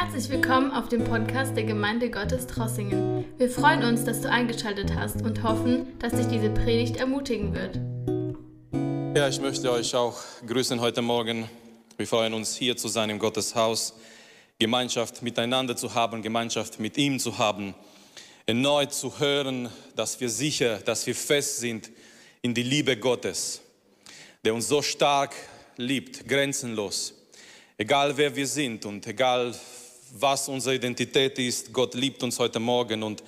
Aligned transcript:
Herzlich 0.00 0.28
willkommen 0.28 0.70
auf 0.70 0.88
dem 0.88 1.02
Podcast 1.02 1.56
der 1.56 1.64
Gemeinde 1.64 2.08
Gottes 2.08 2.46
Trossingen. 2.46 3.24
Wir 3.36 3.50
freuen 3.50 3.82
uns, 3.82 4.04
dass 4.04 4.20
du 4.20 4.30
eingeschaltet 4.30 4.94
hast 4.94 5.22
und 5.22 5.42
hoffen, 5.42 5.98
dass 5.98 6.12
dich 6.12 6.28
diese 6.28 6.50
Predigt 6.50 6.98
ermutigen 6.98 7.52
wird. 7.52 7.80
Ja, 9.16 9.26
ich 9.26 9.40
möchte 9.40 9.72
euch 9.72 9.96
auch 9.96 10.16
grüßen 10.46 10.80
heute 10.80 11.02
Morgen. 11.02 11.50
Wir 11.96 12.06
freuen 12.06 12.32
uns, 12.32 12.54
hier 12.54 12.76
zu 12.76 12.86
sein 12.86 13.10
im 13.10 13.18
Gotteshaus, 13.18 13.92
Gemeinschaft 14.60 15.20
miteinander 15.22 15.74
zu 15.74 15.92
haben, 15.92 16.22
Gemeinschaft 16.22 16.78
mit 16.78 16.96
ihm 16.96 17.18
zu 17.18 17.36
haben, 17.36 17.74
erneut 18.46 18.94
zu 18.94 19.18
hören, 19.18 19.68
dass 19.96 20.20
wir 20.20 20.30
sicher, 20.30 20.78
dass 20.78 21.08
wir 21.08 21.16
fest 21.16 21.58
sind 21.58 21.90
in 22.40 22.54
die 22.54 22.62
Liebe 22.62 22.96
Gottes, 22.96 23.62
der 24.44 24.54
uns 24.54 24.68
so 24.68 24.80
stark 24.80 25.34
liebt, 25.76 26.28
grenzenlos. 26.28 27.14
Egal 27.76 28.16
wer 28.16 28.34
wir 28.34 28.46
sind 28.46 28.84
und 28.86 29.04
egal 29.08 29.54
was 30.12 30.48
unsere 30.48 30.76
Identität 30.76 31.38
ist, 31.38 31.72
Gott 31.72 31.94
liebt 31.94 32.22
uns 32.22 32.38
heute 32.38 32.58
Morgen 32.60 33.02
und 33.02 33.22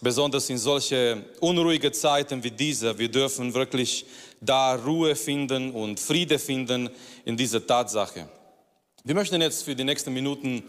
besonders 0.00 0.50
in 0.50 0.58
solche 0.58 1.24
unruhige 1.40 1.92
Zeiten 1.92 2.42
wie 2.42 2.50
diese, 2.50 2.98
wir 2.98 3.08
dürfen 3.08 3.52
wirklich 3.54 4.04
da 4.40 4.74
Ruhe 4.74 5.16
finden 5.16 5.72
und 5.72 5.98
Friede 6.00 6.38
finden 6.38 6.90
in 7.24 7.36
dieser 7.36 7.66
Tatsache. 7.66 8.28
Wir 9.04 9.14
möchten 9.14 9.40
jetzt 9.40 9.64
für 9.64 9.74
die 9.74 9.84
nächsten 9.84 10.12
Minuten 10.12 10.62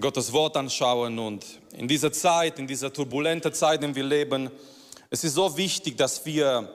Gottes 0.00 0.32
Wort 0.32 0.56
anschauen 0.56 1.18
und 1.18 1.44
in 1.76 1.86
dieser 1.86 2.12
Zeit, 2.12 2.58
in 2.58 2.66
dieser 2.66 2.92
turbulenten 2.92 3.52
Zeit, 3.52 3.82
in 3.82 3.92
der 3.92 3.96
wir 3.96 4.04
leben, 4.04 4.50
es 5.10 5.22
ist 5.22 5.34
so 5.34 5.56
wichtig, 5.56 5.96
dass 5.96 6.24
wir 6.24 6.68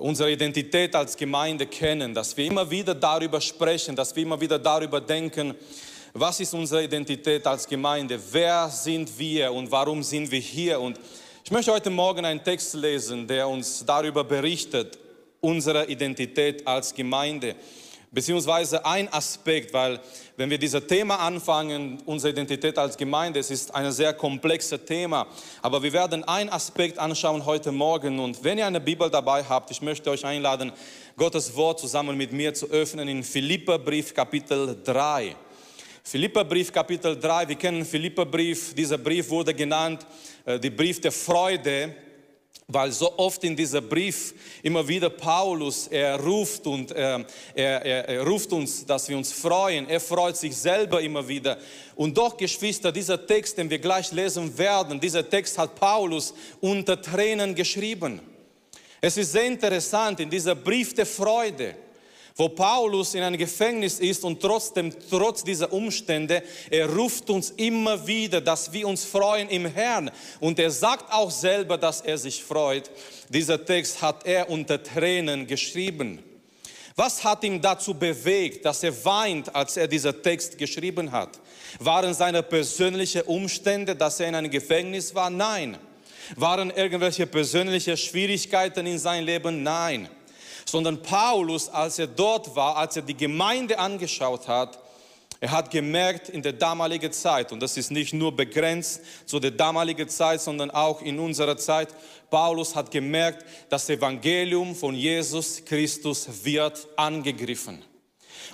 unsere 0.00 0.30
Identität 0.30 0.94
als 0.94 1.16
Gemeinde 1.16 1.66
kennen, 1.66 2.12
dass 2.12 2.36
wir 2.36 2.44
immer 2.44 2.70
wieder 2.70 2.94
darüber 2.94 3.40
sprechen, 3.40 3.96
dass 3.96 4.14
wir 4.14 4.22
immer 4.22 4.40
wieder 4.40 4.58
darüber 4.58 5.00
denken, 5.00 5.54
was 6.20 6.40
ist 6.40 6.54
unsere 6.54 6.84
Identität 6.84 7.46
als 7.46 7.66
Gemeinde, 7.66 8.18
wer 8.30 8.68
sind 8.68 9.16
wir 9.18 9.52
und 9.52 9.70
warum 9.70 10.02
sind 10.02 10.30
wir 10.30 10.40
hier. 10.40 10.80
Und 10.80 10.98
ich 11.44 11.50
möchte 11.50 11.72
heute 11.72 11.90
Morgen 11.90 12.24
einen 12.24 12.42
Text 12.42 12.74
lesen, 12.74 13.26
der 13.26 13.48
uns 13.48 13.84
darüber 13.84 14.24
berichtet, 14.24 14.98
unsere 15.40 15.86
Identität 15.86 16.66
als 16.66 16.94
Gemeinde 16.94 17.54
beziehungsweise 18.10 18.84
ein 18.84 19.12
Aspekt, 19.12 19.72
weil 19.72 20.00
wenn 20.36 20.48
wir 20.48 20.58
dieses 20.58 20.86
Thema 20.86 21.16
anfangen, 21.16 21.98
unsere 22.06 22.32
Identität 22.32 22.78
als 22.78 22.96
Gemeinde, 22.96 23.40
es 23.40 23.50
ist 23.50 23.74
ein 23.74 23.92
sehr 23.92 24.14
komplexes 24.14 24.84
Thema, 24.84 25.26
aber 25.62 25.82
wir 25.82 25.92
werden 25.92 26.24
einen 26.24 26.48
Aspekt 26.50 26.98
anschauen 26.98 27.44
heute 27.44 27.70
Morgen 27.70 28.18
und 28.18 28.42
wenn 28.42 28.58
ihr 28.58 28.66
eine 28.66 28.80
Bibel 28.80 29.10
dabei 29.10 29.44
habt, 29.44 29.70
ich 29.70 29.82
möchte 29.82 30.10
euch 30.10 30.24
einladen, 30.24 30.72
Gottes 31.16 31.54
Wort 31.54 31.80
zusammen 31.80 32.16
mit 32.16 32.32
mir 32.32 32.54
zu 32.54 32.66
öffnen 32.70 33.08
in 33.08 33.22
Philipperbrief 33.22 34.14
Kapitel 34.14 34.76
3. 34.84 35.36
Philipperbrief 36.10 36.72
Kapitel 36.72 37.20
3, 37.20 37.48
wir 37.48 37.56
kennen 37.56 37.84
Philipperbrief, 37.84 38.72
dieser 38.72 38.96
Brief 38.96 39.28
wurde 39.28 39.52
genannt, 39.52 40.06
äh, 40.46 40.58
der 40.58 40.70
Brief 40.70 40.98
der 41.02 41.12
Freude, 41.12 41.94
weil 42.66 42.90
so 42.92 43.18
oft 43.18 43.44
in 43.44 43.54
diesem 43.54 43.86
Brief 43.86 44.32
immer 44.62 44.88
wieder 44.88 45.10
Paulus, 45.10 45.86
er 45.88 46.18
ruft 46.18 46.66
und 46.66 46.92
äh, 46.92 47.18
er, 47.54 47.84
er, 47.84 48.08
er, 48.08 48.26
ruft 48.26 48.50
uns, 48.54 48.86
dass 48.86 49.06
wir 49.10 49.18
uns 49.18 49.32
freuen. 49.32 49.86
Er 49.86 50.00
freut 50.00 50.38
sich 50.38 50.56
selber 50.56 51.02
immer 51.02 51.28
wieder. 51.28 51.58
Und 51.94 52.16
doch, 52.16 52.38
Geschwister, 52.38 52.90
dieser 52.90 53.26
Text, 53.26 53.58
den 53.58 53.68
wir 53.68 53.78
gleich 53.78 54.10
lesen 54.10 54.56
werden, 54.56 54.98
dieser 54.98 55.28
Text 55.28 55.58
hat 55.58 55.74
Paulus 55.74 56.32
unter 56.62 57.02
Tränen 57.02 57.54
geschrieben. 57.54 58.22
Es 59.02 59.18
ist 59.18 59.32
sehr 59.32 59.44
interessant 59.44 60.20
in 60.20 60.30
dieser 60.30 60.54
Brief 60.54 60.94
der 60.94 61.04
Freude 61.04 61.74
wo 62.38 62.48
Paulus 62.48 63.14
in 63.14 63.22
einem 63.24 63.36
Gefängnis 63.36 63.98
ist 63.98 64.22
und 64.22 64.40
trotzdem, 64.40 64.94
trotz 65.10 65.42
dieser 65.42 65.72
Umstände, 65.72 66.44
er 66.70 66.88
ruft 66.88 67.28
uns 67.30 67.50
immer 67.56 68.06
wieder, 68.06 68.40
dass 68.40 68.72
wir 68.72 68.86
uns 68.86 69.04
freuen 69.04 69.48
im 69.48 69.66
Herrn. 69.66 70.08
Und 70.38 70.60
er 70.60 70.70
sagt 70.70 71.12
auch 71.12 71.32
selber, 71.32 71.76
dass 71.76 72.00
er 72.00 72.16
sich 72.16 72.44
freut. 72.44 72.88
Dieser 73.28 73.62
Text 73.64 74.00
hat 74.00 74.24
er 74.24 74.48
unter 74.48 74.80
Tränen 74.80 75.48
geschrieben. 75.48 76.22
Was 76.94 77.24
hat 77.24 77.42
ihn 77.42 77.60
dazu 77.60 77.92
bewegt, 77.92 78.64
dass 78.64 78.84
er 78.84 79.04
weint, 79.04 79.52
als 79.52 79.76
er 79.76 79.88
diesen 79.88 80.22
Text 80.22 80.56
geschrieben 80.56 81.10
hat? 81.10 81.40
Waren 81.80 82.14
seine 82.14 82.44
persönlichen 82.44 83.22
Umstände, 83.22 83.96
dass 83.96 84.20
er 84.20 84.28
in 84.28 84.36
einem 84.36 84.50
Gefängnis 84.50 85.12
war? 85.12 85.28
Nein. 85.28 85.76
Waren 86.36 86.70
irgendwelche 86.70 87.26
persönliche 87.26 87.96
Schwierigkeiten 87.96 88.86
in 88.86 88.98
seinem 88.98 89.26
Leben? 89.26 89.64
Nein 89.64 90.08
sondern 90.70 91.02
Paulus, 91.02 91.68
als 91.68 91.98
er 91.98 92.06
dort 92.06 92.54
war, 92.54 92.76
als 92.76 92.96
er 92.96 93.02
die 93.02 93.16
Gemeinde 93.16 93.78
angeschaut 93.78 94.48
hat, 94.48 94.78
er 95.40 95.52
hat 95.52 95.70
gemerkt 95.70 96.28
in 96.28 96.42
der 96.42 96.52
damaligen 96.52 97.12
Zeit, 97.12 97.52
und 97.52 97.60
das 97.60 97.76
ist 97.76 97.92
nicht 97.92 98.12
nur 98.12 98.34
begrenzt 98.34 99.00
zu 99.24 99.38
der 99.38 99.52
damaligen 99.52 100.08
Zeit, 100.08 100.40
sondern 100.40 100.70
auch 100.70 101.00
in 101.00 101.18
unserer 101.18 101.56
Zeit, 101.56 101.88
Paulus 102.28 102.74
hat 102.74 102.90
gemerkt, 102.90 103.44
das 103.68 103.88
Evangelium 103.88 104.74
von 104.74 104.94
Jesus 104.94 105.64
Christus 105.64 106.28
wird 106.42 106.88
angegriffen. 106.96 107.84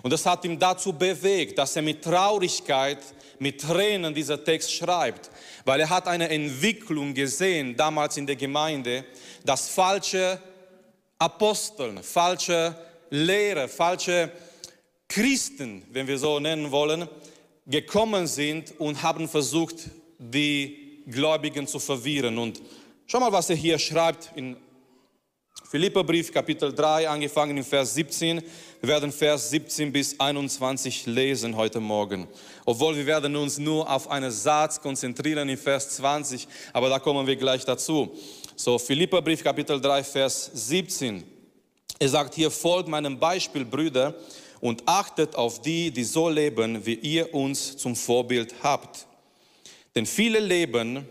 Und 0.02 0.12
das 0.12 0.26
hat 0.26 0.44
ihn 0.44 0.58
dazu 0.58 0.92
bewegt, 0.92 1.56
dass 1.56 1.74
er 1.74 1.82
mit 1.82 2.04
Traurigkeit, 2.04 2.98
mit 3.38 3.62
Tränen 3.62 4.14
dieser 4.14 4.44
Text 4.44 4.72
schreibt, 4.72 5.30
weil 5.64 5.80
er 5.80 5.88
hat 5.88 6.06
eine 6.06 6.28
Entwicklung 6.28 7.14
gesehen 7.14 7.76
damals 7.76 8.18
in 8.18 8.26
der 8.26 8.36
Gemeinde, 8.36 9.04
dass 9.44 9.70
falsche 9.70 10.38
Aposteln, 11.24 12.02
falsche 12.02 12.76
Lehrer, 13.08 13.66
falsche 13.66 14.30
Christen, 15.08 15.82
wenn 15.90 16.06
wir 16.06 16.18
so 16.18 16.38
nennen 16.38 16.70
wollen, 16.70 17.08
gekommen 17.66 18.26
sind 18.26 18.78
und 18.78 19.02
haben 19.02 19.26
versucht, 19.26 19.88
die 20.18 21.02
Gläubigen 21.06 21.66
zu 21.66 21.78
verwirren. 21.78 22.36
Und 22.36 22.60
schau 23.06 23.20
mal, 23.20 23.32
was 23.32 23.48
er 23.48 23.56
hier 23.56 23.78
schreibt 23.78 24.32
in 24.34 24.58
Philipperbrief 25.70 26.30
Kapitel 26.30 26.74
3, 26.74 27.08
angefangen 27.08 27.56
in 27.56 27.64
Vers 27.64 27.94
17. 27.94 28.42
Wir 28.82 28.88
werden 28.88 29.10
Vers 29.10 29.48
17 29.48 29.90
bis 29.90 30.20
21 30.20 31.06
lesen 31.06 31.56
heute 31.56 31.80
Morgen. 31.80 32.28
Obwohl 32.66 32.96
wir 32.96 33.06
werden 33.06 33.34
uns 33.34 33.56
nur 33.56 33.90
auf 33.90 34.10
einen 34.10 34.30
Satz 34.30 34.78
konzentrieren 34.78 35.48
in 35.48 35.56
Vers 35.56 35.96
20, 35.96 36.46
aber 36.74 36.90
da 36.90 36.98
kommen 36.98 37.26
wir 37.26 37.36
gleich 37.36 37.64
dazu. 37.64 38.14
So, 38.56 38.78
Philipperbrief 38.78 39.42
Kapitel 39.42 39.80
3, 39.80 40.04
Vers 40.04 40.48
17. 40.54 41.24
Er 41.98 42.08
sagt 42.08 42.34
hier, 42.36 42.52
folgt 42.52 42.88
meinem 42.88 43.18
Beispiel, 43.18 43.64
Brüder, 43.64 44.14
und 44.60 44.84
achtet 44.86 45.34
auf 45.34 45.60
die, 45.60 45.90
die 45.90 46.04
so 46.04 46.28
leben, 46.28 46.86
wie 46.86 46.94
ihr 46.94 47.34
uns 47.34 47.76
zum 47.76 47.96
Vorbild 47.96 48.54
habt. 48.62 49.06
Denn 49.96 50.06
viele 50.06 50.38
leben, 50.38 51.04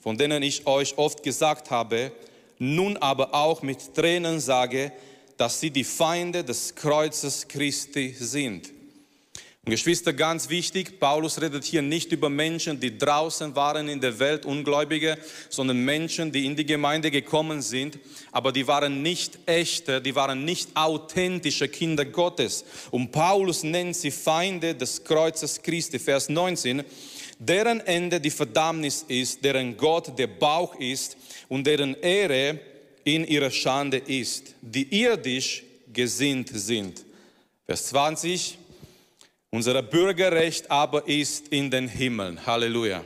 von 0.00 0.16
denen 0.16 0.44
ich 0.44 0.68
euch 0.68 0.96
oft 0.96 1.24
gesagt 1.24 1.72
habe, 1.72 2.12
nun 2.60 2.96
aber 2.98 3.34
auch 3.34 3.62
mit 3.62 3.92
Tränen 3.92 4.38
sage, 4.38 4.92
dass 5.36 5.58
sie 5.58 5.70
die 5.70 5.82
Feinde 5.82 6.44
des 6.44 6.76
Kreuzes 6.76 7.48
Christi 7.48 8.14
sind. 8.16 8.70
Und 9.66 9.70
Geschwister, 9.70 10.12
ganz 10.12 10.50
wichtig, 10.50 11.00
Paulus 11.00 11.40
redet 11.40 11.64
hier 11.64 11.80
nicht 11.80 12.12
über 12.12 12.28
Menschen, 12.28 12.78
die 12.78 12.98
draußen 12.98 13.56
waren 13.56 13.88
in 13.88 13.98
der 13.98 14.18
Welt, 14.18 14.44
Ungläubige, 14.44 15.16
sondern 15.48 15.78
Menschen, 15.82 16.30
die 16.30 16.44
in 16.44 16.54
die 16.54 16.66
Gemeinde 16.66 17.10
gekommen 17.10 17.62
sind, 17.62 17.98
aber 18.30 18.52
die 18.52 18.66
waren 18.66 19.00
nicht 19.00 19.38
echte, 19.46 20.02
die 20.02 20.14
waren 20.14 20.44
nicht 20.44 20.68
authentische 20.74 21.66
Kinder 21.68 22.04
Gottes. 22.04 22.66
Und 22.90 23.10
Paulus 23.10 23.62
nennt 23.62 23.96
sie 23.96 24.10
Feinde 24.10 24.74
des 24.74 25.02
Kreuzes 25.02 25.62
Christi, 25.62 25.98
Vers 25.98 26.28
19, 26.28 26.84
deren 27.38 27.80
Ende 27.80 28.20
die 28.20 28.30
Verdammnis 28.30 29.06
ist, 29.08 29.42
deren 29.42 29.78
Gott 29.78 30.18
der 30.18 30.26
Bauch 30.26 30.78
ist 30.78 31.16
und 31.48 31.66
deren 31.66 31.94
Ehre 32.02 32.58
in 33.04 33.24
ihrer 33.24 33.50
Schande 33.50 33.96
ist, 33.96 34.54
die 34.60 34.94
irdisch 35.00 35.62
gesinnt 35.90 36.50
sind. 36.52 37.02
Vers 37.64 37.86
20, 37.86 38.58
unser 39.54 39.80
Bürgerrecht 39.82 40.68
aber 40.68 41.06
ist 41.06 41.46
in 41.48 41.70
den 41.70 41.86
Himmeln. 41.86 42.44
Halleluja. 42.44 43.04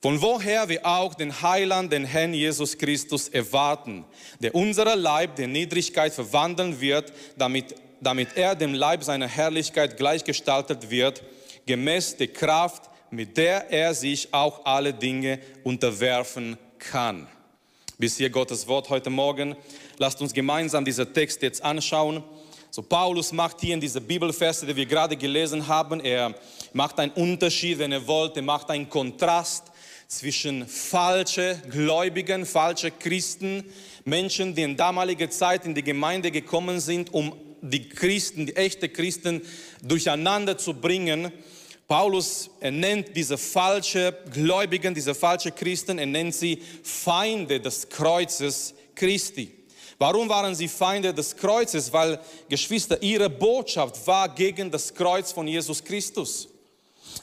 Von 0.00 0.22
woher 0.22 0.70
wir 0.70 0.86
auch 0.86 1.14
den 1.14 1.42
Heiland, 1.42 1.92
den 1.92 2.06
Herrn 2.06 2.32
Jesus 2.32 2.78
Christus 2.78 3.28
erwarten, 3.28 4.06
der 4.40 4.54
unser 4.54 4.96
Leib 4.96 5.36
der 5.36 5.46
Niedrigkeit 5.46 6.14
verwandeln 6.14 6.80
wird, 6.80 7.12
damit, 7.36 7.74
damit 8.00 8.28
er 8.36 8.54
dem 8.54 8.72
Leib 8.72 9.04
seiner 9.04 9.28
Herrlichkeit 9.28 9.98
gleichgestaltet 9.98 10.88
wird, 10.88 11.22
gemäß 11.66 12.16
der 12.16 12.28
Kraft, 12.28 12.88
mit 13.10 13.36
der 13.36 13.70
er 13.70 13.92
sich 13.92 14.32
auch 14.32 14.64
alle 14.64 14.94
Dinge 14.94 15.40
unterwerfen 15.62 16.56
kann. 16.78 17.26
Bis 17.98 18.16
hier 18.16 18.30
Gottes 18.30 18.66
Wort 18.66 18.88
heute 18.88 19.10
Morgen. 19.10 19.56
Lasst 19.98 20.22
uns 20.22 20.32
gemeinsam 20.32 20.86
diesen 20.86 21.12
Text 21.12 21.42
jetzt 21.42 21.62
anschauen. 21.62 22.24
So 22.74 22.82
Paulus 22.82 23.30
macht 23.30 23.60
hier 23.60 23.74
in 23.74 23.80
dieser 23.80 24.00
Bibelverse, 24.00 24.66
die 24.66 24.74
wir 24.74 24.84
gerade 24.84 25.16
gelesen 25.16 25.64
haben, 25.68 26.00
er 26.00 26.34
macht 26.72 26.98
einen 26.98 27.12
Unterschied, 27.12 27.78
wenn 27.78 27.92
er 27.92 28.04
wollte, 28.04 28.42
macht 28.42 28.68
einen 28.68 28.90
Kontrast 28.90 29.70
zwischen 30.08 30.66
falsche 30.66 31.62
Gläubigen, 31.70 32.44
falsche 32.44 32.90
Christen, 32.90 33.62
Menschen, 34.04 34.56
die 34.56 34.62
in 34.62 34.76
damaliger 34.76 35.30
Zeit 35.30 35.66
in 35.66 35.76
die 35.76 35.84
Gemeinde 35.84 36.32
gekommen 36.32 36.80
sind, 36.80 37.14
um 37.14 37.36
die 37.62 37.88
Christen, 37.88 38.46
die 38.46 38.56
echten 38.56 38.92
Christen 38.92 39.42
durcheinander 39.80 40.58
zu 40.58 40.74
bringen 40.74 41.30
Paulus 41.86 42.50
er 42.60 42.72
nennt 42.72 43.14
diese 43.14 43.38
falsche 43.38 44.16
Gläubigen, 44.32 44.94
diese 44.94 45.14
falsche 45.14 45.52
Christen, 45.52 45.98
er 45.98 46.06
nennt 46.06 46.34
sie 46.34 46.60
Feinde 46.82 47.60
des 47.60 47.88
Kreuzes 47.88 48.74
Christi. 48.96 49.63
Warum 49.98 50.28
waren 50.28 50.54
sie 50.54 50.68
Feinde 50.68 51.12
des 51.12 51.36
Kreuzes? 51.36 51.92
Weil, 51.92 52.20
Geschwister, 52.48 53.02
ihre 53.02 53.30
Botschaft 53.30 54.06
war 54.06 54.28
gegen 54.28 54.70
das 54.70 54.94
Kreuz 54.94 55.32
von 55.32 55.46
Jesus 55.46 55.82
Christus. 55.82 56.48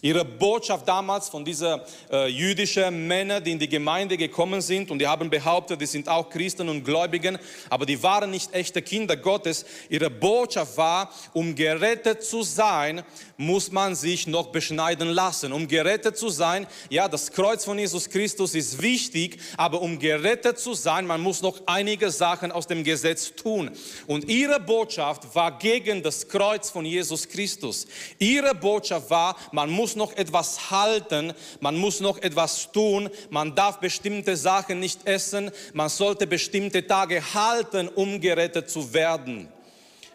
Ihre 0.01 0.25
Botschaft 0.25 0.88
damals 0.88 1.30
von 1.30 1.45
dieser 1.45 1.86
äh, 2.12 2.28
jüdischen 2.28 3.07
Männer, 3.07 3.39
die 3.39 3.51
in 3.51 3.60
die 3.60 3.69
Gemeinde 3.69 4.18
gekommen 4.18 4.62
sind 4.62 4.89
und 4.89 5.00
die 5.00 5.07
haben 5.07 5.30
behauptet, 5.30 5.80
die 5.80 5.86
sind 5.86 6.07
auch 6.07 6.30
Christen 6.30 6.69
und 6.69 6.83
Gläubigen, 6.83 7.38
aber 7.69 7.86
die 7.86 8.01
waren 8.01 8.31
nicht 8.31 8.54
echte 8.54 8.81
Kinder 8.81 9.18
Gottes. 9.18 9.66
Ihre 9.89 10.10
Botschaft 10.10 10.78
war, 10.78 11.12
um 11.33 11.56
gerettet 11.56 12.24
zu 12.24 12.44
sein, 12.44 13.04
muss 13.38 13.72
man 13.72 13.95
sich 13.95 14.28
noch 14.28 14.48
beschneiden 14.48 15.10
lassen. 15.10 15.51
Um 15.51 15.68
gerettet 15.68 16.18
zu 16.18 16.30
sein, 16.30 16.68
ja, 16.89 17.07
das 17.07 17.31
Kreuz 17.31 17.66
von 17.66 17.77
Jesus 17.77 18.10
Christus 18.10 18.56
ist 18.56 18.81
wichtig, 18.81 19.39
aber 19.57 19.81
um 19.81 20.00
gerettet 20.00 20.60
zu 20.60 20.74
sein, 20.74 21.07
man 21.07 21.22
muss 21.22 21.42
noch 21.42 21.60
einige 21.66 22.12
Sachen 22.12 22.51
aus 22.51 22.68
dem 22.68 22.84
Gesetz 22.84 23.34
tun. 23.36 23.72
Und 24.07 24.25
ihre 24.25 24.60
Botschaft 24.60 25.34
war 25.36 25.57
gegen 25.57 26.04
das 26.04 26.27
Kreuz 26.27 26.69
von 26.69 26.86
Jesus 26.86 27.27
Christus. 27.27 27.88
Ihre 28.19 28.54
Botschaft 28.54 29.10
war, 29.10 29.36
man 29.51 29.70
muss 29.71 29.81
muss 29.81 29.95
noch 29.95 30.15
etwas 30.15 30.69
halten, 30.71 31.33
man 31.59 31.75
muss 31.75 32.00
noch 32.00 32.18
etwas 32.19 32.71
tun, 32.71 33.09
man 33.29 33.56
darf 33.56 33.79
bestimmte 33.79 34.38
Sachen 34.38 34.79
nicht 34.79 35.06
essen, 35.07 35.51
man 35.73 35.89
sollte 35.89 36.27
bestimmte 36.27 36.85
Tage 36.85 37.21
halten, 37.33 37.88
um 37.89 38.21
gerettet 38.21 38.69
zu 38.69 38.94
werden. 38.94 39.50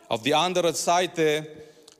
Auf 0.09 0.23
die 0.23 0.35
andere 0.35 0.73
Seite, 0.73 1.47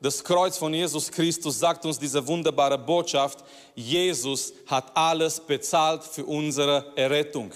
das 0.01 0.23
Kreuz 0.23 0.57
von 0.57 0.73
Jesus 0.73 1.11
Christus 1.11 1.59
sagt 1.59 1.85
uns 1.85 1.99
diese 1.99 2.25
wunderbare 2.27 2.79
Botschaft, 2.79 3.45
Jesus 3.75 4.53
hat 4.67 4.97
alles 4.97 5.41
bezahlt 5.41 6.05
für 6.05 6.25
unsere 6.25 6.93
Errettung. 6.95 7.51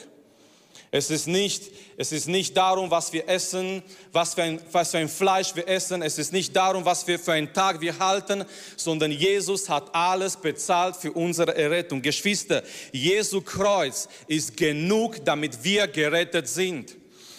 Es 0.92 1.08
ist 1.10 1.28
nicht, 1.28 1.70
es 1.96 2.10
ist 2.10 2.26
nicht 2.26 2.56
darum, 2.56 2.90
was 2.90 3.12
wir 3.12 3.28
essen, 3.28 3.82
was 4.12 4.34
für, 4.34 4.42
ein, 4.42 4.60
was 4.72 4.90
für 4.90 4.98
ein 4.98 5.08
Fleisch 5.08 5.54
wir 5.54 5.68
essen. 5.68 6.02
Es 6.02 6.18
ist 6.18 6.32
nicht 6.32 6.56
darum, 6.56 6.84
was 6.84 7.06
wir 7.06 7.18
für 7.20 7.32
einen 7.32 7.52
Tag 7.52 7.80
wir 7.80 8.00
halten, 8.00 8.44
sondern 8.76 9.12
Jesus 9.12 9.68
hat 9.68 9.94
alles 9.94 10.36
bezahlt 10.36 10.96
für 10.96 11.12
unsere 11.12 11.56
Errettung. 11.56 12.02
Geschwister, 12.02 12.64
Jesu 12.90 13.40
Kreuz 13.40 14.08
ist 14.26 14.56
genug, 14.56 15.24
damit 15.24 15.62
wir 15.62 15.86
gerettet 15.86 16.48
sind. 16.48 16.96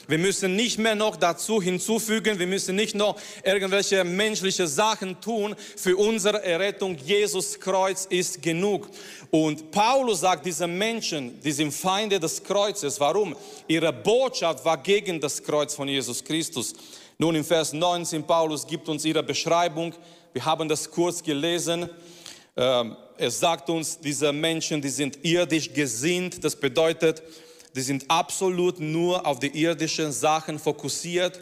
Wir 0.07 0.17
müssen 0.17 0.55
nicht 0.55 0.77
mehr 0.79 0.95
noch 0.95 1.15
dazu 1.15 1.61
hinzufügen, 1.61 2.39
wir 2.39 2.47
müssen 2.47 2.75
nicht 2.75 2.95
noch 2.95 3.19
irgendwelche 3.43 4.03
menschliche 4.03 4.67
Sachen 4.67 5.19
tun 5.21 5.55
für 5.75 5.95
unsere 5.97 6.43
Errettung. 6.43 6.97
Jesus 7.05 7.59
Kreuz 7.59 8.05
ist 8.05 8.41
genug. 8.41 8.89
Und 9.29 9.71
Paulus 9.71 10.21
sagt 10.21 10.45
diesen 10.45 10.77
Menschen, 10.77 11.39
die 11.41 11.51
sind 11.51 11.71
Feinde 11.71 12.19
des 12.19 12.43
Kreuzes. 12.43 12.99
Warum? 12.99 13.35
Ihre 13.67 13.93
Botschaft 13.93 14.65
war 14.65 14.77
gegen 14.77 15.19
das 15.19 15.41
Kreuz 15.41 15.73
von 15.73 15.87
Jesus 15.87 16.23
Christus. 16.23 16.73
Nun 17.17 17.35
im 17.35 17.45
Vers 17.45 17.71
19, 17.71 18.23
Paulus 18.23 18.65
gibt 18.65 18.89
uns 18.89 19.05
ihre 19.05 19.23
Beschreibung. 19.23 19.93
Wir 20.33 20.43
haben 20.43 20.67
das 20.67 20.89
kurz 20.89 21.21
gelesen. 21.21 21.89
Ähm, 22.57 22.97
er 23.17 23.31
sagt 23.31 23.69
uns, 23.69 23.99
diese 23.99 24.33
Menschen, 24.33 24.81
die 24.81 24.89
sind 24.89 25.23
irdisch 25.23 25.71
gesinnt. 25.71 26.43
Das 26.43 26.55
bedeutet, 26.55 27.21
die 27.75 27.81
sind 27.81 28.05
absolut 28.09 28.79
nur 28.79 29.25
auf 29.25 29.39
die 29.39 29.47
irdischen 29.61 30.11
Sachen 30.11 30.59
fokussiert. 30.59 31.39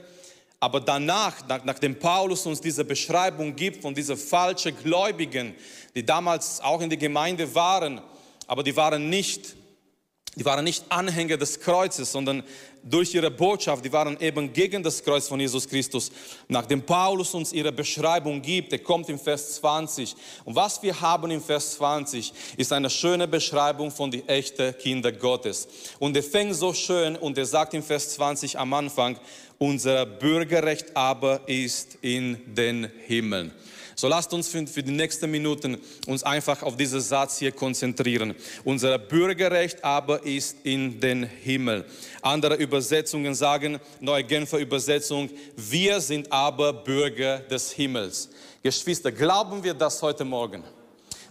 Aber 0.60 0.82
danach, 0.82 1.48
nach, 1.48 1.64
nachdem 1.64 1.98
Paulus 1.98 2.46
uns 2.46 2.60
diese 2.60 2.84
Beschreibung 2.84 3.56
gibt 3.56 3.82
von 3.82 3.96
diesen 3.96 4.18
falschen 4.18 4.76
Gläubigen, 4.78 5.56
die 5.96 6.06
damals 6.06 6.60
auch 6.60 6.82
in 6.82 6.90
der 6.90 6.98
Gemeinde 6.98 7.56
waren, 7.56 8.02
aber 8.46 8.64
die 8.64 8.76
waren 8.76 9.10
nicht, 9.10 9.56
die 10.36 10.44
waren 10.44 10.66
nicht 10.66 10.84
Anhänger 10.90 11.38
des 11.38 11.62
Kreuzes, 11.62 12.12
sondern 12.12 12.44
durch 12.84 13.14
ihre 13.14 13.32
Botschaft, 13.32 13.84
die 13.84 13.92
waren 13.92 14.20
eben 14.20 14.52
gegen 14.54 14.82
das 14.84 15.04
Kreuz 15.04 15.28
von 15.28 15.40
Jesus 15.40 15.68
Christus. 15.68 16.12
Nachdem 16.48 16.82
Paulus 16.82 17.34
uns 17.34 17.54
ihre 17.54 17.72
Beschreibung 17.72 18.42
gibt, 18.42 18.72
er 18.72 18.80
kommt 18.80 19.10
im 19.10 19.20
Vers 19.20 19.56
20. 19.56 20.16
Und 20.46 20.56
was 20.56 20.82
wir 20.82 21.00
haben 21.00 21.32
im 21.32 21.42
Vers 21.42 21.74
20, 21.76 22.34
ist 22.58 22.74
eine 22.74 22.90
schöne 22.90 23.28
Beschreibung 23.28 23.92
von 23.92 24.12
den 24.12 24.28
echten 24.28 24.78
Kinder 24.78 25.12
Gottes. 25.12 25.68
Und 26.00 26.16
er 26.16 26.24
fängt 26.24 26.56
so 26.56 26.74
schön 26.74 27.16
und 27.16 27.38
er 27.38 27.46
sagt 27.46 27.74
im 27.74 27.84
Vers 27.84 28.16
20 28.16 28.58
am 28.58 28.74
Anfang, 28.74 29.20
unser 29.58 30.06
Bürgerrecht 30.06 30.96
aber 30.96 31.42
ist 31.48 31.98
in 32.02 32.38
den 32.56 32.90
Himmeln. 33.08 33.52
So 34.00 34.08
lasst 34.08 34.34
uns 34.34 34.48
für, 34.48 34.66
für 34.66 34.82
die 34.82 34.94
nächsten 34.94 35.30
Minuten 35.30 35.78
uns 36.08 36.24
einfach 36.24 36.64
auf 36.64 36.78
diesen 36.78 37.02
Satz 37.02 37.38
hier 37.38 37.52
konzentrieren. 37.52 38.34
Unser 38.64 38.98
Bürgerrecht 38.98 39.84
aber 39.84 40.24
ist 40.26 40.56
in 40.64 41.02
den 41.02 41.24
Himmel. 41.24 41.84
Andere 42.22 42.56
Übersetzungen 42.56 43.36
sagen, 43.36 43.78
neue 44.00 44.24
Genfer 44.24 44.60
Übersetzung, 44.60 45.30
wir 45.58 46.00
sind 46.00 46.32
aber 46.32 46.72
Bürger 46.72 47.40
des 47.40 47.74
Himmels. 47.74 48.30
Geschwister, 48.64 49.12
glauben 49.12 49.62
wir 49.62 49.74
das 49.74 50.02
heute 50.02 50.24
Morgen? 50.24 50.64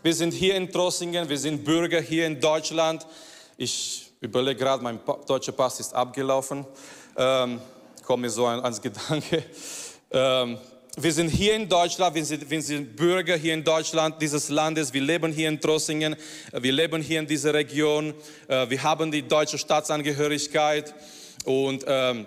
Wir 0.03 0.13
sind 0.13 0.35
hier 0.35 0.55
in 0.55 0.71
Trossingen, 0.71 1.27
wir 1.27 1.39
sind 1.39 1.65
Bürger 1.65 2.03
hier 2.03 2.27
in 2.27 2.39
Deutschland. 2.39 3.07
Ich 3.57 4.13
überlege 4.21 4.61
gerade, 4.61 4.83
mein 4.83 5.01
deutscher 5.27 5.53
Pass 5.53 5.81
ist 5.81 5.95
abgelaufen. 5.95 6.67
Ähm, 7.17 7.63
komme 8.05 8.27
mir 8.27 8.31
so 8.31 8.45
ans 8.45 8.79
Gedanke. 8.83 9.43
Ähm, 10.11 10.57
wir 10.97 11.13
sind 11.13 11.29
hier 11.29 11.55
in 11.55 11.69
Deutschland, 11.69 12.15
wir 12.15 12.25
sind, 12.25 12.51
wir 12.51 12.63
sind, 12.63 12.97
Bürger 12.97 13.37
hier 13.37 13.55
in 13.55 13.63
Deutschland, 13.63 14.21
dieses 14.21 14.49
Landes. 14.49 14.93
Wir 14.93 15.03
leben 15.03 15.33
hier 15.33 15.49
in 15.49 15.61
Trossingen, 15.61 16.17
wir 16.53 16.73
leben 16.73 17.03
hier 17.03 17.21
in 17.21 17.27
dieser 17.27 17.55
Region. 17.55 18.15
Äh, 18.49 18.69
wir 18.71 18.83
haben 18.83 19.11
die 19.11 19.23
deutsche 19.23 19.59
Staatsangehörigkeit 19.59 20.95
und 21.45 21.85
ähm, 21.87 22.27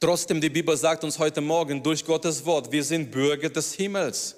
trotzdem, 0.00 0.40
die 0.40 0.50
Bibel 0.50 0.76
sagt 0.76 1.04
uns 1.04 1.18
heute 1.18 1.40
Morgen 1.40 1.82
durch 1.82 2.04
Gottes 2.04 2.44
Wort, 2.44 2.70
wir 2.70 2.84
sind 2.84 3.10
Bürger 3.10 3.48
des 3.48 3.74
Himmels. 3.74 4.36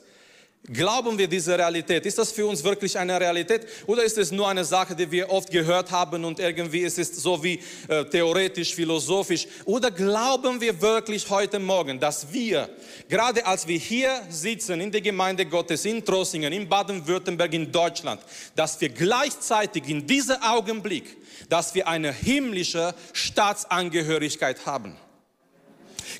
Glauben 0.71 1.17
wir 1.17 1.27
diese 1.27 1.57
Realität? 1.57 2.05
Ist 2.05 2.19
das 2.19 2.31
für 2.31 2.47
uns 2.47 2.63
wirklich 2.63 2.99
eine 2.99 3.19
Realität 3.19 3.67
oder 3.87 4.05
ist 4.05 4.19
es 4.19 4.31
nur 4.31 4.47
eine 4.49 4.67
Sache, 4.67 4.95
die 4.95 5.11
wir 5.11 5.31
oft 5.31 5.51
gehört 5.51 5.91
haben 5.91 6.27
und 6.27 6.39
irgendwie 6.41 6.81
ist 6.81 6.99
es 6.99 7.17
so 7.17 7.43
wie 7.43 7.59
äh, 7.89 8.05
theoretisch, 8.05 8.75
philosophisch? 8.75 9.47
Oder 9.65 9.91
glauben 9.91 10.61
wir 10.61 10.79
wirklich 10.79 11.31
heute 11.31 11.59
Morgen, 11.59 11.99
dass 11.99 12.31
wir, 12.31 12.69
gerade 13.09 13.47
als 13.47 13.67
wir 13.67 13.79
hier 13.79 14.21
sitzen 14.29 14.83
in 14.83 14.93
der 14.93 15.01
Gemeinde 15.01 15.47
Gottes 15.47 15.87
in 15.87 16.05
Trossingen, 16.05 16.53
in 16.53 16.69
Baden-Württemberg, 16.69 17.55
in 17.55 17.73
Deutschland, 17.73 18.21
dass 18.55 18.79
wir 18.79 18.91
gleichzeitig 18.91 19.89
in 19.89 20.07
diesem 20.07 20.37
Augenblick, 20.43 21.17
dass 21.49 21.75
wir 21.75 21.89
eine 21.89 22.13
himmlische 22.13 22.95
Staatsangehörigkeit 23.15 24.67
haben? 24.67 24.99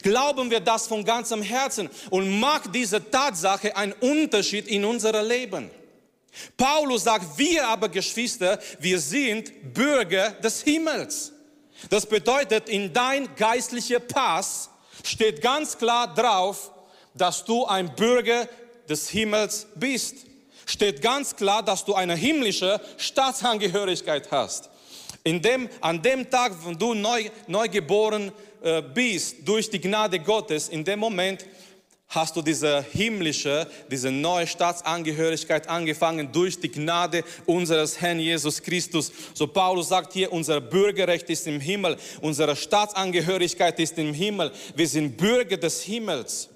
Glauben 0.03 0.51
wir 0.51 0.61
das 0.61 0.87
von 0.87 1.05
ganzem 1.05 1.43
Herzen 1.43 1.89
und 2.11 2.41
macht 2.41 2.75
diese 2.75 3.11
Tatsache 3.11 3.77
einen 3.77 3.93
Unterschied 3.93 4.69
in 4.69 4.85
unserem 4.85 5.27
Leben. 5.27 5.71
Paulus 6.57 7.05
sagt, 7.05 7.39
wir 7.39 7.67
aber 7.67 7.89
Geschwister, 7.89 8.59
wir 8.79 9.01
sind 9.01 9.75
Bürger 9.75 10.31
des 10.31 10.63
Himmels. 10.63 11.33
Das 11.91 12.07
bedeutet, 12.07 12.69
in 12.69 12.93
dein 12.93 13.35
geistlicher 13.37 14.01
Pass 14.01 14.71
steht 15.05 15.41
ganz 15.41 15.79
klar 15.79 16.13
drauf, 16.15 16.73
dass 17.15 17.45
du 17.45 17.67
ein 17.67 17.95
Bürger 17.95 18.49
des 18.89 19.09
Himmels 19.09 19.67
bist. 19.75 20.17
Steht 20.67 21.01
ganz 21.01 21.35
klar, 21.35 21.63
dass 21.63 21.85
du 21.85 21.95
eine 21.95 22.15
himmlische 22.15 22.81
Staatsangehörigkeit 22.99 24.31
hast. 24.31 24.71
Dem, 25.37 25.69
an 25.81 26.01
dem 26.01 26.29
Tag, 26.31 26.53
wenn 26.65 26.79
du 26.79 26.95
neu, 26.95 27.29
neu 27.47 27.69
geboren 27.69 28.33
äh, 28.63 28.83
bist 28.83 29.37
durch 29.45 29.69
die 29.69 29.81
Gnade 29.81 30.19
Gottes, 30.19 30.69
in 30.69 30.83
dem 30.83 30.99
Moment 30.99 31.45
hast 32.09 32.35
du 32.35 32.43
diese 32.43 32.83
himmlische, 32.93 33.67
diese 33.91 34.11
neue 34.11 34.47
Staatsangehörigkeit 34.47 35.69
angefangen 35.69 36.33
durch 36.33 36.59
die 36.59 36.71
Gnade 36.71 37.23
unseres 37.45 38.01
Herrn 38.01 38.19
Jesus 38.19 38.63
Christus. 38.63 39.13
So 39.35 39.47
Paulus 39.47 39.89
sagt 39.89 40.15
hier, 40.15 40.33
unser 40.33 40.61
Bürgerrecht 40.61 41.29
ist 41.29 41.47
im 41.47 41.61
Himmel, 41.61 41.97
unsere 42.23 42.57
Staatsangehörigkeit 42.57 43.79
ist 43.79 43.99
im 43.99 44.15
Himmel. 44.15 44.51
Wir 44.75 44.89
sind 44.89 45.17
Bürger 45.17 45.59
des 45.59 45.83
Himmels. 45.83 46.49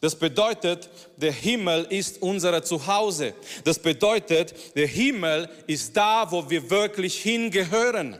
Das 0.00 0.14
bedeutet, 0.14 0.88
der 1.16 1.32
Himmel 1.32 1.86
ist 1.90 2.22
unser 2.22 2.62
Zuhause. 2.62 3.34
Das 3.64 3.78
bedeutet, 3.78 4.54
der 4.76 4.86
Himmel 4.86 5.48
ist 5.66 5.96
da, 5.96 6.30
wo 6.30 6.48
wir 6.48 6.70
wirklich 6.70 7.20
hingehören. 7.20 8.18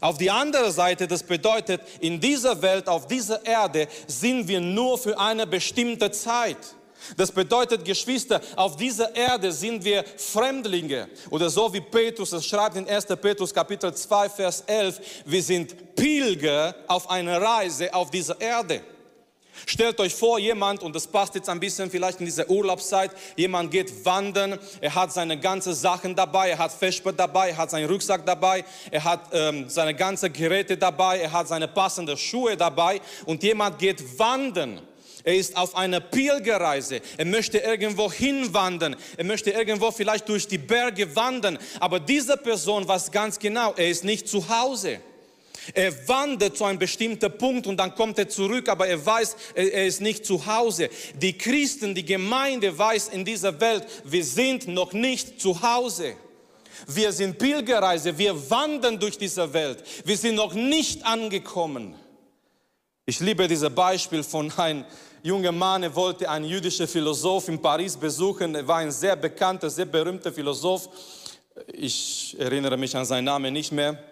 Auf 0.00 0.18
die 0.18 0.30
andere 0.30 0.72
Seite, 0.72 1.06
das 1.06 1.22
bedeutet, 1.22 1.80
in 2.00 2.20
dieser 2.20 2.60
Welt, 2.62 2.88
auf 2.88 3.06
dieser 3.06 3.46
Erde 3.46 3.86
sind 4.06 4.48
wir 4.48 4.60
nur 4.60 4.98
für 4.98 5.18
eine 5.18 5.46
bestimmte 5.46 6.10
Zeit. 6.10 6.58
Das 7.16 7.30
bedeutet, 7.30 7.84
Geschwister, 7.84 8.40
auf 8.56 8.76
dieser 8.76 9.14
Erde 9.14 9.52
sind 9.52 9.84
wir 9.84 10.04
Fremdlinge. 10.16 11.08
Oder 11.30 11.50
so 11.50 11.72
wie 11.72 11.80
Petrus 11.80 12.32
es 12.32 12.46
schreibt 12.46 12.76
in 12.76 12.88
1. 12.88 13.06
Petrus 13.20 13.52
Kapitel 13.52 13.94
2, 13.94 14.28
Vers 14.30 14.64
11, 14.66 15.00
wir 15.26 15.42
sind 15.42 15.94
Pilger 15.94 16.74
auf 16.88 17.08
einer 17.08 17.40
Reise 17.40 17.92
auf 17.94 18.10
dieser 18.10 18.40
Erde. 18.40 18.80
Stellt 19.66 20.00
euch 20.00 20.14
vor, 20.14 20.38
jemand, 20.38 20.82
und 20.82 20.94
das 20.94 21.06
passt 21.06 21.34
jetzt 21.34 21.48
ein 21.48 21.60
bisschen 21.60 21.90
vielleicht 21.90 22.20
in 22.20 22.26
diese 22.26 22.50
Urlaubszeit, 22.50 23.10
jemand 23.36 23.70
geht 23.70 24.04
wandern, 24.04 24.58
er 24.80 24.94
hat 24.94 25.12
seine 25.12 25.38
ganzen 25.38 25.74
Sachen 25.74 26.14
dabei, 26.14 26.50
er 26.50 26.58
hat 26.58 26.72
Vesper 26.72 27.12
dabei, 27.12 27.50
er 27.50 27.56
hat 27.56 27.70
seinen 27.70 27.88
Rucksack 27.88 28.26
dabei, 28.26 28.64
er 28.90 29.04
hat 29.04 29.28
ähm, 29.32 29.68
seine 29.68 29.94
ganzen 29.94 30.32
Geräte 30.32 30.76
dabei, 30.76 31.20
er 31.20 31.32
hat 31.32 31.48
seine 31.48 31.68
passenden 31.68 32.16
Schuhe 32.16 32.56
dabei 32.56 33.00
und 33.26 33.42
jemand 33.42 33.78
geht 33.78 34.18
wandern. 34.18 34.80
Er 35.24 35.36
ist 35.36 35.56
auf 35.56 35.74
einer 35.74 36.00
Pilgerreise. 36.00 37.00
Er 37.16 37.24
möchte 37.24 37.56
irgendwo 37.56 38.12
hinwandern. 38.12 38.94
Er 39.16 39.24
möchte 39.24 39.50
irgendwo 39.50 39.90
vielleicht 39.90 40.28
durch 40.28 40.46
die 40.46 40.58
Berge 40.58 41.16
wandern. 41.16 41.58
Aber 41.80 41.98
diese 41.98 42.36
Person 42.36 42.86
weiß 42.86 43.10
ganz 43.10 43.38
genau, 43.38 43.72
er 43.74 43.88
ist 43.88 44.04
nicht 44.04 44.28
zu 44.28 44.46
Hause. 44.46 45.00
Er 45.72 46.08
wandert 46.08 46.56
zu 46.56 46.64
einem 46.64 46.78
bestimmten 46.78 47.30
Punkt 47.38 47.66
und 47.66 47.76
dann 47.78 47.94
kommt 47.94 48.18
er 48.18 48.28
zurück, 48.28 48.68
aber 48.68 48.86
er 48.86 49.04
weiß, 49.04 49.36
er 49.54 49.86
ist 49.86 50.00
nicht 50.00 50.26
zu 50.26 50.44
Hause. 50.44 50.90
Die 51.14 51.38
Christen, 51.38 51.94
die 51.94 52.04
Gemeinde 52.04 52.76
weiß 52.76 53.08
in 53.08 53.24
dieser 53.24 53.58
Welt, 53.60 53.86
wir 54.04 54.24
sind 54.24 54.68
noch 54.68 54.92
nicht 54.92 55.40
zu 55.40 55.62
Hause. 55.62 56.14
Wir 56.86 57.12
sind 57.12 57.38
Pilgerreise, 57.38 58.16
wir 58.18 58.50
wandern 58.50 58.98
durch 58.98 59.16
diese 59.16 59.52
Welt. 59.52 59.82
Wir 60.04 60.16
sind 60.16 60.34
noch 60.34 60.54
nicht 60.54 61.04
angekommen. 61.06 61.94
Ich 63.06 63.20
liebe 63.20 63.46
dieses 63.46 63.70
Beispiel 63.70 64.22
von 64.22 64.50
einem 64.56 64.84
jungen 65.22 65.56
Mann, 65.56 65.82
er 65.82 65.94
wollte 65.94 66.28
einen 66.28 66.46
jüdischen 66.46 66.88
Philosoph 66.88 67.48
in 67.48 67.60
Paris 67.60 67.96
besuchen. 67.96 68.54
Er 68.54 68.66
war 68.66 68.78
ein 68.78 68.90
sehr 68.90 69.16
bekannter, 69.16 69.70
sehr 69.70 69.86
berühmter 69.86 70.32
Philosoph. 70.32 70.88
Ich 71.72 72.36
erinnere 72.38 72.76
mich 72.76 72.96
an 72.96 73.04
seinen 73.04 73.24
Namen 73.24 73.52
nicht 73.52 73.72
mehr. 73.72 74.02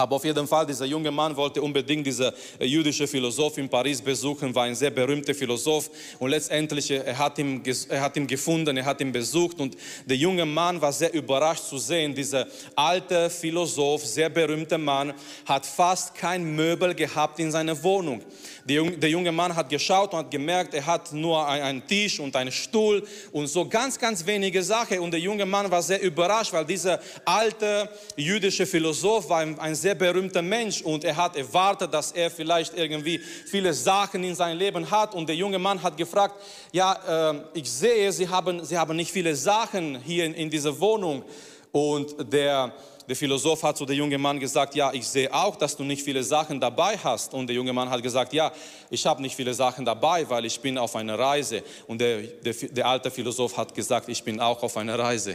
Aber 0.00 0.16
auf 0.16 0.24
jeden 0.24 0.46
Fall, 0.46 0.66
dieser 0.66 0.86
junge 0.86 1.10
Mann 1.10 1.36
wollte 1.36 1.60
unbedingt 1.60 2.06
diese 2.06 2.32
äh, 2.58 2.64
jüdische 2.64 3.06
Philosoph 3.06 3.58
in 3.58 3.68
Paris 3.68 4.00
besuchen, 4.00 4.54
war 4.54 4.64
ein 4.64 4.74
sehr 4.74 4.90
berühmter 4.90 5.34
Philosoph. 5.34 5.90
Und 6.18 6.30
letztendlich, 6.30 6.90
äh, 6.90 7.02
er 7.04 7.18
hat, 7.18 7.38
ihn, 7.38 7.62
er 7.88 8.00
hat 8.00 8.16
ihn 8.16 8.26
gefunden, 8.26 8.76
er 8.78 8.84
hat 8.86 9.00
ihn 9.02 9.12
besucht. 9.12 9.60
Und 9.60 9.76
der 10.06 10.16
junge 10.16 10.46
Mann 10.46 10.80
war 10.80 10.92
sehr 10.92 11.12
überrascht 11.12 11.64
zu 11.64 11.76
sehen, 11.76 12.14
dieser 12.14 12.46
alte 12.74 13.28
Philosoph, 13.28 14.06
sehr 14.06 14.30
berühmter 14.30 14.78
Mann, 14.78 15.12
hat 15.44 15.66
fast 15.66 16.14
kein 16.14 16.56
Möbel 16.56 16.94
gehabt 16.94 17.38
in 17.38 17.52
seiner 17.52 17.82
Wohnung. 17.82 18.22
Der 18.64 19.08
junge 19.08 19.32
Mann 19.32 19.54
hat 19.54 19.68
geschaut 19.68 20.12
und 20.12 20.18
hat 20.18 20.30
gemerkt, 20.30 20.74
er 20.74 20.84
hat 20.84 21.12
nur 21.12 21.46
einen 21.46 21.86
Tisch 21.86 22.20
und 22.20 22.36
einen 22.36 22.52
Stuhl 22.52 23.06
und 23.32 23.46
so 23.46 23.66
ganz, 23.66 23.98
ganz 23.98 24.24
wenige 24.26 24.62
Sachen. 24.62 24.98
Und 24.98 25.12
der 25.12 25.20
junge 25.20 25.46
Mann 25.46 25.70
war 25.70 25.82
sehr 25.82 26.00
überrascht, 26.02 26.52
weil 26.52 26.64
dieser 26.64 27.00
alte 27.24 27.88
jüdische 28.16 28.66
Philosoph 28.66 29.28
war 29.28 29.40
ein 29.40 29.74
sehr 29.74 29.94
berühmter 29.94 30.42
Mensch 30.42 30.82
und 30.82 31.04
er 31.04 31.16
hat 31.16 31.36
erwartet, 31.36 31.92
dass 31.94 32.12
er 32.12 32.30
vielleicht 32.30 32.76
irgendwie 32.76 33.18
viele 33.18 33.72
Sachen 33.72 34.22
in 34.24 34.34
seinem 34.34 34.58
Leben 34.58 34.90
hat. 34.90 35.14
Und 35.14 35.28
der 35.28 35.36
junge 35.36 35.58
Mann 35.58 35.82
hat 35.82 35.96
gefragt, 35.96 36.34
ja, 36.72 37.32
äh, 37.32 37.40
ich 37.54 37.70
sehe, 37.70 38.12
Sie 38.12 38.28
haben, 38.28 38.64
Sie 38.64 38.76
haben 38.76 38.96
nicht 38.96 39.10
viele 39.10 39.34
Sachen 39.34 40.00
hier 40.02 40.26
in, 40.26 40.34
in 40.34 40.50
dieser 40.50 40.78
Wohnung. 40.78 41.24
Und 41.72 42.32
der 42.32 42.72
der 43.10 43.16
Philosoph 43.16 43.64
hat 43.64 43.76
zu 43.76 43.84
dem 43.84 43.96
jungen 43.96 44.20
Mann 44.20 44.38
gesagt, 44.38 44.76
ja, 44.76 44.92
ich 44.92 45.04
sehe 45.04 45.34
auch, 45.34 45.56
dass 45.56 45.76
du 45.76 45.82
nicht 45.82 46.00
viele 46.00 46.22
Sachen 46.22 46.60
dabei 46.60 46.96
hast. 46.96 47.34
Und 47.34 47.48
der 47.48 47.56
junge 47.56 47.72
Mann 47.72 47.90
hat 47.90 48.04
gesagt, 48.04 48.32
ja, 48.32 48.52
ich 48.88 49.04
habe 49.04 49.20
nicht 49.20 49.34
viele 49.34 49.52
Sachen 49.52 49.84
dabei, 49.84 50.30
weil 50.30 50.44
ich 50.44 50.60
bin 50.60 50.78
auf 50.78 50.94
einer 50.94 51.18
Reise. 51.18 51.64
Und 51.88 52.00
der, 52.00 52.22
der, 52.22 52.54
der 52.54 52.86
alte 52.86 53.10
Philosoph 53.10 53.56
hat 53.56 53.74
gesagt, 53.74 54.08
ich 54.08 54.22
bin 54.22 54.38
auch 54.38 54.62
auf 54.62 54.76
einer 54.76 54.96
Reise. 54.96 55.34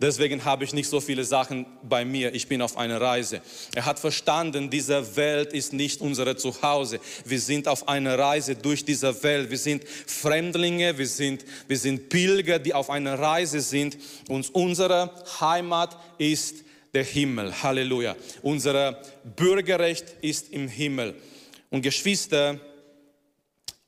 Deswegen 0.00 0.44
habe 0.44 0.62
ich 0.62 0.72
nicht 0.72 0.88
so 0.88 1.00
viele 1.00 1.24
Sachen 1.24 1.66
bei 1.82 2.04
mir. 2.04 2.32
Ich 2.32 2.46
bin 2.46 2.62
auf 2.62 2.76
einer 2.76 3.00
Reise. 3.00 3.40
Er 3.74 3.84
hat 3.84 3.98
verstanden, 3.98 4.70
diese 4.70 5.16
Welt 5.16 5.52
ist 5.52 5.72
nicht 5.72 6.00
unser 6.00 6.36
Zuhause. 6.36 7.00
Wir 7.24 7.40
sind 7.40 7.66
auf 7.66 7.88
einer 7.88 8.16
Reise 8.16 8.54
durch 8.54 8.84
diese 8.84 9.20
Welt. 9.24 9.50
Wir 9.50 9.58
sind 9.58 9.82
Fremdlinge, 10.06 10.96
wir 10.96 11.08
sind, 11.08 11.44
wir 11.66 11.78
sind 11.78 12.10
Pilger, 12.10 12.60
die 12.60 12.74
auf 12.74 12.90
einer 12.90 13.18
Reise 13.18 13.58
sind. 13.58 13.98
Und 14.28 14.54
unsere 14.54 15.10
Heimat 15.40 15.98
ist 16.18 16.67
der 16.98 17.04
Himmel. 17.04 17.62
Halleluja. 17.62 18.16
Unser 18.42 19.00
Bürgerrecht 19.36 20.16
ist 20.20 20.52
im 20.52 20.66
Himmel. 20.66 21.14
Und 21.70 21.82
Geschwister, 21.82 22.58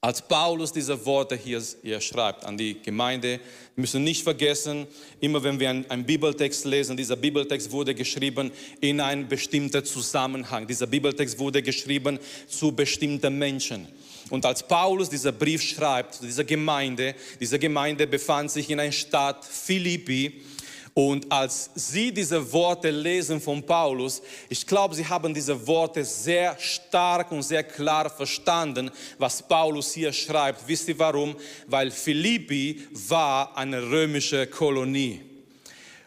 als 0.01 0.23
Paulus 0.23 0.73
diese 0.73 1.05
Worte 1.05 1.35
hier, 1.35 1.61
hier 1.83 2.01
schreibt 2.01 2.45
an 2.45 2.57
die 2.57 2.81
Gemeinde, 2.81 3.41
müssen 3.75 4.05
nicht 4.05 4.23
vergessen, 4.23 4.87
immer 5.19 5.43
wenn 5.43 5.59
wir 5.59 5.71
einen, 5.71 5.91
einen 5.91 6.05
Bibeltext 6.05 6.65
lesen, 6.67 6.97
dieser 6.97 7.17
Bibeltext 7.17 7.73
wurde 7.73 7.97
geschrieben 7.97 8.53
in 8.81 9.01
einem 9.01 9.27
bestimmten 9.27 9.85
Zusammenhang. 9.85 10.69
Dieser 10.69 10.87
Bibeltext 10.87 11.37
wurde 11.41 11.63
geschrieben 11.63 12.21
zu 12.47 12.71
bestimmten 12.71 13.37
Menschen. 13.37 13.89
Und 14.31 14.47
als 14.47 14.63
Paulus 14.63 15.11
dieser 15.11 15.33
Brief 15.33 15.63
schreibt 15.63 16.15
zu 16.15 16.27
dieser 16.27 16.45
Gemeinde, 16.45 17.17
diese 17.41 17.59
Gemeinde 17.59 18.07
befand 18.07 18.53
sich 18.53 18.71
in 18.71 18.79
einer 18.79 18.93
Stadt 18.93 19.45
Philippi 19.45 20.43
und 20.95 21.31
als 21.31 21.71
sie 21.75 22.13
diese 22.13 22.53
Worte 22.53 22.91
lesen 22.91 23.41
von 23.41 23.63
Paulus, 23.65 24.23
ich 24.49 24.67
glaube, 24.67 24.95
sie 24.95 25.07
haben 25.07 25.33
diese 25.33 25.67
Worte 25.67 26.05
sehr 26.05 26.57
stark 26.59 27.31
und 27.31 27.43
sehr 27.43 27.63
klar 27.63 28.11
verstanden, 28.11 28.91
was 29.19 29.47
Paulus 29.47 29.93
hier 29.93 30.13
schreibt. 30.13 30.67
Wisst 30.67 30.89
ihr 30.89 30.99
warum? 30.99 31.37
Weil 31.67 31.91
Philippi 31.91 32.83
war 33.09 33.57
eine 33.57 33.83
römische 33.83 34.47
Kolonie. 34.49 35.21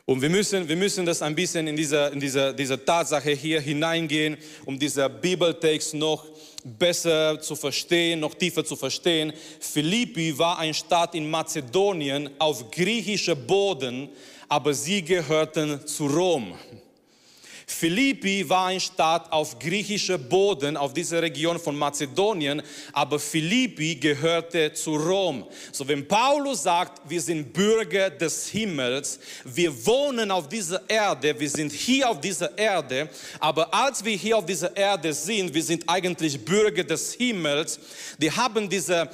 Und 0.06 0.22
wir 0.22 0.30
müssen, 0.30 0.68
wir 0.68 0.76
müssen 0.76 1.06
das 1.06 1.22
ein 1.22 1.34
bisschen 1.34 1.66
in 1.66 1.78
diese, 1.78 2.08
in 2.08 2.20
diese, 2.20 2.54
diese 2.54 2.84
Tatsache 2.84 3.32
hier 3.32 3.62
hineingehen, 3.62 4.36
um 4.66 4.78
dieser 4.78 5.08
Bibeltext 5.08 5.94
noch 5.94 6.26
besser 6.64 7.40
zu 7.42 7.56
verstehen, 7.56 8.20
noch 8.20 8.34
tiefer 8.34 8.64
zu 8.64 8.76
verstehen. 8.76 9.34
Philippi 9.60 10.38
war 10.38 10.60
ein 10.60 10.74
Stadt 10.74 11.16
in 11.16 11.30
Mazedonien 11.30 12.30
auf 12.40 12.72
griechischer 12.72 13.36
Boden, 13.36 14.10
aber 14.48 14.74
sie 14.74 15.04
gehörten 15.04 15.86
zu 15.86 16.08
Rom. 16.08 16.54
Philippi 17.66 18.48
war 18.48 18.68
ein 18.68 18.80
Staat 18.80 19.32
auf 19.32 19.58
griechischer 19.60 20.18
Boden, 20.18 20.78
auf 20.78 20.94
dieser 20.94 21.22
Region 21.22 21.60
von 21.60 21.76
Mazedonien, 21.76 22.62
aber 22.92 23.20
Philippi 23.20 23.96
gehörte 23.96 24.74
zu 24.74 24.96
Rom. 24.96 25.46
So 25.72 25.88
wenn 25.88 26.08
Paulus 26.08 26.64
sagt, 26.64 27.02
wir 27.10 27.22
sind 27.22 27.54
Bürger 27.54 28.10
des 28.10 28.48
Himmels, 28.48 29.20
wir 29.44 29.86
wohnen 29.86 30.32
auf 30.32 30.48
dieser 30.50 30.88
Erde, 30.90 31.40
wir 31.40 31.50
sind 31.50 31.72
hier 31.72 32.10
auf 32.10 32.20
dieser 32.20 32.58
Erde, 32.58 33.10
aber 33.40 33.74
als 33.74 34.04
wir 34.04 34.16
hier 34.16 34.38
auf 34.38 34.46
dieser 34.46 34.76
Erde 34.76 35.14
sind, 35.14 35.54
wir 35.54 35.64
sind 35.64 35.88
eigentlich 35.88 36.44
Bürger 36.44 36.84
des 36.84 37.14
Himmels, 37.14 37.80
die 38.18 38.32
haben 38.32 38.70
diese 38.70 39.10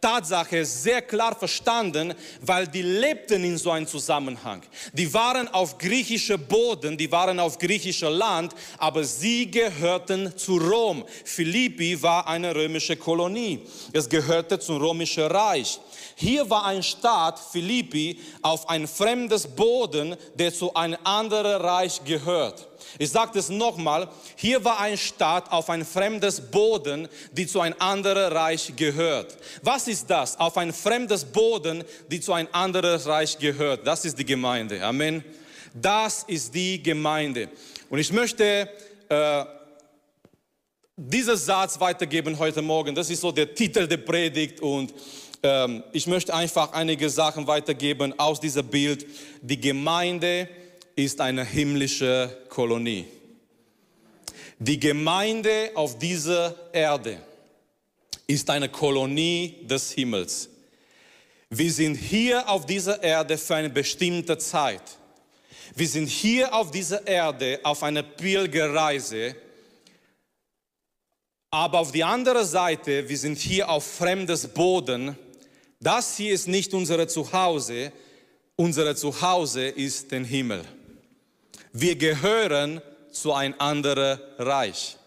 Tatsache 0.00 0.64
sehr 0.64 1.02
klar 1.02 1.34
verstanden, 1.34 2.14
weil 2.40 2.66
die 2.66 2.82
lebten 2.82 3.44
in 3.44 3.58
so 3.58 3.70
einem 3.70 3.86
Zusammenhang. 3.86 4.62
Die 4.92 5.12
waren 5.12 5.48
auf 5.48 5.78
griechischer 5.78 6.38
Boden, 6.38 6.96
die 6.96 7.10
waren 7.10 7.38
auf 7.38 7.58
griechischer 7.58 8.10
Land, 8.10 8.54
aber 8.78 9.04
sie 9.04 9.50
gehörten 9.50 10.36
zu 10.36 10.56
Rom. 10.58 11.04
Philippi 11.24 12.00
war 12.02 12.26
eine 12.26 12.54
römische 12.54 12.96
Kolonie. 12.96 13.60
Es 13.92 14.08
gehörte 14.08 14.58
zum 14.58 14.78
römischen 14.78 15.24
Reich. 15.24 15.80
Hier 16.20 16.50
war 16.50 16.66
ein 16.66 16.82
Staat, 16.82 17.38
Philippi, 17.38 18.20
auf 18.42 18.68
ein 18.68 18.86
fremdes 18.86 19.46
Boden, 19.46 20.16
der 20.34 20.52
zu 20.52 20.74
einem 20.74 20.98
anderen 21.02 21.62
Reich 21.62 22.04
gehört. 22.04 22.68
Ich 22.98 23.08
sage 23.08 23.38
es 23.38 23.48
nochmal, 23.48 24.06
hier 24.36 24.62
war 24.62 24.80
ein 24.80 24.98
Staat 24.98 25.50
auf 25.50 25.70
ein 25.70 25.82
fremdes 25.82 26.38
Boden, 26.38 27.08
die 27.32 27.46
zu 27.46 27.62
einem 27.62 27.74
anderen 27.78 28.34
Reich 28.34 28.70
gehört. 28.76 29.34
Was 29.62 29.88
ist 29.88 30.10
das? 30.10 30.38
Auf 30.38 30.58
ein 30.58 30.74
fremdes 30.74 31.24
Boden, 31.24 31.84
die 32.10 32.20
zu 32.20 32.34
einem 32.34 32.48
anderen 32.52 33.00
Reich 33.00 33.38
gehört. 33.38 33.86
Das 33.86 34.04
ist 34.04 34.18
die 34.18 34.26
Gemeinde. 34.26 34.84
Amen. 34.84 35.24
Das 35.72 36.24
ist 36.24 36.54
die 36.54 36.82
Gemeinde. 36.82 37.48
Und 37.88 37.98
ich 37.98 38.12
möchte 38.12 38.68
äh, 39.08 39.44
diesen 40.98 41.38
Satz 41.38 41.80
weitergeben 41.80 42.38
heute 42.38 42.60
Morgen. 42.60 42.94
Das 42.94 43.08
ist 43.08 43.22
so 43.22 43.32
der 43.32 43.54
Titel 43.54 43.86
der 43.86 43.96
Predigt 43.96 44.60
und 44.60 44.92
ähm, 45.42 45.82
ich 45.92 46.06
möchte 46.06 46.34
einfach 46.34 46.72
einige 46.72 47.08
Sachen 47.10 47.46
weitergeben 47.46 48.18
aus 48.18 48.40
diesem 48.40 48.66
Bild. 48.66 49.06
Die 49.40 49.60
Gemeinde 49.60 50.48
ist 50.96 51.20
eine 51.20 51.44
himmlische 51.44 52.36
Kolonie. 52.48 53.06
Die 54.58 54.78
Gemeinde 54.78 55.70
auf 55.74 55.98
dieser 55.98 56.54
Erde 56.72 57.18
ist 58.26 58.50
eine 58.50 58.68
Kolonie 58.68 59.56
des 59.62 59.92
Himmels. 59.92 60.50
Wir 61.48 61.72
sind 61.72 61.96
hier 61.96 62.48
auf 62.48 62.66
dieser 62.66 63.02
Erde 63.02 63.38
für 63.38 63.56
eine 63.56 63.70
bestimmte 63.70 64.38
Zeit. 64.38 64.82
Wir 65.74 65.88
sind 65.88 66.08
hier 66.08 66.54
auf 66.54 66.70
dieser 66.70 67.06
Erde 67.06 67.60
auf 67.62 67.82
einer 67.82 68.02
Pilgerreise. 68.02 69.34
Aber 71.50 71.80
auf 71.80 71.90
die 71.90 72.04
andere 72.04 72.44
Seite, 72.44 73.08
wir 73.08 73.18
sind 73.18 73.38
hier 73.38 73.68
auf 73.68 73.84
fremdes 73.84 74.46
Boden. 74.46 75.16
Das 75.82 76.18
hier 76.18 76.34
ist 76.34 76.46
nicht 76.46 76.74
unser 76.74 77.08
Zuhause. 77.08 77.90
Unser 78.54 78.94
Zuhause 78.94 79.66
ist 79.66 80.12
den 80.12 80.24
Himmel. 80.24 80.62
Wir 81.72 81.96
gehören 81.96 82.82
zu 83.10 83.32
ein 83.32 83.58
anderes 83.58 84.18
Reich. 84.38 84.98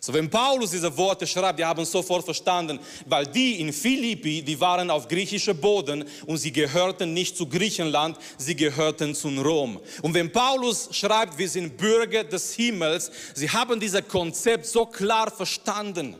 So, 0.00 0.12
wenn 0.12 0.28
Paulus 0.28 0.72
diese 0.72 0.94
Worte 0.96 1.26
schreibt, 1.26 1.58
die 1.58 1.64
haben 1.64 1.82
sofort 1.86 2.26
verstanden, 2.26 2.78
weil 3.06 3.26
die 3.26 3.58
in 3.58 3.72
Philippi, 3.72 4.42
die 4.42 4.60
waren 4.60 4.90
auf 4.90 5.08
griechischer 5.08 5.54
Boden 5.54 6.04
und 6.26 6.36
sie 6.36 6.52
gehörten 6.52 7.14
nicht 7.14 7.34
zu 7.34 7.46
Griechenland, 7.46 8.18
sie 8.36 8.54
gehörten 8.54 9.14
zu 9.14 9.28
Rom. 9.28 9.80
Und 10.02 10.12
wenn 10.12 10.30
Paulus 10.30 10.90
schreibt, 10.92 11.38
wir 11.38 11.48
sind 11.48 11.78
Bürger 11.78 12.22
des 12.22 12.52
Himmels, 12.52 13.10
sie 13.34 13.48
haben 13.48 13.80
dieses 13.80 14.06
Konzept 14.06 14.66
so 14.66 14.84
klar 14.84 15.30
verstanden. 15.30 16.16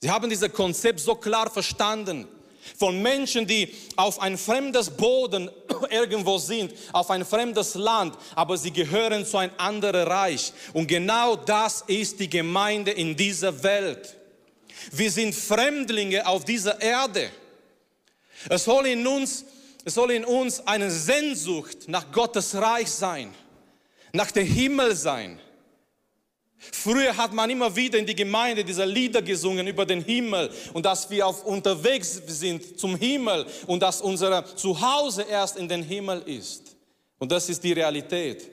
Sie 0.00 0.10
haben 0.10 0.30
dieses 0.30 0.52
Konzept 0.52 1.00
so 1.00 1.16
klar 1.16 1.50
verstanden 1.50 2.28
von 2.78 3.00
Menschen, 3.02 3.46
die 3.46 3.74
auf 3.96 4.20
ein 4.20 4.38
fremdes 4.38 4.90
Boden 4.90 5.50
irgendwo 5.90 6.38
sind, 6.38 6.72
auf 6.92 7.10
ein 7.10 7.24
fremdes 7.24 7.74
Land, 7.74 8.16
aber 8.34 8.56
sie 8.56 8.72
gehören 8.72 9.26
zu 9.26 9.38
ein 9.38 9.50
anderes 9.58 10.06
Reich. 10.06 10.52
Und 10.72 10.86
genau 10.86 11.36
das 11.36 11.84
ist 11.86 12.20
die 12.20 12.30
Gemeinde 12.30 12.90
in 12.90 13.16
dieser 13.16 13.62
Welt. 13.62 14.16
Wir 14.92 15.10
sind 15.10 15.34
Fremdlinge 15.34 16.26
auf 16.26 16.44
dieser 16.44 16.80
Erde. 16.80 17.30
Es 18.48 18.64
soll 18.64 18.86
in 18.86 19.06
uns, 19.06 19.44
es 19.84 19.94
soll 19.94 20.12
in 20.12 20.24
uns 20.24 20.66
eine 20.66 20.90
Sehnsucht 20.90 21.88
nach 21.88 22.10
Gottes 22.10 22.54
Reich 22.54 22.90
sein, 22.90 23.34
nach 24.12 24.30
dem 24.30 24.46
Himmel 24.46 24.96
sein. 24.96 25.38
Früher 26.82 27.14
hat 27.14 27.34
man 27.34 27.50
immer 27.50 27.74
wieder 27.76 27.98
in 27.98 28.06
die 28.06 28.14
Gemeinde 28.14 28.64
diese 28.64 28.86
Lieder 28.86 29.20
gesungen 29.20 29.66
über 29.66 29.84
den 29.84 30.02
Himmel 30.02 30.50
und 30.72 30.86
dass 30.86 31.10
wir 31.10 31.26
auf 31.26 31.44
unterwegs 31.44 32.22
sind 32.26 32.78
zum 32.78 32.96
Himmel 32.96 33.44
und 33.66 33.82
dass 33.82 34.00
unser 34.00 34.44
Zuhause 34.56 35.22
erst 35.22 35.58
in 35.58 35.68
den 35.68 35.82
Himmel 35.82 36.22
ist. 36.24 36.74
Und 37.18 37.30
das 37.30 37.50
ist 37.50 37.62
die 37.62 37.72
Realität. 37.72 38.48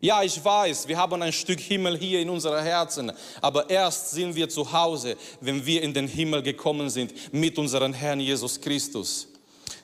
Ja, 0.00 0.20
ich 0.24 0.44
weiß, 0.44 0.88
wir 0.88 0.98
haben 0.98 1.22
ein 1.22 1.32
Stück 1.32 1.60
Himmel 1.60 1.96
hier 1.96 2.20
in 2.20 2.28
unseren 2.28 2.62
Herzen, 2.64 3.12
aber 3.40 3.70
erst 3.70 4.10
sind 4.10 4.34
wir 4.34 4.48
zu 4.48 4.72
Hause, 4.72 5.16
wenn 5.40 5.64
wir 5.64 5.80
in 5.82 5.94
den 5.94 6.08
Himmel 6.08 6.42
gekommen 6.42 6.90
sind 6.90 7.32
mit 7.32 7.56
unserem 7.56 7.92
Herrn 7.92 8.18
Jesus 8.18 8.60
Christus. 8.60 9.28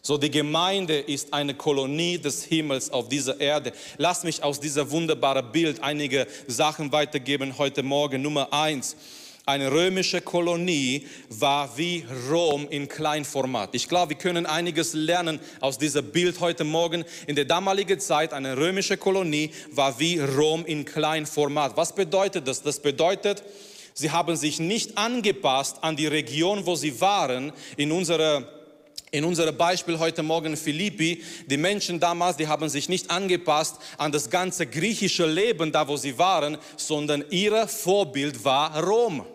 So, 0.03 0.17
die 0.17 0.31
Gemeinde 0.31 0.99
ist 0.99 1.35
eine 1.35 1.53
Kolonie 1.53 2.17
des 2.17 2.45
Himmels 2.45 2.91
auf 2.91 3.11
dieser 3.11 3.39
Erde. 3.39 3.73
Lass 3.99 4.25
mich 4.25 4.43
aus 4.43 4.59
dieser 4.59 4.91
wunderbaren 4.91 5.53
Bild 5.53 5.83
einige 5.83 6.27
Sachen 6.47 6.91
weitergeben 6.91 7.59
heute 7.59 7.83
Morgen. 7.83 8.23
Nummer 8.23 8.51
eins. 8.51 8.97
Eine 9.45 9.71
römische 9.71 10.23
Kolonie 10.23 11.07
war 11.29 11.77
wie 11.77 12.07
Rom 12.31 12.67
in 12.71 12.89
Kleinformat. 12.89 13.71
Ich 13.75 13.89
glaube, 13.89 14.11
wir 14.11 14.17
können 14.17 14.47
einiges 14.47 14.95
lernen 14.95 15.39
aus 15.61 15.77
diesem 15.77 16.07
Bild 16.07 16.41
heute 16.41 16.65
Morgen. 16.65 17.05
In 17.27 17.37
der 17.37 17.45
damaligen 17.45 18.01
Zeit, 18.01 18.33
eine 18.33 18.57
römische 18.57 18.97
Kolonie 18.97 19.51
war 19.71 19.99
wie 19.99 20.19
Rom 20.19 20.65
in 20.65 20.87
Kleinformat. 20.87 21.77
Was 21.77 21.95
bedeutet 21.95 22.49
das? 22.49 22.63
Das 22.63 22.81
bedeutet, 22.81 23.43
sie 23.93 24.11
haben 24.11 24.37
sich 24.37 24.61
nicht 24.61 24.97
angepasst 24.97 25.77
an 25.83 25.97
die 25.97 26.07
Region, 26.07 26.65
wo 26.65 26.75
sie 26.75 27.01
waren, 27.03 27.53
in 27.77 27.93
unserer 27.93 28.60
in 29.11 29.25
unserem 29.25 29.57
Beispiel 29.57 29.99
heute 29.99 30.23
Morgen 30.23 30.57
Philippi, 30.57 31.23
die 31.47 31.57
Menschen 31.57 31.99
damals, 31.99 32.37
die 32.37 32.47
haben 32.47 32.69
sich 32.69 32.89
nicht 32.89 33.11
angepasst 33.11 33.77
an 33.99 34.13
das 34.13 34.31
ganze 34.31 34.67
griechische 34.67 35.27
Leben, 35.27 35.73
da 35.73 35.87
wo 35.89 35.97
sie 35.97 36.17
waren, 36.17 36.59
sondern 36.77 37.25
ihr 37.31 37.67
Vorbild 37.67 38.45
war 38.45 38.83
Rom. 38.83 39.27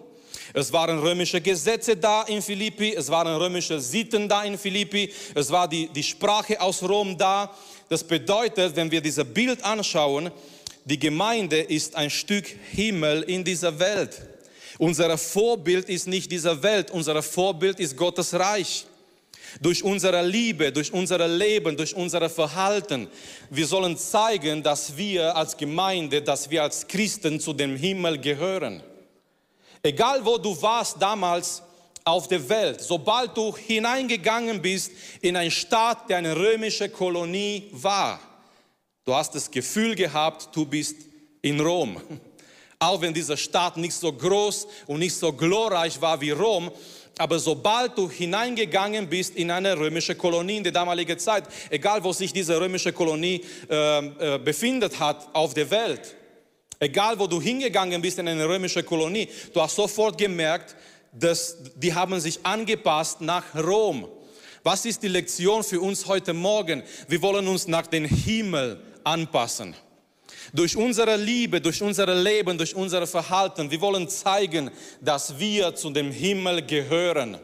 Es 0.54 0.72
waren 0.72 1.00
römische 1.00 1.42
Gesetze 1.42 1.98
da 1.98 2.24
in 2.24 2.42
Philippi, 2.42 2.94
es 2.94 3.10
waren 3.10 3.36
römische 3.36 3.82
Sitten 3.82 4.30
da 4.30 4.44
in 4.44 4.58
Philippi, 4.58 5.12
es 5.34 5.52
war 5.52 5.68
die, 5.68 5.90
die 5.90 6.04
Sprache 6.04 6.62
aus 6.62 6.82
Rom 6.82 7.18
da. 7.18 7.54
Das 7.90 8.04
bedeutet, 8.04 8.76
wenn 8.76 8.90
wir 8.90 9.02
dieses 9.02 9.26
Bild 9.26 9.64
anschauen, 9.66 10.32
die 10.86 11.00
Gemeinde 11.00 11.60
ist 11.60 11.96
ein 11.96 12.10
Stück 12.10 12.46
Himmel 12.72 13.24
in 13.24 13.44
dieser 13.44 13.78
Welt. 13.78 14.22
Unser 14.78 15.18
Vorbild 15.18 15.90
ist 15.90 16.08
nicht 16.08 16.32
diese 16.32 16.62
Welt, 16.64 16.92
unser 16.92 17.22
Vorbild 17.22 17.80
ist 17.80 17.98
Gottes 17.98 18.34
Reich 18.34 18.86
durch 19.62 19.84
unsere 19.84 20.26
Liebe, 20.26 20.72
durch 20.72 20.92
unser 20.94 21.28
Leben, 21.28 21.78
durch 21.78 21.96
unser 21.96 22.30
Verhalten. 22.30 23.08
Wir 23.50 23.68
sollen 23.68 23.98
zeigen, 23.98 24.64
dass 24.64 24.96
wir 24.98 25.36
als 25.36 25.56
Gemeinde, 25.58 26.22
dass 26.22 26.50
wir 26.50 26.64
als 26.64 26.88
Christen 26.88 27.40
zu 27.40 27.54
dem 27.54 27.76
Himmel 27.76 28.20
gehören. 28.20 28.84
Egal 29.84 30.26
wo 30.26 30.38
du 30.38 30.60
warst 30.62 31.00
damals 31.00 31.62
auf 32.04 32.28
der 32.28 32.48
Welt, 32.50 32.82
sobald 32.82 33.36
du 33.36 33.56
hineingegangen 33.56 34.62
bist 34.62 34.92
in 35.22 35.36
einen 35.36 35.52
Staat, 35.52 36.10
der 36.10 36.18
eine 36.18 36.36
römische 36.36 36.90
Kolonie 36.90 37.70
war, 37.72 38.20
du 39.04 39.14
hast 39.14 39.36
das 39.36 39.50
Gefühl 39.50 39.96
gehabt, 39.96 40.56
du 40.56 40.66
bist 40.66 40.96
in 41.42 41.60
Rom. 41.60 42.02
Auch 42.80 43.02
wenn 43.02 43.14
dieser 43.14 43.38
Staat 43.38 43.78
nicht 43.78 43.94
so 43.94 44.12
groß 44.12 44.68
und 44.88 45.00
nicht 45.00 45.16
so 45.16 45.32
glorreich 45.32 46.00
war 46.02 46.20
wie 46.20 46.32
Rom, 46.32 46.72
aber 47.18 47.40
sobald 47.40 47.98
du 47.98 48.10
hineingegangen 48.10 49.08
bist 49.08 49.36
in 49.36 49.50
eine 49.52 49.78
römische 49.78 50.16
Kolonie 50.16 50.58
in 50.58 50.64
der 50.64 50.74
damaligen 50.74 51.18
Zeit, 51.18 51.46
egal 51.70 52.04
wo 52.04 52.12
sich 52.12 52.34
diese 52.34 52.60
römische 52.60 52.92
Kolonie 52.92 53.42
äh, 53.70 54.00
äh, 54.00 54.40
befindet 54.40 55.00
hat 55.00 55.30
auf 55.34 55.54
der 55.54 55.70
Welt, 55.72 56.16
egal 56.80 57.18
wo 57.18 57.28
du 57.28 57.42
hingegangen 57.42 58.02
bist 58.02 58.20
in 58.20 58.28
eine 58.28 58.48
römische 58.48 58.84
Kolonie, 58.84 59.30
du 59.54 59.62
hast 59.62 59.76
sofort 59.76 60.18
gemerkt, 60.18 60.76
dass 61.14 61.58
die 61.76 61.94
haben 61.94 62.20
sich 62.20 62.40
angepasst 62.44 63.22
nach 63.22 63.56
Rom. 63.56 64.08
Was 64.64 64.84
ist 64.86 65.04
die 65.04 65.08
Lektion 65.08 65.64
für 65.64 65.80
uns 65.80 66.08
heute 66.08 66.34
Morgen? 66.34 66.84
Wir 67.08 67.22
wollen 67.22 67.48
uns 67.48 67.68
nach 67.68 67.88
dem 67.88 68.04
Himmel 68.04 68.82
anpassen. 69.04 69.76
Durch 70.56 70.78
unsere 70.78 71.18
Liebe, 71.18 71.60
durch 71.60 71.82
unser 71.82 72.16
Leben, 72.16 72.58
durch 72.58 72.74
unser 72.74 73.06
Verhalten, 73.06 73.70
wir 73.70 73.82
wollen 73.82 74.08
zeigen, 74.08 74.72
dass 75.02 75.38
wir 75.38 75.76
zu 75.76 75.90
dem 75.90 76.12
Himmel 76.12 76.62
gehören, 76.62 77.38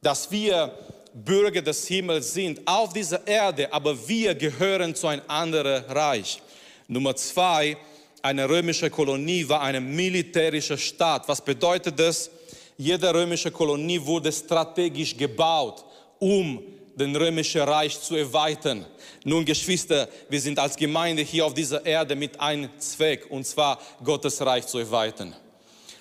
dass 0.00 0.30
wir 0.30 0.72
Bürger 1.12 1.60
des 1.60 1.88
Himmels 1.88 2.32
sind 2.32 2.60
auf 2.64 2.92
dieser 2.92 3.26
Erde, 3.26 3.72
aber 3.72 3.96
wir 4.06 4.32
gehören 4.36 4.94
zu 4.94 5.08
einem 5.08 5.22
anderen 5.26 5.82
Reich. 5.86 6.40
Nummer 6.86 7.16
zwei, 7.16 7.76
eine 8.22 8.48
römische 8.48 8.90
Kolonie 8.90 9.48
war 9.48 9.62
ein 9.62 9.96
militärischer 9.96 10.78
Staat. 10.78 11.26
Was 11.26 11.40
bedeutet 11.40 11.98
das? 11.98 12.30
Jede 12.78 13.12
römische 13.12 13.50
Kolonie 13.50 14.00
wurde 14.00 14.30
strategisch 14.30 15.16
gebaut, 15.16 15.84
um 16.20 16.62
den 16.96 17.14
römischen 17.14 17.60
Reich 17.60 18.00
zu 18.00 18.16
erweitern. 18.16 18.86
Nun, 19.24 19.44
Geschwister, 19.44 20.08
wir 20.28 20.40
sind 20.40 20.58
als 20.58 20.76
Gemeinde 20.76 21.22
hier 21.22 21.44
auf 21.44 21.54
dieser 21.54 21.84
Erde 21.84 22.16
mit 22.16 22.40
einem 22.40 22.70
Zweck, 22.78 23.30
und 23.30 23.46
zwar 23.46 23.78
Gottes 24.02 24.40
Reich 24.40 24.66
zu 24.66 24.78
erweitern. 24.78 25.36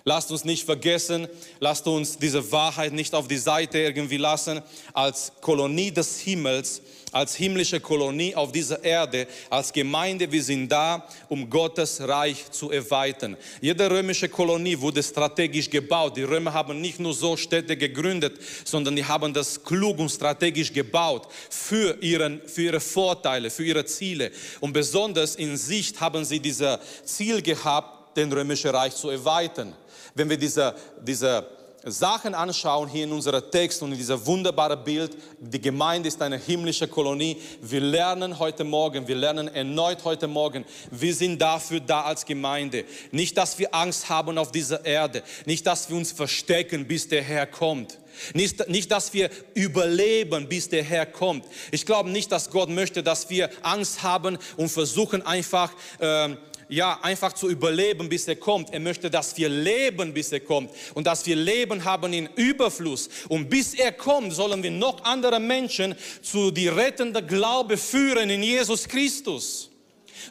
Lasst 0.07 0.29
uns 0.29 0.45
nicht 0.45 0.63
vergessen, 0.63 1.27
lasst 1.59 1.87
uns 1.87 2.19
diese 2.19 2.51
Wahrheit 2.51 2.93
nicht 2.93 3.15
auf 3.15 3.27
die 3.27 3.39
Seite 3.39 3.79
irgendwie 3.79 4.17
lassen. 4.17 4.61
Als 4.93 5.31
Kolonie 5.41 5.89
des 5.89 6.19
Himmels, 6.19 6.83
als 7.11 7.33
himmlische 7.33 7.79
Kolonie 7.79 8.35
auf 8.35 8.51
dieser 8.51 8.83
Erde, 8.83 9.25
als 9.49 9.73
Gemeinde, 9.73 10.31
wir 10.31 10.43
sind 10.43 10.71
da, 10.71 11.07
um 11.27 11.49
Gottes 11.49 12.07
Reich 12.07 12.51
zu 12.51 12.69
erweitern. 12.69 13.35
Jede 13.61 13.89
römische 13.89 14.29
Kolonie 14.29 14.79
wurde 14.79 15.01
strategisch 15.01 15.71
gebaut. 15.71 16.15
Die 16.17 16.23
Römer 16.23 16.53
haben 16.53 16.79
nicht 16.79 16.99
nur 16.99 17.15
so 17.15 17.35
Städte 17.35 17.75
gegründet, 17.75 18.39
sondern 18.63 18.95
die 18.95 19.05
haben 19.05 19.33
das 19.33 19.63
klug 19.63 19.97
und 19.97 20.09
strategisch 20.09 20.71
gebaut 20.71 21.27
für, 21.49 21.97
ihren, 22.03 22.47
für 22.47 22.61
ihre 22.61 22.79
Vorteile, 22.79 23.49
für 23.49 23.63
ihre 23.63 23.85
Ziele. 23.85 24.29
Und 24.59 24.71
besonders 24.71 25.35
in 25.35 25.57
Sicht 25.57 25.99
haben 25.99 26.23
sie 26.23 26.39
dieses 26.39 26.77
Ziel 27.05 27.41
gehabt, 27.41 28.15
den 28.15 28.31
römischen 28.31 28.69
Reich 28.69 28.95
zu 28.95 29.09
erweitern 29.09 29.75
wenn 30.15 30.29
wir 30.29 30.37
diese, 30.37 30.73
diese 31.05 31.45
Sachen 31.83 32.33
anschauen 32.33 32.87
hier 32.87 33.03
in 33.03 33.11
unserem 33.11 33.43
Text 33.51 33.83
und 33.83 33.91
in 33.91 33.97
diesem 33.97 34.25
wunderbaren 34.25 34.81
Bild, 34.81 35.15
die 35.39 35.59
Gemeinde 35.61 36.07
ist 36.07 36.21
eine 36.21 36.37
himmlische 36.37 36.87
Kolonie. 36.87 37.39
Wir 37.61 37.81
lernen 37.81 38.39
heute 38.39 38.63
Morgen, 38.63 39.07
wir 39.07 39.15
lernen 39.15 39.49
erneut 39.49 40.03
heute 40.05 40.27
Morgen, 40.27 40.65
wir 40.89 41.13
sind 41.13 41.39
dafür 41.39 41.81
da 41.81 42.03
als 42.03 42.25
Gemeinde. 42.25 42.85
Nicht, 43.11 43.37
dass 43.37 43.59
wir 43.59 43.75
Angst 43.75 44.07
haben 44.07 44.37
auf 44.37 44.51
dieser 44.51 44.85
Erde, 44.85 45.21
nicht, 45.45 45.67
dass 45.67 45.89
wir 45.89 45.97
uns 45.97 46.13
verstecken, 46.13 46.87
bis 46.87 47.09
der 47.09 47.21
Herr 47.21 47.45
kommt. 47.45 47.99
Nicht, 48.33 48.69
nicht, 48.69 48.89
dass 48.91 49.13
wir 49.13 49.29
überleben, 49.53 50.47
bis 50.47 50.69
der 50.69 50.83
Herr 50.83 51.05
kommt. 51.05 51.45
Ich 51.71 51.85
glaube 51.85 52.09
nicht, 52.09 52.31
dass 52.31 52.49
Gott 52.49 52.69
möchte, 52.69 53.03
dass 53.03 53.29
wir 53.29 53.49
Angst 53.61 54.01
haben 54.01 54.37
und 54.55 54.69
versuchen 54.69 55.21
einfach 55.23 55.73
äh, 55.99 56.29
ja, 56.67 56.99
einfach 57.01 57.33
zu 57.33 57.49
überleben, 57.49 58.09
bis 58.09 58.27
er 58.27 58.35
kommt. 58.35 58.73
Er 58.73 58.79
möchte, 58.79 59.09
dass 59.09 59.35
wir 59.37 59.49
leben, 59.49 60.13
bis 60.13 60.31
er 60.31 60.39
kommt. 60.39 60.71
Und 60.93 61.05
dass 61.07 61.25
wir 61.25 61.35
Leben 61.35 61.83
haben 61.83 62.13
in 62.13 62.29
Überfluss. 62.35 63.09
Und 63.29 63.49
bis 63.49 63.73
er 63.73 63.91
kommt, 63.91 64.33
sollen 64.33 64.63
wir 64.63 64.71
noch 64.71 65.03
andere 65.03 65.39
Menschen 65.39 65.95
zu 66.21 66.51
die 66.51 66.67
rettende 66.67 67.23
Glaube 67.23 67.77
führen 67.77 68.29
in 68.29 68.41
Jesus 68.43 68.87
Christus. 68.87 69.69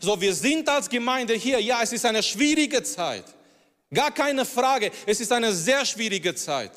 So, 0.00 0.20
wir 0.20 0.34
sind 0.34 0.68
als 0.68 0.88
Gemeinde 0.88 1.34
hier. 1.34 1.60
Ja, 1.60 1.82
es 1.82 1.92
ist 1.92 2.04
eine 2.04 2.22
schwierige 2.22 2.82
Zeit. 2.82 3.24
Gar 3.92 4.10
keine 4.10 4.44
Frage. 4.44 4.90
Es 5.06 5.20
ist 5.20 5.30
eine 5.30 5.52
sehr 5.52 5.84
schwierige 5.84 6.34
Zeit. 6.34 6.72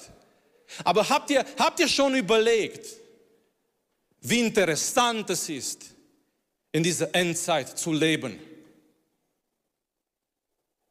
Aber 0.83 1.07
habt 1.07 1.29
ihr, 1.29 1.43
habt 1.57 1.79
ihr 1.79 1.87
schon 1.87 2.13
überlegt, 2.15 2.85
wie 4.21 4.39
interessant 4.39 5.29
es 5.29 5.49
ist, 5.49 5.85
in 6.71 6.83
dieser 6.83 7.13
Endzeit 7.15 7.77
zu 7.77 7.93
leben? 7.93 8.39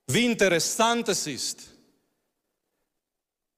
Wie 0.07 0.25
interessant 0.25 1.09
es 1.09 1.27
ist, 1.27 1.65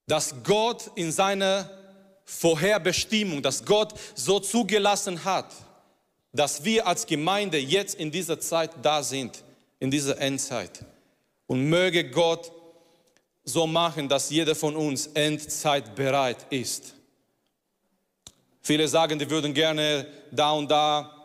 dass 0.07 0.33
Gott 0.43 0.89
in 0.95 1.11
seiner 1.11 1.69
Vorherbestimmung, 2.25 3.41
dass 3.41 3.63
Gott 3.63 3.93
so 4.15 4.39
zugelassen 4.39 5.23
hat, 5.23 5.53
dass 6.33 6.63
wir 6.63 6.85
als 6.85 7.05
Gemeinde 7.05 7.57
jetzt 7.57 7.95
in 7.95 8.11
dieser 8.11 8.39
Zeit 8.39 8.71
da 8.81 9.03
sind, 9.03 9.43
in 9.79 9.91
dieser 9.91 10.17
Endzeit. 10.19 10.85
Und 11.47 11.67
möge 11.69 12.09
Gott 12.09 12.51
so 13.43 13.65
machen, 13.65 14.07
dass 14.07 14.29
jeder 14.29 14.55
von 14.55 14.75
uns 14.75 15.07
Endzeit 15.07 15.95
bereit 15.95 16.45
ist. 16.51 16.93
Viele 18.61 18.87
sagen, 18.87 19.17
die 19.17 19.29
würden 19.29 19.53
gerne 19.53 20.05
da 20.31 20.51
und 20.51 20.69
da 20.69 21.15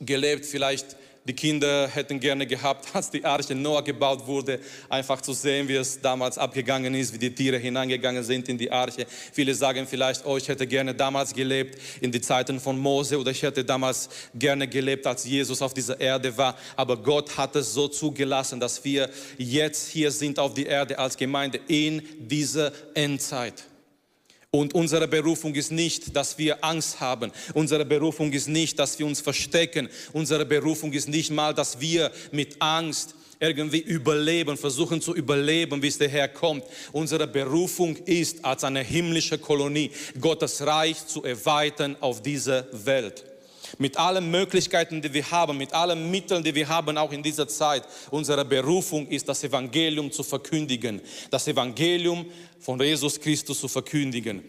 gelebt, 0.00 0.46
vielleicht 0.46 0.96
die 1.26 1.32
Kinder 1.32 1.88
hätten 1.88 2.20
gerne 2.20 2.46
gehabt, 2.46 2.88
als 2.94 3.10
die 3.10 3.24
Arche 3.24 3.54
Noah 3.54 3.82
gebaut 3.82 4.26
wurde, 4.26 4.60
einfach 4.88 5.20
zu 5.20 5.32
sehen, 5.32 5.68
wie 5.68 5.74
es 5.74 6.00
damals 6.00 6.38
abgegangen 6.38 6.94
ist, 6.94 7.12
wie 7.12 7.18
die 7.18 7.34
Tiere 7.34 7.58
hineingegangen 7.58 8.22
sind 8.22 8.48
in 8.48 8.58
die 8.58 8.70
Arche. 8.70 9.06
Viele 9.32 9.54
sagen 9.54 9.86
vielleicht, 9.86 10.24
oh, 10.24 10.36
ich 10.36 10.48
hätte 10.48 10.66
gerne 10.66 10.94
damals 10.94 11.34
gelebt 11.34 11.80
in 12.00 12.12
die 12.12 12.20
Zeiten 12.20 12.60
von 12.60 12.78
Mose 12.78 13.18
oder 13.18 13.30
ich 13.30 13.42
hätte 13.42 13.64
damals 13.64 14.08
gerne 14.34 14.68
gelebt, 14.68 15.06
als 15.06 15.24
Jesus 15.24 15.60
auf 15.62 15.74
dieser 15.74 16.00
Erde 16.00 16.36
war. 16.36 16.56
Aber 16.76 16.96
Gott 16.96 17.36
hat 17.36 17.56
es 17.56 17.72
so 17.74 17.88
zugelassen, 17.88 18.60
dass 18.60 18.84
wir 18.84 19.10
jetzt 19.38 19.88
hier 19.88 20.10
sind 20.10 20.38
auf 20.38 20.54
die 20.54 20.66
Erde 20.66 20.98
als 20.98 21.16
Gemeinde 21.16 21.60
in 21.66 22.02
dieser 22.18 22.72
Endzeit. 22.94 23.64
Und 24.56 24.74
unsere 24.74 25.06
Berufung 25.06 25.54
ist 25.54 25.70
nicht, 25.70 26.16
dass 26.16 26.38
wir 26.38 26.64
Angst 26.64 26.98
haben. 26.98 27.30
Unsere 27.52 27.84
Berufung 27.84 28.32
ist 28.32 28.48
nicht, 28.48 28.78
dass 28.78 28.98
wir 28.98 29.04
uns 29.04 29.20
verstecken. 29.20 29.88
Unsere 30.14 30.46
Berufung 30.46 30.94
ist 30.94 31.08
nicht 31.08 31.30
mal, 31.30 31.52
dass 31.52 31.78
wir 31.78 32.10
mit 32.32 32.56
Angst 32.58 33.14
irgendwie 33.38 33.80
überleben, 33.80 34.56
versuchen 34.56 35.02
zu 35.02 35.14
überleben, 35.14 35.78
bis 35.78 35.98
der 35.98 36.08
Herr 36.08 36.28
kommt. 36.28 36.64
Unsere 36.92 37.26
Berufung 37.26 37.96
ist, 38.06 38.42
als 38.46 38.64
eine 38.64 38.80
himmlische 38.80 39.36
Kolonie 39.36 39.90
Gottes 40.18 40.64
Reich 40.64 41.06
zu 41.06 41.22
erweitern 41.22 41.94
auf 42.00 42.22
dieser 42.22 42.66
Welt 42.72 43.35
mit 43.78 43.96
allen 43.96 44.30
Möglichkeiten, 44.30 45.02
die 45.02 45.12
wir 45.12 45.30
haben, 45.30 45.56
mit 45.56 45.72
allen 45.72 46.10
Mitteln, 46.10 46.42
die 46.42 46.54
wir 46.54 46.68
haben, 46.68 46.96
auch 46.98 47.12
in 47.12 47.22
dieser 47.22 47.48
Zeit. 47.48 47.84
Unsere 48.10 48.44
Berufung 48.44 49.06
ist, 49.08 49.28
das 49.28 49.44
Evangelium 49.44 50.10
zu 50.10 50.22
verkündigen, 50.22 51.00
das 51.30 51.48
Evangelium 51.48 52.26
von 52.58 52.80
Jesus 52.80 53.20
Christus 53.20 53.60
zu 53.60 53.68
verkündigen. 53.68 54.42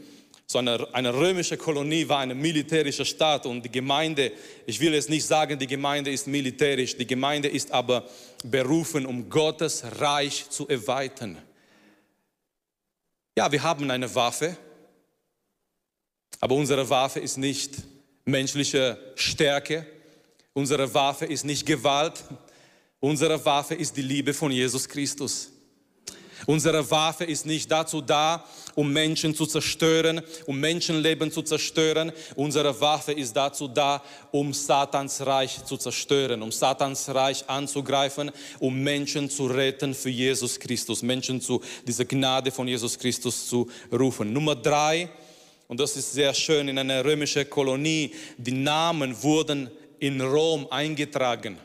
So 0.49 0.59
eine, 0.59 0.87
eine 0.93 1.13
römische 1.13 1.57
Kolonie 1.57 2.07
war 2.07 2.19
eine 2.19 2.33
militärische 2.33 3.03
Stadt 3.03 3.45
und 3.45 3.65
die 3.65 3.71
Gemeinde, 3.71 4.31
ich 4.65 4.79
will 4.79 4.93
jetzt 4.93 5.09
nicht 5.09 5.25
sagen, 5.25 5.59
die 5.59 5.67
Gemeinde 5.67 6.09
ist 6.09 6.25
militärisch, 6.25 6.95
die 6.95 7.05
Gemeinde 7.05 7.49
ist 7.49 7.69
aber 7.71 8.07
berufen, 8.45 9.05
um 9.05 9.29
Gottes 9.29 9.83
Reich 9.99 10.49
zu 10.49 10.65
erweitern. 10.69 11.37
Ja, 13.37 13.51
wir 13.51 13.61
haben 13.61 13.91
eine 13.91 14.15
Waffe, 14.15 14.55
aber 16.39 16.55
unsere 16.55 16.89
Waffe 16.89 17.19
ist 17.19 17.37
nicht 17.37 17.75
menschliche 18.27 18.97
Stärke. 19.15 19.85
Unsere 20.53 20.93
Waffe 20.93 21.25
ist 21.25 21.45
nicht 21.45 21.65
Gewalt. 21.65 22.23
Unsere 22.99 23.43
Waffe 23.43 23.75
ist 23.75 23.95
die 23.95 24.01
Liebe 24.01 24.33
von 24.33 24.51
Jesus 24.51 24.87
Christus. 24.87 25.51
Unsere 26.45 26.89
Waffe 26.91 27.23
ist 27.23 27.45
nicht 27.45 27.71
dazu 27.71 27.99
da, 28.01 28.45
um 28.75 28.93
Menschen 28.93 29.33
zu 29.33 29.45
zerstören, 29.45 30.21
um 30.45 30.59
Menschenleben 30.59 31.31
zu 31.31 31.41
zerstören. 31.41 32.11
Unsere 32.35 32.79
Waffe 32.79 33.13
ist 33.13 33.35
dazu 33.35 33.67
da, 33.67 34.03
um 34.31 34.53
Satans 34.53 35.25
Reich 35.25 35.63
zu 35.65 35.77
zerstören, 35.77 36.43
um 36.43 36.51
Satans 36.51 37.09
Reich 37.09 37.49
anzugreifen, 37.49 38.31
um 38.59 38.77
Menschen 38.83 39.29
zu 39.29 39.47
retten 39.47 39.95
für 39.95 40.09
Jesus 40.09 40.59
Christus, 40.59 41.01
Menschen 41.01 41.41
zu 41.41 41.61
dieser 41.87 42.05
Gnade 42.05 42.51
von 42.51 42.67
Jesus 42.67 42.99
Christus 42.99 43.47
zu 43.47 43.67
rufen. 43.91 44.31
Nummer 44.31 44.55
drei, 44.55 45.09
und 45.67 45.79
das 45.79 45.97
ist 45.97 46.13
sehr 46.13 46.33
schön, 46.33 46.67
in 46.69 46.77
einer 46.77 47.03
römischen 47.03 47.49
Kolonie, 47.49 48.13
die 48.37 48.51
Namen 48.51 49.21
wurden 49.21 49.69
in 49.99 50.21
Rom 50.21 50.67
eingetragen. 50.69 51.57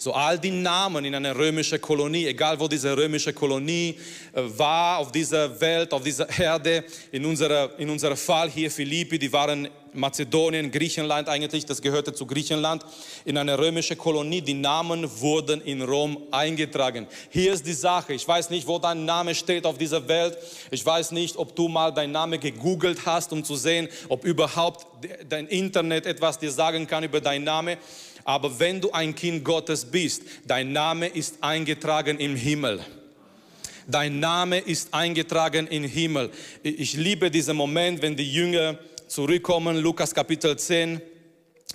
So 0.00 0.12
all 0.12 0.38
die 0.38 0.52
Namen 0.52 1.04
in 1.06 1.14
einer 1.16 1.34
römischen 1.34 1.80
Kolonie, 1.80 2.24
egal 2.26 2.60
wo 2.60 2.68
diese 2.68 2.96
römische 2.96 3.32
Kolonie 3.32 3.98
äh, 4.32 4.42
war, 4.56 4.98
auf 4.98 5.10
dieser 5.10 5.60
Welt, 5.60 5.92
auf 5.92 6.04
dieser 6.04 6.28
Erde, 6.38 6.84
in 7.10 7.24
unserer, 7.24 7.76
in 7.80 7.90
unserem 7.90 8.16
Fall 8.16 8.48
hier 8.48 8.70
Philippi, 8.70 9.18
die 9.18 9.32
waren 9.32 9.68
Mazedonien, 9.92 10.70
Griechenland 10.70 11.28
eigentlich, 11.28 11.66
das 11.66 11.82
gehörte 11.82 12.12
zu 12.12 12.26
Griechenland, 12.26 12.84
in 13.24 13.36
einer 13.38 13.58
römischen 13.58 13.98
Kolonie, 13.98 14.40
die 14.40 14.54
Namen 14.54 15.08
wurden 15.20 15.60
in 15.62 15.82
Rom 15.82 16.16
eingetragen. 16.30 17.08
Hier 17.30 17.52
ist 17.52 17.66
die 17.66 17.72
Sache, 17.72 18.12
ich 18.12 18.28
weiß 18.28 18.50
nicht, 18.50 18.68
wo 18.68 18.78
dein 18.78 19.04
Name 19.04 19.34
steht 19.34 19.66
auf 19.66 19.78
dieser 19.78 20.06
Welt, 20.06 20.38
ich 20.70 20.86
weiß 20.86 21.10
nicht, 21.10 21.36
ob 21.36 21.56
du 21.56 21.66
mal 21.66 21.92
deinen 21.92 22.12
Namen 22.12 22.38
gegoogelt 22.38 23.04
hast, 23.04 23.32
um 23.32 23.42
zu 23.42 23.56
sehen, 23.56 23.88
ob 24.08 24.24
überhaupt 24.24 24.86
dein 25.28 25.48
Internet 25.48 26.06
etwas 26.06 26.38
dir 26.38 26.52
sagen 26.52 26.86
kann 26.86 27.02
über 27.02 27.20
deinen 27.20 27.44
Namen. 27.44 27.78
Aber 28.28 28.60
wenn 28.60 28.78
du 28.78 28.92
ein 28.92 29.14
Kind 29.14 29.42
Gottes 29.42 29.86
bist, 29.86 30.20
dein 30.46 30.70
Name 30.70 31.06
ist 31.06 31.36
eingetragen 31.40 32.18
im 32.18 32.36
Himmel. 32.36 32.78
Dein 33.86 34.20
Name 34.20 34.58
ist 34.58 34.92
eingetragen 34.92 35.66
im 35.66 35.84
Himmel. 35.84 36.30
Ich 36.62 36.92
liebe 36.92 37.30
diesen 37.30 37.56
Moment, 37.56 38.02
wenn 38.02 38.14
die 38.14 38.30
Jünger 38.30 38.78
zurückkommen, 39.06 39.78
Lukas 39.78 40.14
Kapitel 40.14 40.58
10. 40.58 41.00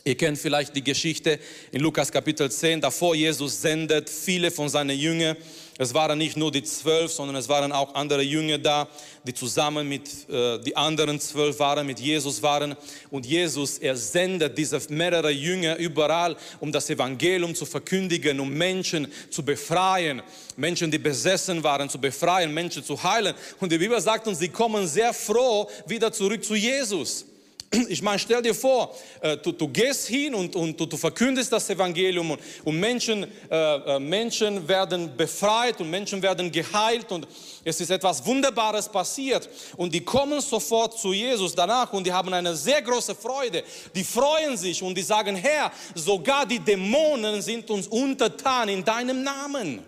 Ihr 0.03 0.15
kennt 0.15 0.37
vielleicht 0.37 0.75
die 0.75 0.83
Geschichte 0.83 1.39
in 1.71 1.81
Lukas 1.81 2.11
Kapitel 2.11 2.51
10. 2.51 2.81
Davor 2.81 3.15
Jesus 3.15 3.59
sendet 3.59 4.07
viele 4.07 4.51
von 4.51 4.69
seinen 4.69 4.95
Jüngern 4.95 5.35
es 5.77 5.93
waren 5.93 6.19
nicht 6.19 6.37
nur 6.37 6.51
die 6.51 6.63
zwölf, 6.63 7.11
sondern 7.11 7.35
es 7.35 7.49
waren 7.49 7.71
auch 7.71 7.95
andere 7.95 8.21
Jünger 8.21 8.59
da, 8.59 8.87
die 9.25 9.33
zusammen 9.33 9.89
mit 9.89 10.29
äh, 10.29 10.59
die 10.59 10.75
anderen 10.75 11.19
zwölf 11.19 11.57
waren, 11.57 11.87
mit 11.87 11.99
Jesus 11.99 12.43
waren. 12.43 12.75
Und 13.09 13.25
Jesus, 13.25 13.79
er 13.79 13.97
sendet 13.97 14.55
diese 14.55 14.79
mehrere 14.89 15.31
Jünger 15.31 15.75
überall, 15.77 16.35
um 16.59 16.71
das 16.71 16.89
Evangelium 16.91 17.55
zu 17.55 17.65
verkündigen, 17.65 18.39
um 18.39 18.49
Menschen 18.49 19.07
zu 19.31 19.43
befreien, 19.43 20.21
Menschen, 20.55 20.91
die 20.91 20.99
besessen 20.99 21.63
waren, 21.63 21.89
zu 21.89 21.99
befreien, 21.99 22.53
Menschen 22.53 22.83
zu 22.83 23.01
heilen. 23.01 23.33
Und 23.59 23.71
die 23.71 23.79
Bibel 23.79 23.99
sagt 23.99 24.27
uns, 24.27 24.37
sie 24.39 24.49
kommen 24.49 24.87
sehr 24.87 25.13
froh 25.13 25.67
wieder 25.87 26.11
zurück 26.11 26.43
zu 26.43 26.53
Jesus. 26.53 27.25
Ich 27.87 28.01
meine, 28.01 28.19
stell 28.19 28.41
dir 28.41 28.53
vor, 28.53 28.95
äh, 29.21 29.37
du, 29.37 29.51
du 29.51 29.67
gehst 29.67 30.07
hin 30.07 30.33
und, 30.35 30.55
und 30.55 30.79
du, 30.79 30.85
du, 30.85 30.97
verkündest 30.97 31.51
das 31.51 31.69
Evangelium 31.69 32.31
und, 32.31 32.39
und 32.63 32.79
Menschen, 32.79 33.25
äh, 33.49 33.95
äh, 33.95 33.99
Menschen 33.99 34.67
werden 34.67 35.15
befreit 35.15 35.79
und 35.81 35.89
Menschen 35.89 36.21
werden 36.21 36.51
geheilt 36.51 37.11
und 37.11 37.27
es 37.63 37.79
ist 37.81 37.89
etwas 37.89 38.25
Wunderbares 38.25 38.89
passiert 38.89 39.49
und 39.77 39.93
die 39.93 40.01
kommen 40.01 40.41
sofort 40.41 40.97
zu 40.97 41.13
Jesus 41.13 41.55
danach 41.55 41.91
und 41.93 42.05
die 42.05 42.13
haben 42.13 42.33
eine 42.33 42.55
sehr 42.55 42.81
große 42.81 43.15
Freude. 43.15 43.63
Die 43.95 44.03
freuen 44.03 44.57
sich 44.57 44.81
und 44.83 44.95
die 44.95 45.01
sagen, 45.01 45.35
Herr, 45.35 45.71
sogar 45.95 46.45
die 46.45 46.59
Dämonen 46.59 47.41
sind 47.41 47.69
uns 47.69 47.87
untertan 47.87 48.69
in 48.69 48.83
deinem 48.83 49.23
Namen. 49.23 49.83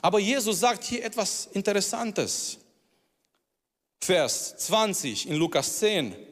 Aber 0.00 0.18
Jesus 0.18 0.60
sagt 0.60 0.84
hier 0.84 1.04
etwas 1.04 1.48
Interessantes. 1.52 2.58
Vers 4.00 4.56
20 4.58 5.28
in 5.28 5.36
Lukas 5.36 5.78
10. 5.80 6.27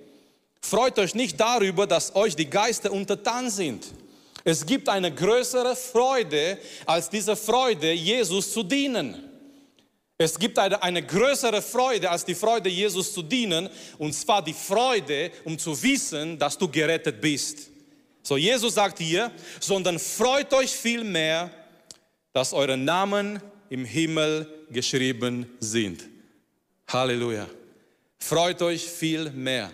Freut 0.61 0.99
euch 0.99 1.15
nicht 1.15 1.39
darüber, 1.39 1.87
dass 1.87 2.15
euch 2.15 2.35
die 2.35 2.51
Geister 2.51 2.91
untertan 2.91 3.51
sind. 3.51 3.87
Es 4.45 4.65
gibt 4.65 4.89
eine 4.89 5.13
größere 5.13 5.75
Freude 5.75 6.59
als 6.87 7.11
diese 7.11 7.35
Freude, 7.35 7.93
Jesus 7.93 8.53
zu 8.53 8.63
dienen. 8.63 9.29
Es 10.19 10.39
gibt 10.39 10.59
eine, 10.59 10.83
eine 10.83 11.03
größere 11.03 11.61
Freude 11.61 12.11
als 12.11 12.25
die 12.25 12.35
Freude, 12.35 12.69
Jesus 12.69 13.13
zu 13.13 13.23
dienen, 13.23 13.69
und 13.99 14.15
zwar 14.15 14.43
die 14.43 14.55
Freude, 14.55 15.31
um 15.45 15.59
zu 15.59 15.81
wissen, 15.83 16.39
dass 16.39 16.57
du 16.57 16.69
gerettet 16.69 17.21
bist. 17.21 17.71
So, 18.23 18.37
Jesus 18.37 18.75
sagt 18.75 18.99
hier, 18.99 19.31
sondern 19.61 19.99
freut 19.99 20.53
euch 20.55 20.71
vielmehr, 20.71 21.51
dass 22.33 22.53
eure 22.53 22.77
Namen 22.77 23.41
im 23.69 23.85
Himmel 23.85 24.47
geschrieben 24.71 25.51
sind. 25.61 26.05
Halleluja. 26.89 27.47
Freut 28.19 28.63
euch 28.63 28.85
viel 28.85 29.31
mehr 29.31 29.73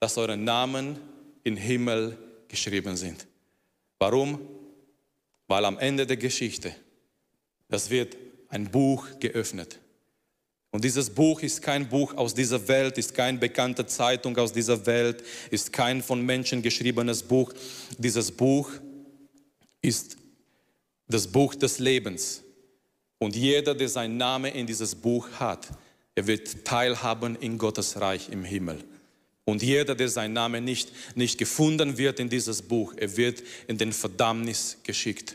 dass 0.00 0.18
eure 0.18 0.36
Namen 0.36 0.98
im 1.44 1.56
Himmel 1.56 2.16
geschrieben 2.48 2.96
sind. 2.96 3.26
Warum? 3.98 4.40
Weil 5.46 5.64
am 5.64 5.78
Ende 5.78 6.06
der 6.06 6.16
Geschichte, 6.16 6.74
das 7.68 7.90
wird 7.90 8.16
ein 8.48 8.70
Buch 8.70 9.06
geöffnet. 9.20 9.78
Und 10.72 10.84
dieses 10.84 11.10
Buch 11.10 11.42
ist 11.42 11.62
kein 11.62 11.88
Buch 11.88 12.14
aus 12.14 12.32
dieser 12.32 12.66
Welt, 12.68 12.96
ist 12.96 13.14
keine 13.14 13.38
bekannte 13.38 13.86
Zeitung 13.86 14.36
aus 14.38 14.52
dieser 14.52 14.86
Welt, 14.86 15.22
ist 15.50 15.72
kein 15.72 16.02
von 16.02 16.24
Menschen 16.24 16.62
geschriebenes 16.62 17.22
Buch. 17.22 17.52
Dieses 17.98 18.30
Buch 18.30 18.70
ist 19.82 20.16
das 21.08 21.26
Buch 21.26 21.54
des 21.56 21.78
Lebens. 21.80 22.42
Und 23.18 23.34
jeder, 23.34 23.74
der 23.74 23.88
seinen 23.88 24.16
Namen 24.16 24.52
in 24.52 24.66
dieses 24.66 24.94
Buch 24.94 25.28
hat, 25.32 25.68
er 26.14 26.26
wird 26.26 26.64
teilhaben 26.64 27.36
in 27.36 27.58
Gottes 27.58 28.00
Reich 28.00 28.28
im 28.30 28.44
Himmel. 28.44 28.84
Und 29.50 29.62
jeder, 29.62 29.94
der 29.94 30.08
sein 30.08 30.32
Name 30.32 30.60
nicht, 30.60 30.90
nicht 31.14 31.38
gefunden 31.38 31.98
wird 31.98 32.20
in 32.20 32.28
dieses 32.28 32.62
Buch, 32.62 32.94
er 32.96 33.16
wird 33.16 33.42
in 33.66 33.78
den 33.78 33.92
Verdammnis 33.92 34.78
geschickt. 34.82 35.34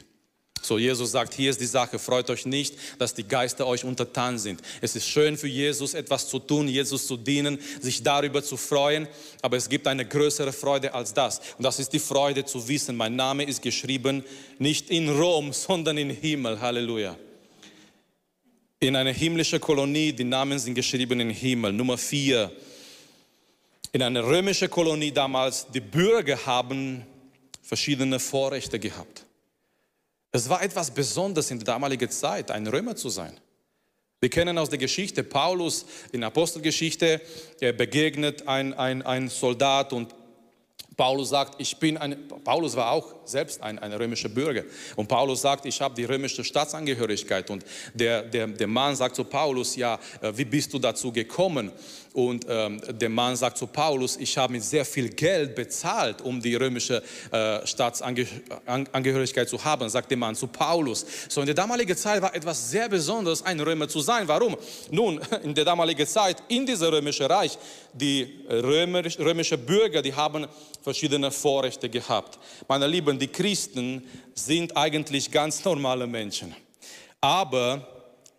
So, 0.65 0.79
Jesus 0.79 1.11
sagt, 1.11 1.35
hier 1.35 1.51
ist 1.51 1.61
die 1.61 1.67
Sache, 1.67 1.99
freut 1.99 2.29
euch 2.31 2.45
nicht, 2.45 2.75
dass 2.97 3.13
die 3.13 3.27
Geister 3.27 3.67
euch 3.67 3.83
untertan 3.83 4.39
sind. 4.39 4.61
Es 4.81 4.95
ist 4.95 5.07
schön 5.07 5.37
für 5.37 5.47
Jesus, 5.47 5.93
etwas 5.93 6.27
zu 6.27 6.39
tun, 6.39 6.67
Jesus 6.67 7.05
zu 7.05 7.17
dienen, 7.17 7.59
sich 7.79 8.01
darüber 8.01 8.43
zu 8.43 8.57
freuen, 8.57 9.07
aber 9.43 9.57
es 9.57 9.69
gibt 9.69 9.85
eine 9.85 10.07
größere 10.07 10.51
Freude 10.51 10.93
als 10.93 11.13
das. 11.13 11.39
Und 11.57 11.63
das 11.63 11.77
ist 11.77 11.93
die 11.93 11.99
Freude 11.99 12.45
zu 12.45 12.67
wissen, 12.67 12.95
mein 12.95 13.15
Name 13.15 13.43
ist 13.43 13.61
geschrieben 13.61 14.23
nicht 14.57 14.89
in 14.89 15.09
Rom, 15.09 15.53
sondern 15.53 15.97
im 15.99 16.09
Himmel. 16.09 16.59
Halleluja. 16.59 17.15
In 18.79 18.95
einer 18.95 19.13
himmlischen 19.13 19.61
Kolonie, 19.61 20.13
die 20.13 20.23
Namen 20.23 20.57
sind 20.57 20.73
geschrieben 20.73 21.19
im 21.19 21.29
Himmel. 21.29 21.73
Nummer 21.73 21.97
vier. 21.97 22.51
In 23.95 24.03
einer 24.03 24.25
römischen 24.25 24.69
Kolonie 24.69 25.13
damals, 25.13 25.67
die 25.73 25.79
Bürger 25.79 26.45
haben 26.45 27.05
verschiedene 27.61 28.19
Vorrechte 28.19 28.77
gehabt. 28.77 29.23
Es 30.33 30.49
war 30.49 30.61
etwas 30.61 30.91
Besonderes 30.91 31.49
in 31.49 31.59
der 31.59 31.67
damaligen 31.67 32.09
Zeit, 32.09 32.51
ein 32.51 32.67
Römer 32.67 32.97
zu 32.97 33.07
sein. 33.07 33.39
Wir 34.19 34.29
kennen 34.29 34.57
aus 34.57 34.69
der 34.69 34.79
Geschichte, 34.79 35.23
Paulus 35.23 35.85
in 36.11 36.25
Apostelgeschichte 36.25 37.21
begegnet 37.77 38.49
ein, 38.49 38.73
ein, 38.73 39.01
ein 39.01 39.29
Soldat 39.29 39.93
und 39.93 40.13
Paulus 40.97 41.29
sagt, 41.29 41.59
ich 41.59 41.75
bin 41.77 41.97
ein, 41.97 42.27
Paulus 42.43 42.75
war 42.75 42.91
auch 42.91 43.15
selbst 43.25 43.61
ein, 43.61 43.79
ein 43.79 43.91
römischer 43.93 44.29
Bürger. 44.29 44.63
Und 44.95 45.07
Paulus 45.07 45.41
sagt, 45.41 45.65
ich 45.65 45.81
habe 45.81 45.93
die 45.93 46.05
römische 46.05 46.43
Staatsangehörigkeit. 46.43 47.49
Und 47.49 47.65
der, 47.93 48.23
der, 48.23 48.47
der 48.47 48.67
Mann 48.67 48.95
sagt 48.95 49.15
zu 49.15 49.25
Paulus, 49.25 49.75
ja, 49.75 49.99
äh, 50.21 50.31
wie 50.35 50.45
bist 50.45 50.73
du 50.73 50.79
dazu 50.79 51.11
gekommen? 51.11 51.71
Und 52.15 52.45
ähm, 52.47 52.79
der 52.87 53.09
Mann 53.09 53.35
sagt 53.35 53.57
zu 53.57 53.67
Paulus, 53.67 54.15
ich 54.15 54.37
habe 54.37 54.53
mit 54.53 54.63
sehr 54.63 54.85
viel 54.85 55.09
Geld 55.09 55.53
bezahlt, 55.53 56.21
um 56.21 56.41
die 56.41 56.55
römische 56.55 57.03
äh, 57.29 57.67
Staatsangehörigkeit 57.67 59.49
zu 59.49 59.61
haben, 59.61 59.89
sagt 59.89 60.09
der 60.09 60.17
Mann 60.17 60.33
zu 60.33 60.47
Paulus. 60.47 61.05
So 61.27 61.41
in 61.41 61.45
der 61.45 61.55
damaligen 61.55 61.97
Zeit 61.97 62.21
war 62.21 62.33
etwas 62.33 62.71
sehr 62.71 62.87
Besonderes, 62.87 63.43
ein 63.43 63.59
Römer 63.59 63.89
zu 63.89 63.99
sein. 63.99 64.25
Warum? 64.29 64.55
Nun, 64.91 65.19
in 65.43 65.53
der 65.53 65.65
damaligen 65.65 66.07
Zeit, 66.07 66.41
in 66.47 66.65
diesem 66.65 66.87
römischen 66.87 67.25
Reich, 67.25 67.57
die 67.91 68.45
römisch, 68.49 69.19
römische 69.19 69.57
Bürger, 69.57 70.01
die 70.01 70.13
haben 70.13 70.47
verschiedene 70.81 71.31
Vorrechte 71.31 71.89
gehabt. 71.89 72.39
Meine 72.69 72.87
Lieben, 72.87 73.19
die 73.19 73.27
Christen 73.27 74.07
sind 74.33 74.77
eigentlich 74.77 75.29
ganz 75.29 75.65
normale 75.65 76.07
Menschen. 76.07 76.55
Aber 77.19 77.85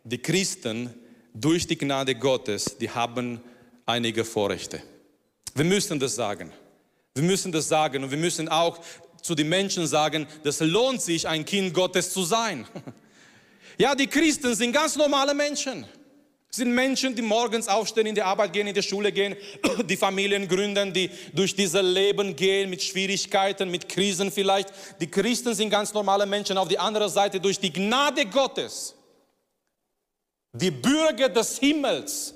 die 0.02 0.16
Christen, 0.16 0.94
durch 1.34 1.66
die 1.66 1.76
Gnade 1.76 2.14
Gottes, 2.14 2.78
die 2.78 2.88
haben 2.88 3.42
einige 3.87 4.25
Vorrechte. 4.25 4.83
Wir 5.55 5.64
müssen 5.64 5.99
das 5.99 6.14
sagen. 6.14 6.53
Wir 7.14 7.22
müssen 7.22 7.51
das 7.51 7.68
sagen 7.68 8.05
und 8.05 8.11
wir 8.11 8.18
müssen 8.18 8.49
auch 8.49 8.79
zu 9.22 9.35
den 9.35 9.49
Menschen 9.49 9.87
sagen, 9.87 10.27
das 10.42 10.61
lohnt 10.61 11.01
sich, 11.01 11.27
ein 11.27 11.44
Kind 11.44 11.72
Gottes 11.72 12.12
zu 12.12 12.25
sein. 12.25 12.66
Ja, 13.79 13.94
die 13.94 14.07
Christen 14.07 14.55
sind 14.55 14.72
ganz 14.72 14.96
normale 14.96 15.35
Menschen. 15.35 15.85
Sind 16.49 16.72
Menschen, 16.72 17.14
die 17.14 17.20
morgens 17.20 17.68
aufstehen, 17.68 18.07
in 18.07 18.14
die 18.14 18.22
Arbeit 18.22 18.55
gehen, 18.55 18.66
in 18.66 18.75
die 18.75 18.83
Schule 18.83 19.12
gehen, 19.12 19.37
die 19.85 19.99
Familien 19.99 20.49
gründen, 20.49 20.94
die 20.94 21.11
durch 21.35 21.55
dieses 21.55 21.83
Leben 21.83 22.35
gehen 22.35 22.70
mit 22.70 22.83
Schwierigkeiten, 22.83 23.70
mit 23.70 23.87
Krisen 23.87 24.33
vielleicht. 24.33 24.72
Die 24.99 25.09
Christen 25.09 25.55
sind 25.55 25.68
ganz 25.68 25.92
normale 25.92 26.25
Menschen. 26.25 26.57
Auf 26.57 26.68
die 26.68 26.79
andere 26.79 27.11
Seite 27.11 27.38
durch 27.38 27.61
die 27.61 27.70
Gnade 27.70 28.25
Gottes, 28.25 28.94
die 30.55 30.70
Bürger 30.70 31.29
des 31.29 31.59
Himmels, 31.59 32.35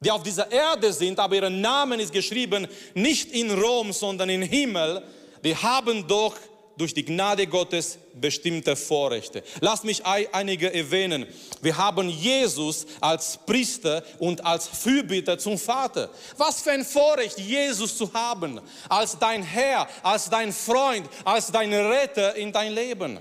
die 0.00 0.10
auf 0.10 0.22
dieser 0.22 0.50
Erde 0.50 0.92
sind, 0.92 1.18
aber 1.18 1.36
ihr 1.36 1.50
Namen 1.50 2.00
ist 2.00 2.12
geschrieben 2.12 2.68
nicht 2.94 3.32
in 3.32 3.50
Rom, 3.50 3.92
sondern 3.92 4.30
im 4.30 4.42
Himmel, 4.42 5.02
die 5.42 5.56
haben 5.56 6.06
doch 6.06 6.36
durch 6.76 6.94
die 6.94 7.04
Gnade 7.04 7.46
Gottes 7.48 7.98
bestimmte 8.14 8.76
Vorrechte. 8.76 9.42
Lass 9.60 9.82
mich 9.82 10.04
einige 10.06 10.72
erwähnen. 10.72 11.26
Wir 11.60 11.76
haben 11.76 12.08
Jesus 12.08 12.86
als 13.00 13.38
Priester 13.44 14.04
und 14.20 14.44
als 14.44 14.68
Fürbitter 14.68 15.38
zum 15.38 15.58
Vater. 15.58 16.08
Was 16.36 16.62
für 16.62 16.70
ein 16.70 16.84
Vorrecht, 16.84 17.38
Jesus 17.40 17.98
zu 17.98 18.12
haben, 18.12 18.60
als 18.88 19.18
dein 19.18 19.42
Herr, 19.42 19.88
als 20.04 20.30
dein 20.30 20.52
Freund, 20.52 21.08
als 21.24 21.50
dein 21.50 21.74
Retter 21.74 22.36
in 22.36 22.52
dein 22.52 22.72
Leben. 22.72 23.18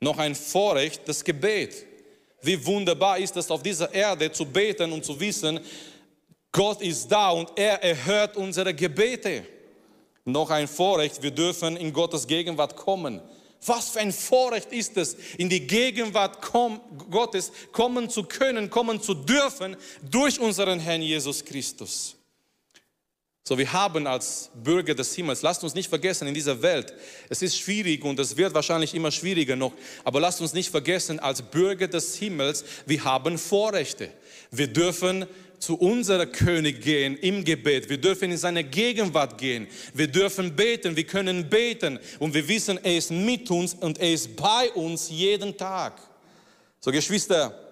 Noch 0.00 0.18
ein 0.18 0.34
Vorrecht, 0.34 1.02
das 1.06 1.22
Gebet. 1.22 1.74
Wie 2.40 2.64
wunderbar 2.64 3.18
ist 3.18 3.36
es, 3.36 3.50
auf 3.50 3.62
dieser 3.62 3.92
Erde 3.92 4.30
zu 4.32 4.46
beten 4.46 4.92
und 4.92 5.04
zu 5.04 5.18
wissen, 5.18 5.60
Gott 6.56 6.80
ist 6.80 7.08
da 7.08 7.30
und 7.32 7.52
er 7.54 7.82
erhört 7.82 8.34
unsere 8.38 8.72
Gebete. 8.72 9.44
Noch 10.24 10.48
ein 10.48 10.66
Vorrecht, 10.66 11.22
wir 11.22 11.30
dürfen 11.30 11.76
in 11.76 11.92
Gottes 11.92 12.26
Gegenwart 12.26 12.74
kommen. 12.74 13.20
Was 13.66 13.90
für 13.90 14.00
ein 14.00 14.10
Vorrecht 14.10 14.72
ist 14.72 14.96
es, 14.96 15.16
in 15.36 15.50
die 15.50 15.66
Gegenwart 15.66 16.38
Gottes 17.10 17.52
kommen 17.72 18.08
zu 18.08 18.24
können, 18.24 18.70
kommen 18.70 19.02
zu 19.02 19.12
dürfen 19.12 19.76
durch 20.10 20.40
unseren 20.40 20.80
Herrn 20.80 21.02
Jesus 21.02 21.44
Christus. 21.44 22.16
So, 23.44 23.58
wir 23.58 23.70
haben 23.72 24.06
als 24.06 24.50
Bürger 24.54 24.94
des 24.94 25.14
Himmels, 25.14 25.42
lasst 25.42 25.62
uns 25.62 25.74
nicht 25.74 25.88
vergessen, 25.88 26.26
in 26.26 26.34
dieser 26.34 26.62
Welt, 26.62 26.94
es 27.28 27.42
ist 27.42 27.58
schwierig 27.58 28.02
und 28.02 28.18
es 28.18 28.36
wird 28.36 28.54
wahrscheinlich 28.54 28.94
immer 28.94 29.12
schwieriger 29.12 29.56
noch, 29.56 29.72
aber 30.04 30.20
lasst 30.20 30.40
uns 30.40 30.54
nicht 30.54 30.70
vergessen, 30.70 31.20
als 31.20 31.42
Bürger 31.42 31.86
des 31.86 32.16
Himmels, 32.16 32.64
wir 32.86 33.04
haben 33.04 33.36
Vorrechte. 33.38 34.10
Wir 34.50 34.66
dürfen 34.66 35.26
zu 35.58 35.76
unserem 35.76 36.30
König 36.32 36.82
gehen 36.82 37.16
im 37.18 37.44
Gebet. 37.44 37.88
Wir 37.88 37.98
dürfen 37.98 38.30
in 38.30 38.38
seine 38.38 38.64
Gegenwart 38.64 39.38
gehen. 39.38 39.66
Wir 39.94 40.08
dürfen 40.08 40.54
beten. 40.54 40.96
Wir 40.96 41.06
können 41.06 41.48
beten. 41.48 41.98
Und 42.18 42.34
wir 42.34 42.46
wissen, 42.46 42.78
er 42.82 42.96
ist 42.96 43.10
mit 43.10 43.50
uns 43.50 43.74
und 43.74 43.98
er 43.98 44.12
ist 44.12 44.36
bei 44.36 44.70
uns 44.74 45.10
jeden 45.10 45.56
Tag. 45.56 46.00
So, 46.80 46.90
Geschwister, 46.90 47.66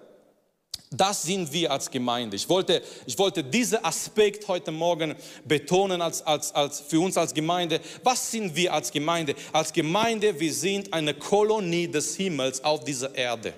das 0.91 1.23
sind 1.23 1.51
wir 1.51 1.71
als 1.71 1.89
Gemeinde. 1.89 2.35
Ich 2.35 2.47
wollte, 2.47 2.81
ich 3.05 3.17
wollte 3.17 3.43
diesen 3.43 3.83
Aspekt 3.83 4.47
heute 4.47 4.71
Morgen 4.71 5.15
betonen 5.43 6.01
als, 6.01 6.21
als, 6.21 6.53
als 6.53 6.81
für 6.81 6.99
uns 6.99 7.17
als 7.17 7.33
Gemeinde. 7.33 7.81
Was 8.03 8.31
sind 8.31 8.55
wir 8.55 8.73
als 8.73 8.91
Gemeinde? 8.91 9.35
Als 9.51 9.73
Gemeinde, 9.73 10.39
wir 10.39 10.53
sind 10.53 10.93
eine 10.93 11.13
Kolonie 11.13 11.87
des 11.87 12.15
Himmels 12.15 12.63
auf 12.63 12.83
dieser 12.83 13.13
Erde. 13.15 13.53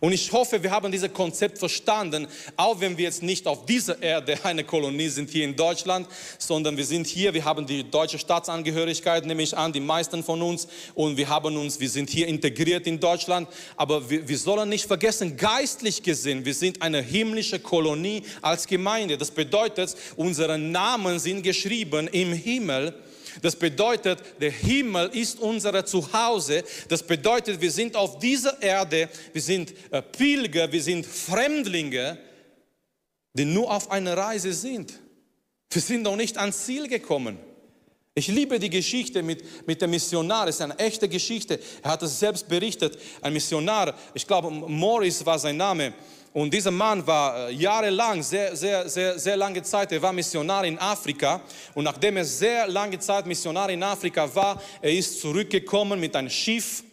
Und 0.00 0.12
ich 0.12 0.30
hoffe, 0.32 0.62
wir 0.62 0.70
haben 0.70 0.92
dieses 0.92 1.12
Konzept 1.12 1.58
verstanden, 1.58 2.26
auch 2.56 2.80
wenn 2.80 2.96
wir 2.96 3.04
jetzt 3.04 3.22
nicht 3.22 3.46
auf 3.46 3.66
dieser 3.66 4.02
Erde 4.02 4.38
eine 4.42 4.64
Kolonie 4.64 5.08
sind 5.08 5.30
hier 5.30 5.44
in 5.44 5.56
Deutschland, 5.56 6.06
sondern 6.38 6.76
wir 6.76 6.84
sind 6.84 7.06
hier, 7.06 7.32
wir 7.32 7.44
haben 7.44 7.66
die 7.66 7.88
deutsche 7.88 8.18
Staatsangehörigkeit, 8.18 9.24
nehme 9.24 9.42
ich 9.42 9.56
an, 9.56 9.72
die 9.72 9.80
meisten 9.80 10.22
von 10.22 10.42
uns, 10.42 10.68
und 10.94 11.16
wir 11.16 11.28
haben 11.28 11.56
uns, 11.56 11.80
wir 11.80 11.88
sind 11.88 12.10
hier 12.10 12.26
integriert 12.26 12.86
in 12.86 13.00
Deutschland, 13.00 13.48
aber 13.76 14.08
wir, 14.08 14.28
wir 14.28 14.38
sollen 14.38 14.68
nicht 14.68 14.86
vergessen, 14.86 15.36
geistlich 15.36 16.02
gesehen, 16.02 16.44
wir 16.44 16.54
sind 16.54 16.82
eine 16.82 17.00
himmlische 17.00 17.58
Kolonie 17.58 18.22
als 18.42 18.66
Gemeinde. 18.66 19.16
Das 19.16 19.30
bedeutet, 19.30 19.96
unsere 20.16 20.58
Namen 20.58 21.18
sind 21.18 21.42
geschrieben 21.42 22.08
im 22.08 22.32
Himmel 22.32 22.94
das 23.42 23.56
bedeutet, 23.56 24.20
der 24.40 24.50
Himmel 24.50 25.10
ist 25.12 25.38
unser 25.40 25.84
Zuhause. 25.84 26.64
Das 26.88 27.02
bedeutet, 27.02 27.60
wir 27.60 27.70
sind 27.70 27.96
auf 27.96 28.18
dieser 28.18 28.60
Erde, 28.62 29.08
wir 29.32 29.42
sind 29.42 29.74
äh, 29.90 30.02
Pilger, 30.02 30.70
wir 30.70 30.82
sind 30.82 31.04
Fremdlinge, 31.06 32.18
die 33.34 33.44
nur 33.44 33.70
auf 33.70 33.90
einer 33.90 34.16
Reise 34.16 34.52
sind. 34.52 34.94
Wir 35.70 35.82
sind 35.82 36.02
noch 36.02 36.16
nicht 36.16 36.38
ans 36.38 36.64
Ziel 36.64 36.88
gekommen. 36.88 37.38
Ich 38.18 38.28
liebe 38.28 38.58
die 38.58 38.70
Geschichte 38.70 39.22
mit, 39.22 39.66
mit 39.66 39.82
dem 39.82 39.90
Missionar, 39.90 40.48
es 40.48 40.54
ist 40.54 40.62
eine 40.62 40.78
echte 40.78 41.06
Geschichte. 41.06 41.60
Er 41.82 41.90
hat 41.90 42.02
es 42.02 42.18
selbst 42.18 42.48
berichtet. 42.48 42.98
Ein 43.20 43.34
Missionar, 43.34 43.94
ich 44.14 44.26
glaube, 44.26 44.50
Morris 44.50 45.24
war 45.26 45.38
sein 45.38 45.58
Name. 45.58 45.92
Und 46.36 46.52
dieser 46.52 46.70
Mann 46.70 47.06
war 47.06 47.48
äh, 47.48 47.52
jahrelang, 47.54 48.22
sehr, 48.22 48.54
sehr, 48.54 48.86
sehr, 48.90 49.18
sehr 49.18 49.38
lange 49.38 49.62
Zeit, 49.62 49.90
er 49.90 50.02
war 50.02 50.12
Missionar 50.12 50.66
in 50.66 50.78
Afrika. 50.78 51.40
Und 51.72 51.84
nachdem 51.84 52.18
er 52.18 52.26
sehr 52.26 52.68
lange 52.68 52.98
Zeit 52.98 53.24
Missionar 53.24 53.70
in 53.70 53.82
Afrika 53.82 54.28
war, 54.34 54.60
er 54.82 54.92
ist 54.92 55.18
zurückgekommen 55.18 55.98
mit 55.98 56.14
einem 56.14 56.28
Schiff. 56.28 56.84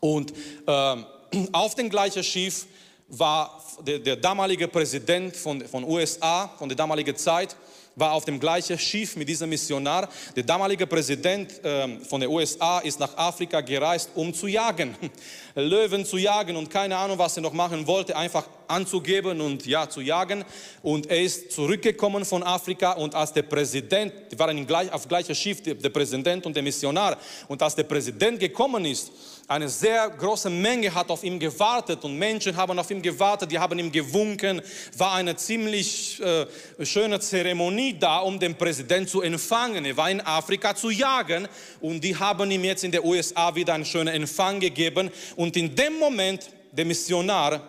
Und 0.00 0.32
ähm, 0.66 1.06
auf 1.52 1.76
dem 1.76 1.88
gleichen 1.88 2.24
Schiff 2.24 2.66
war 3.06 3.62
der, 3.86 4.00
der 4.00 4.16
damalige 4.16 4.66
Präsident 4.66 5.36
von, 5.36 5.64
von 5.68 5.84
USA, 5.84 6.48
von 6.58 6.68
der 6.68 6.74
damaligen 6.76 7.14
Zeit, 7.14 7.54
war 7.96 8.12
auf 8.12 8.24
dem 8.24 8.40
gleichen 8.40 8.78
Schiff 8.78 9.16
mit 9.16 9.28
diesem 9.28 9.48
Missionar. 9.48 10.08
Der 10.34 10.42
damalige 10.42 10.86
Präsident 10.86 11.60
ähm, 11.62 12.00
von 12.00 12.20
den 12.20 12.30
USA 12.30 12.80
ist 12.80 12.98
nach 12.98 13.16
Afrika 13.16 13.60
gereist, 13.60 14.10
um 14.14 14.34
zu 14.34 14.46
jagen, 14.46 14.96
Löwen 15.54 16.04
zu 16.04 16.16
jagen 16.16 16.56
und 16.56 16.68
keine 16.68 16.96
Ahnung, 16.96 17.18
was 17.18 17.36
er 17.36 17.42
noch 17.42 17.52
machen 17.52 17.86
wollte, 17.86 18.16
einfach 18.16 18.48
anzugeben 18.66 19.40
und 19.40 19.66
ja, 19.66 19.88
zu 19.88 20.00
jagen. 20.00 20.44
Und 20.82 21.06
er 21.06 21.22
ist 21.22 21.52
zurückgekommen 21.52 22.24
von 22.24 22.42
Afrika 22.42 22.92
und 22.92 23.14
als 23.14 23.32
der 23.32 23.42
Präsident, 23.42 24.12
die 24.32 24.38
waren 24.38 24.66
auf 24.90 25.06
gleicher 25.06 25.34
Schiff, 25.34 25.62
der 25.62 25.90
Präsident 25.90 26.44
und 26.46 26.54
der 26.56 26.62
Missionar, 26.62 27.16
und 27.48 27.62
als 27.62 27.74
der 27.74 27.84
Präsident 27.84 28.40
gekommen 28.40 28.84
ist, 28.84 29.12
eine 29.46 29.68
sehr 29.68 30.08
große 30.08 30.48
Menge 30.48 30.94
hat 30.94 31.10
auf 31.10 31.22
ihn 31.22 31.38
gewartet 31.38 32.02
und 32.04 32.18
Menschen 32.18 32.56
haben 32.56 32.78
auf 32.78 32.90
ihn 32.90 33.02
gewartet, 33.02 33.50
die 33.52 33.58
haben 33.58 33.78
ihm 33.78 33.92
gewunken. 33.92 34.62
War 34.96 35.14
eine 35.14 35.36
ziemlich 35.36 36.20
äh, 36.20 36.46
schöne 36.84 37.20
Zeremonie 37.20 37.98
da, 37.98 38.20
um 38.20 38.38
den 38.38 38.54
Präsident 38.54 39.08
zu 39.08 39.20
empfangen. 39.20 39.84
Er 39.84 39.96
war 39.96 40.10
in 40.10 40.20
Afrika 40.22 40.74
zu 40.74 40.90
jagen 40.90 41.46
und 41.80 42.02
die 42.02 42.16
haben 42.16 42.50
ihm 42.50 42.64
jetzt 42.64 42.84
in 42.84 42.92
der 42.92 43.04
USA 43.04 43.54
wieder 43.54 43.74
einen 43.74 43.84
schönen 43.84 44.14
Empfang 44.14 44.60
gegeben. 44.60 45.10
Und 45.36 45.56
in 45.56 45.74
dem 45.74 45.98
Moment, 45.98 46.48
der 46.72 46.86
Missionar, 46.86 47.68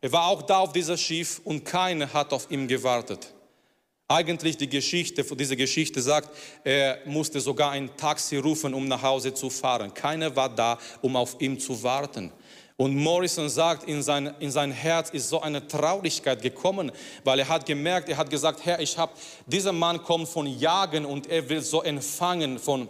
er 0.00 0.12
war 0.12 0.26
auch 0.26 0.42
da 0.42 0.60
auf 0.60 0.72
dieser 0.72 0.96
Schiff 0.96 1.40
und 1.44 1.64
keiner 1.64 2.12
hat 2.12 2.32
auf 2.32 2.50
ihn 2.50 2.66
gewartet. 2.66 3.32
Eigentlich 4.08 4.56
die 4.56 4.68
Geschichte, 4.68 5.24
diese 5.24 5.56
Geschichte 5.56 6.02
sagt, 6.02 6.30
er 6.64 6.98
musste 7.06 7.40
sogar 7.40 7.70
ein 7.70 7.96
Taxi 7.96 8.36
rufen, 8.36 8.74
um 8.74 8.86
nach 8.86 9.02
Hause 9.02 9.32
zu 9.32 9.48
fahren. 9.48 9.94
Keiner 9.94 10.34
war 10.36 10.48
da, 10.48 10.78
um 11.00 11.16
auf 11.16 11.40
ihn 11.40 11.58
zu 11.58 11.82
warten. 11.82 12.30
Und 12.76 12.96
Morrison 12.96 13.48
sagt, 13.48 13.88
in 13.88 14.02
sein, 14.02 14.34
in 14.40 14.50
sein 14.50 14.72
Herz 14.72 15.10
ist 15.10 15.28
so 15.28 15.40
eine 15.40 15.66
Traurigkeit 15.66 16.42
gekommen, 16.42 16.90
weil 17.22 17.38
er 17.38 17.48
hat 17.48 17.64
gemerkt, 17.64 18.08
er 18.08 18.16
hat 18.16 18.28
gesagt, 18.28 18.64
Herr, 18.64 18.80
ich 18.80 18.98
habe, 18.98 19.12
dieser 19.46 19.72
Mann 19.72 20.02
kommt 20.02 20.28
von 20.28 20.46
Jagen 20.46 21.04
und 21.04 21.28
er 21.28 21.48
will 21.48 21.62
so 21.62 21.82
empfangen 21.82 22.58
von 22.58 22.88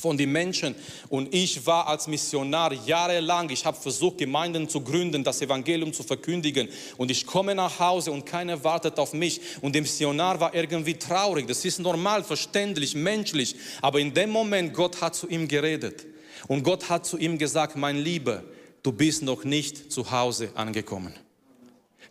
von 0.00 0.16
den 0.16 0.32
Menschen. 0.32 0.74
Und 1.08 1.32
ich 1.34 1.64
war 1.66 1.86
als 1.86 2.06
Missionar 2.06 2.72
jahrelang, 2.72 3.50
ich 3.50 3.64
habe 3.64 3.80
versucht, 3.80 4.18
Gemeinden 4.18 4.68
zu 4.68 4.80
gründen, 4.80 5.22
das 5.22 5.40
Evangelium 5.40 5.92
zu 5.92 6.02
verkündigen. 6.02 6.68
Und 6.96 7.10
ich 7.10 7.26
komme 7.26 7.54
nach 7.54 7.78
Hause 7.78 8.10
und 8.10 8.26
keiner 8.26 8.64
wartet 8.64 8.98
auf 8.98 9.12
mich. 9.12 9.40
Und 9.60 9.74
der 9.74 9.82
Missionar 9.82 10.40
war 10.40 10.54
irgendwie 10.54 10.94
traurig. 10.94 11.46
Das 11.46 11.64
ist 11.64 11.78
normal, 11.78 12.24
verständlich, 12.24 12.94
menschlich. 12.94 13.54
Aber 13.82 14.00
in 14.00 14.12
dem 14.12 14.30
Moment, 14.30 14.74
Gott 14.74 15.00
hat 15.00 15.14
zu 15.14 15.28
ihm 15.28 15.46
geredet. 15.46 16.06
Und 16.48 16.62
Gott 16.62 16.88
hat 16.88 17.06
zu 17.06 17.18
ihm 17.18 17.38
gesagt, 17.38 17.76
mein 17.76 17.98
Lieber, 17.98 18.42
du 18.82 18.92
bist 18.92 19.22
noch 19.22 19.44
nicht 19.44 19.92
zu 19.92 20.10
Hause 20.10 20.50
angekommen. 20.54 21.14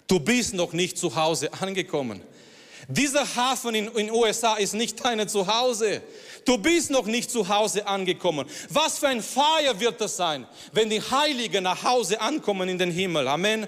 Du 0.07 0.19
bist 0.19 0.53
noch 0.53 0.73
nicht 0.73 0.97
zu 0.97 1.15
Hause 1.15 1.51
angekommen. 1.53 2.21
Dieser 2.87 3.35
Hafen 3.35 3.75
in 3.75 3.85
den 3.93 4.09
USA 4.09 4.55
ist 4.55 4.73
nicht 4.73 5.05
dein 5.05 5.29
Zuhause. 5.29 6.01
Du 6.45 6.57
bist 6.57 6.89
noch 6.89 7.05
nicht 7.05 7.31
zu 7.31 7.47
Hause 7.47 7.85
angekommen. 7.87 8.47
Was 8.69 8.99
für 8.99 9.07
ein 9.07 9.21
Feier 9.21 9.79
wird 9.79 10.01
das 10.01 10.17
sein, 10.17 10.47
wenn 10.71 10.89
die 10.89 11.01
Heiligen 11.01 11.63
nach 11.63 11.83
Hause 11.83 12.19
ankommen 12.19 12.69
in 12.69 12.77
den 12.77 12.91
Himmel. 12.91 13.27
Amen. 13.27 13.67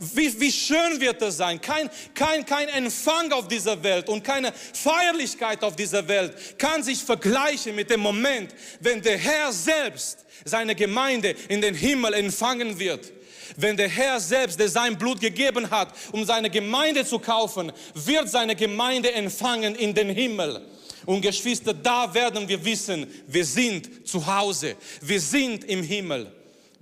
Wie, 0.00 0.40
wie 0.40 0.52
schön 0.52 1.00
wird 1.00 1.20
das 1.20 1.36
sein? 1.36 1.60
Kein, 1.60 1.90
kein, 2.14 2.46
kein 2.46 2.68
Empfang 2.68 3.30
auf 3.32 3.48
dieser 3.48 3.82
Welt 3.82 4.08
und 4.08 4.24
keine 4.24 4.52
Feierlichkeit 4.52 5.62
auf 5.62 5.76
dieser 5.76 6.06
Welt 6.08 6.58
kann 6.58 6.82
sich 6.82 7.02
vergleichen 7.02 7.74
mit 7.74 7.90
dem 7.90 8.00
Moment, 8.00 8.54
wenn 8.80 9.02
der 9.02 9.18
Herr 9.18 9.52
selbst 9.52 10.24
seine 10.44 10.74
Gemeinde 10.74 11.34
in 11.48 11.60
den 11.60 11.74
Himmel 11.74 12.14
empfangen 12.14 12.78
wird. 12.78 13.12
Wenn 13.56 13.76
der 13.76 13.88
Herr 13.88 14.18
selbst, 14.18 14.58
der 14.58 14.68
sein 14.68 14.96
Blut 14.96 15.20
gegeben 15.20 15.70
hat, 15.70 15.88
um 16.12 16.24
seine 16.24 16.48
Gemeinde 16.48 17.04
zu 17.04 17.18
kaufen, 17.18 17.70
wird 17.94 18.30
seine 18.30 18.56
Gemeinde 18.56 19.12
empfangen 19.12 19.74
in 19.74 19.94
den 19.94 20.08
Himmel. 20.08 20.62
Und 21.06 21.20
Geschwister, 21.20 21.74
da 21.74 22.12
werden 22.12 22.48
wir 22.48 22.64
wissen, 22.64 23.06
wir 23.26 23.44
sind 23.44 24.06
zu 24.06 24.24
Hause, 24.24 24.76
wir 25.00 25.20
sind 25.20 25.64
im 25.64 25.82
Himmel. 25.82 26.30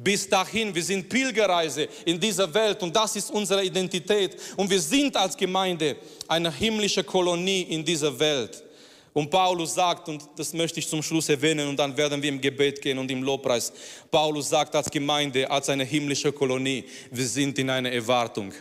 Bis 0.02 0.26
dahin, 0.26 0.74
wir 0.74 0.82
sind 0.82 1.08
Pilgerreise 1.08 1.86
in 2.06 2.18
dieser 2.18 2.52
Welt 2.54 2.82
und 2.82 2.96
das 2.96 3.16
ist 3.16 3.30
unsere 3.30 3.62
Identität. 3.62 4.34
Und 4.56 4.70
wir 4.70 4.80
sind 4.80 5.14
als 5.14 5.36
Gemeinde 5.36 5.96
eine 6.26 6.50
himmlische 6.50 7.04
Kolonie 7.04 7.62
in 7.62 7.84
dieser 7.84 8.18
Welt. 8.18 8.64
Und 9.12 9.28
Paulus 9.28 9.74
sagt, 9.74 10.08
und 10.08 10.22
das 10.36 10.52
möchte 10.52 10.78
ich 10.78 10.88
zum 10.88 11.02
Schluss 11.02 11.28
erwähnen, 11.28 11.68
und 11.68 11.76
dann 11.76 11.96
werden 11.96 12.22
wir 12.22 12.28
im 12.28 12.40
Gebet 12.40 12.80
gehen 12.80 12.96
und 12.98 13.10
im 13.10 13.22
Lobpreis. 13.22 13.72
Paulus 14.10 14.48
sagt 14.48 14.74
als 14.74 14.90
Gemeinde, 14.90 15.50
als 15.50 15.68
eine 15.68 15.84
himmlische 15.84 16.32
Kolonie, 16.32 16.84
wir 17.10 17.26
sind 17.26 17.58
in 17.58 17.68
einer 17.70 17.90
Erwartung. 17.90 18.54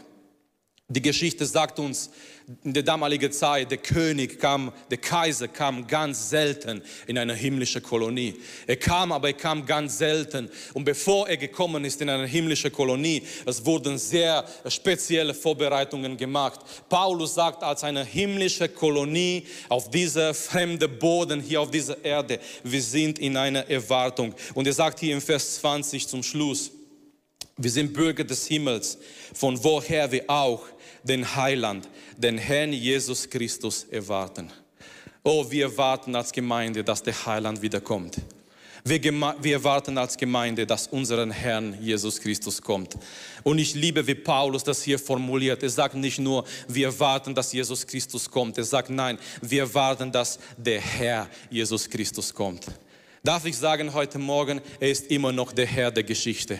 Die 0.91 1.03
Geschichte 1.03 1.45
sagt 1.45 1.77
uns, 1.77 2.09
in 2.63 2.73
der 2.73 2.81
damaligen 2.81 3.31
Zeit, 3.31 3.69
der 3.69 3.77
König 3.77 4.39
kam, 4.39 4.73
der 4.89 4.97
Kaiser 4.97 5.47
kam 5.47 5.85
ganz 5.85 6.31
selten 6.31 6.81
in 7.05 7.15
eine 7.19 7.35
himmlische 7.35 7.79
Kolonie. 7.79 8.33
Er 8.65 8.75
kam, 8.75 9.11
aber 9.11 9.27
er 9.27 9.35
kam 9.35 9.67
ganz 9.67 9.99
selten. 9.99 10.49
Und 10.73 10.85
bevor 10.85 11.29
er 11.29 11.37
gekommen 11.37 11.85
ist 11.85 12.01
in 12.01 12.09
eine 12.09 12.25
himmlische 12.25 12.71
Kolonie, 12.71 13.21
es 13.45 13.63
wurden 13.63 13.99
sehr 13.99 14.43
spezielle 14.67 15.35
Vorbereitungen 15.35 16.17
gemacht. 16.17 16.61
Paulus 16.89 17.35
sagt, 17.35 17.61
als 17.61 17.83
eine 17.83 18.03
himmlische 18.03 18.67
Kolonie 18.67 19.45
auf 19.69 19.91
dieser 19.91 20.33
fremde 20.33 20.87
Boden 20.87 21.39
hier 21.39 21.61
auf 21.61 21.69
dieser 21.69 22.03
Erde, 22.03 22.39
wir 22.63 22.81
sind 22.81 23.19
in 23.19 23.37
einer 23.37 23.69
Erwartung. 23.69 24.33
Und 24.55 24.65
er 24.65 24.73
sagt 24.73 25.01
hier 25.01 25.13
im 25.13 25.21
Vers 25.21 25.57
20 25.57 26.07
zum 26.07 26.23
Schluss, 26.23 26.71
wir 27.61 27.69
sind 27.69 27.93
Bürger 27.93 28.23
des 28.23 28.47
Himmels, 28.47 28.97
von 29.33 29.61
woher 29.61 30.09
wir 30.11 30.29
auch 30.29 30.61
den 31.03 31.35
Heiland, 31.35 31.89
den 32.17 32.37
Herrn 32.37 32.73
Jesus 32.73 33.29
Christus 33.29 33.85
erwarten. 33.89 34.51
Oh, 35.23 35.49
wir 35.49 35.77
warten 35.77 36.15
als 36.15 36.31
Gemeinde, 36.31 36.83
dass 36.83 37.03
der 37.03 37.25
Heiland 37.25 37.61
wiederkommt. 37.61 38.17
Wir, 38.83 39.03
wir 39.03 39.53
erwarten 39.53 39.97
als 39.97 40.15
Gemeinde, 40.15 40.65
dass 40.65 40.87
unseren 40.87 41.31
Herrn 41.31 41.77
Jesus 41.81 42.19
Christus 42.19 42.61
kommt. 42.61 42.97
Und 43.43 43.59
ich 43.59 43.75
liebe, 43.75 44.07
wie 44.07 44.15
Paulus 44.15 44.63
das 44.63 44.81
hier 44.81 44.97
formuliert. 44.97 45.61
Er 45.61 45.69
sagt 45.69 45.95
nicht 45.95 46.19
nur, 46.19 46.45
wir 46.67 46.97
warten, 46.99 47.35
dass 47.35 47.51
Jesus 47.51 47.85
Christus 47.85 48.29
kommt. 48.29 48.57
Er 48.57 48.63
sagt, 48.63 48.89
nein, 48.89 49.19
wir 49.41 49.71
warten, 49.73 50.11
dass 50.11 50.39
der 50.57 50.79
Herr 50.79 51.27
Jesus 51.49 51.89
Christus 51.89 52.33
kommt. 52.33 52.65
Darf 53.21 53.45
ich 53.45 53.57
sagen 53.57 53.93
heute 53.93 54.17
Morgen, 54.17 54.61
er 54.79 54.89
ist 54.89 55.11
immer 55.11 55.33
noch 55.33 55.51
der 55.51 55.65
Herr 55.65 55.91
der 55.91 56.03
Geschichte. 56.03 56.59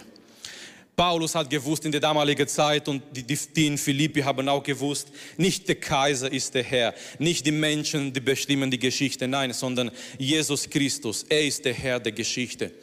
Paulus 1.00 1.34
hat 1.34 1.50
gewusst 1.50 1.86
in 1.86 1.94
der 1.94 2.02
damaligen 2.02 2.46
Zeit 2.46 2.90
und 2.90 3.02
die, 3.14 3.24
die 3.24 3.68
in 3.68 3.78
Philippi 3.78 4.20
haben 4.20 4.50
auch 4.50 4.62
gewusst, 4.62 5.08
nicht 5.38 5.66
der 5.70 5.76
Kaiser 5.76 6.30
ist 6.30 6.54
der 6.54 6.64
Herr, 6.64 6.94
nicht 7.20 7.46
die 7.46 7.54
Menschen, 7.54 8.12
die 8.12 8.20
bestimmen 8.20 8.70
die 8.70 8.80
Geschichte, 8.80 9.26
nein, 9.26 9.54
sondern 9.54 9.92
Jesus 10.18 10.70
Christus, 10.70 11.24
er 11.30 11.46
ist 11.46 11.64
der 11.64 11.74
Herr 11.74 12.02
der 12.02 12.12
Geschichte. 12.12 12.74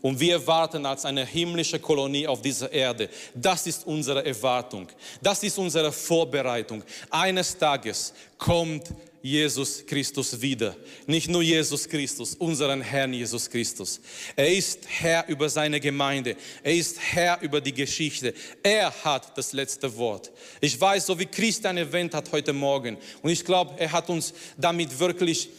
Und 0.00 0.18
wir 0.18 0.46
warten 0.46 0.86
als 0.86 1.04
eine 1.04 1.26
himmlische 1.26 1.78
Kolonie 1.78 2.26
auf 2.26 2.40
dieser 2.40 2.72
Erde. 2.72 3.10
Das 3.34 3.66
ist 3.66 3.86
unsere 3.86 4.24
Erwartung. 4.24 4.88
Das 5.20 5.42
ist 5.42 5.58
unsere 5.58 5.92
Vorbereitung. 5.92 6.82
Eines 7.10 7.58
Tages 7.58 8.14
kommt 8.38 8.84
Jesus 9.26 9.84
Christus 9.84 10.40
wieder. 10.40 10.76
Nicht 11.06 11.28
nur 11.28 11.42
Jesus 11.42 11.88
Christus, 11.88 12.36
unseren 12.36 12.80
Herrn 12.80 13.12
Jesus 13.12 13.50
Christus. 13.50 14.00
Er 14.36 14.52
ist 14.52 14.80
Herr 14.86 15.26
über 15.28 15.48
seine 15.48 15.80
Gemeinde. 15.80 16.36
Er 16.62 16.74
ist 16.74 16.98
Herr 17.00 17.42
über 17.42 17.60
die 17.60 17.74
Geschichte. 17.74 18.32
Er 18.62 18.92
hat 19.04 19.36
das 19.36 19.52
letzte 19.52 19.96
Wort. 19.96 20.30
Ich 20.60 20.80
weiß, 20.80 21.06
so 21.06 21.18
wie 21.18 21.26
Christian 21.26 21.76
erwähnt 21.76 22.14
hat 22.14 22.30
heute 22.30 22.52
Morgen, 22.52 22.98
und 23.20 23.30
ich 23.30 23.44
glaube, 23.44 23.74
er 23.78 23.90
hat 23.90 24.08
uns 24.08 24.32
damit 24.56 24.96
wirklich 24.98 25.50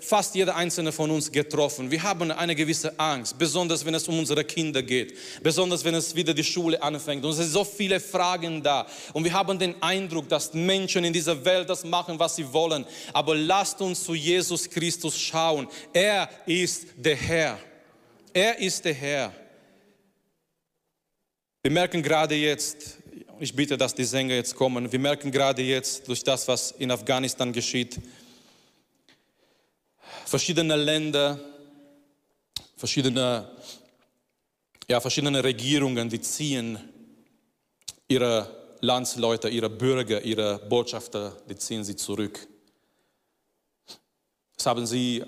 fast 0.00 0.34
jeder 0.34 0.56
einzelne 0.56 0.92
von 0.92 1.10
uns 1.10 1.30
getroffen. 1.30 1.90
Wir 1.90 2.02
haben 2.02 2.30
eine 2.30 2.54
gewisse 2.54 2.98
Angst, 2.98 3.38
besonders 3.38 3.84
wenn 3.84 3.94
es 3.94 4.08
um 4.08 4.18
unsere 4.18 4.44
Kinder 4.44 4.82
geht, 4.82 5.14
besonders 5.42 5.84
wenn 5.84 5.94
es 5.94 6.14
wieder 6.14 6.32
die 6.32 6.44
Schule 6.44 6.82
anfängt. 6.82 7.24
Und 7.24 7.32
es 7.32 7.36
sind 7.36 7.50
so 7.50 7.64
viele 7.64 8.00
Fragen 8.00 8.62
da. 8.62 8.86
Und 9.12 9.24
wir 9.24 9.32
haben 9.32 9.58
den 9.58 9.80
Eindruck, 9.82 10.28
dass 10.28 10.54
Menschen 10.54 11.04
in 11.04 11.12
dieser 11.12 11.44
Welt 11.44 11.68
das 11.68 11.84
machen, 11.84 12.18
was 12.18 12.36
sie 12.36 12.50
wollen. 12.52 12.86
Aber 13.12 13.34
lasst 13.34 13.80
uns 13.80 14.02
zu 14.04 14.14
Jesus 14.14 14.68
Christus 14.68 15.18
schauen. 15.18 15.68
Er 15.92 16.28
ist 16.46 16.86
der 16.96 17.16
Herr. 17.16 17.58
Er 18.32 18.58
ist 18.58 18.84
der 18.84 18.94
Herr. 18.94 19.32
Wir 21.62 21.70
merken 21.70 22.02
gerade 22.02 22.34
jetzt, 22.34 22.98
ich 23.40 23.54
bitte, 23.54 23.76
dass 23.76 23.94
die 23.94 24.04
Sänger 24.04 24.34
jetzt 24.34 24.54
kommen, 24.54 24.90
wir 24.90 24.98
merken 24.98 25.30
gerade 25.30 25.62
jetzt 25.62 26.08
durch 26.08 26.22
das, 26.22 26.46
was 26.48 26.72
in 26.72 26.90
Afghanistan 26.90 27.52
geschieht, 27.52 27.98
verschiedene 30.34 30.74
Länder, 30.74 31.38
verschiedene, 32.76 33.48
ja, 34.88 34.98
verschiedene 34.98 35.44
Regierungen, 35.44 36.08
die 36.08 36.20
ziehen 36.20 36.76
ihre 38.08 38.76
Landsleute, 38.80 39.48
ihre 39.48 39.70
Bürger, 39.70 40.20
ihre 40.22 40.58
Botschafter, 40.58 41.36
die 41.48 41.54
ziehen 41.54 41.84
sie 41.84 41.94
zurück. 41.94 42.48
Das 44.56 44.66
haben 44.66 44.84
sie, 44.88 45.22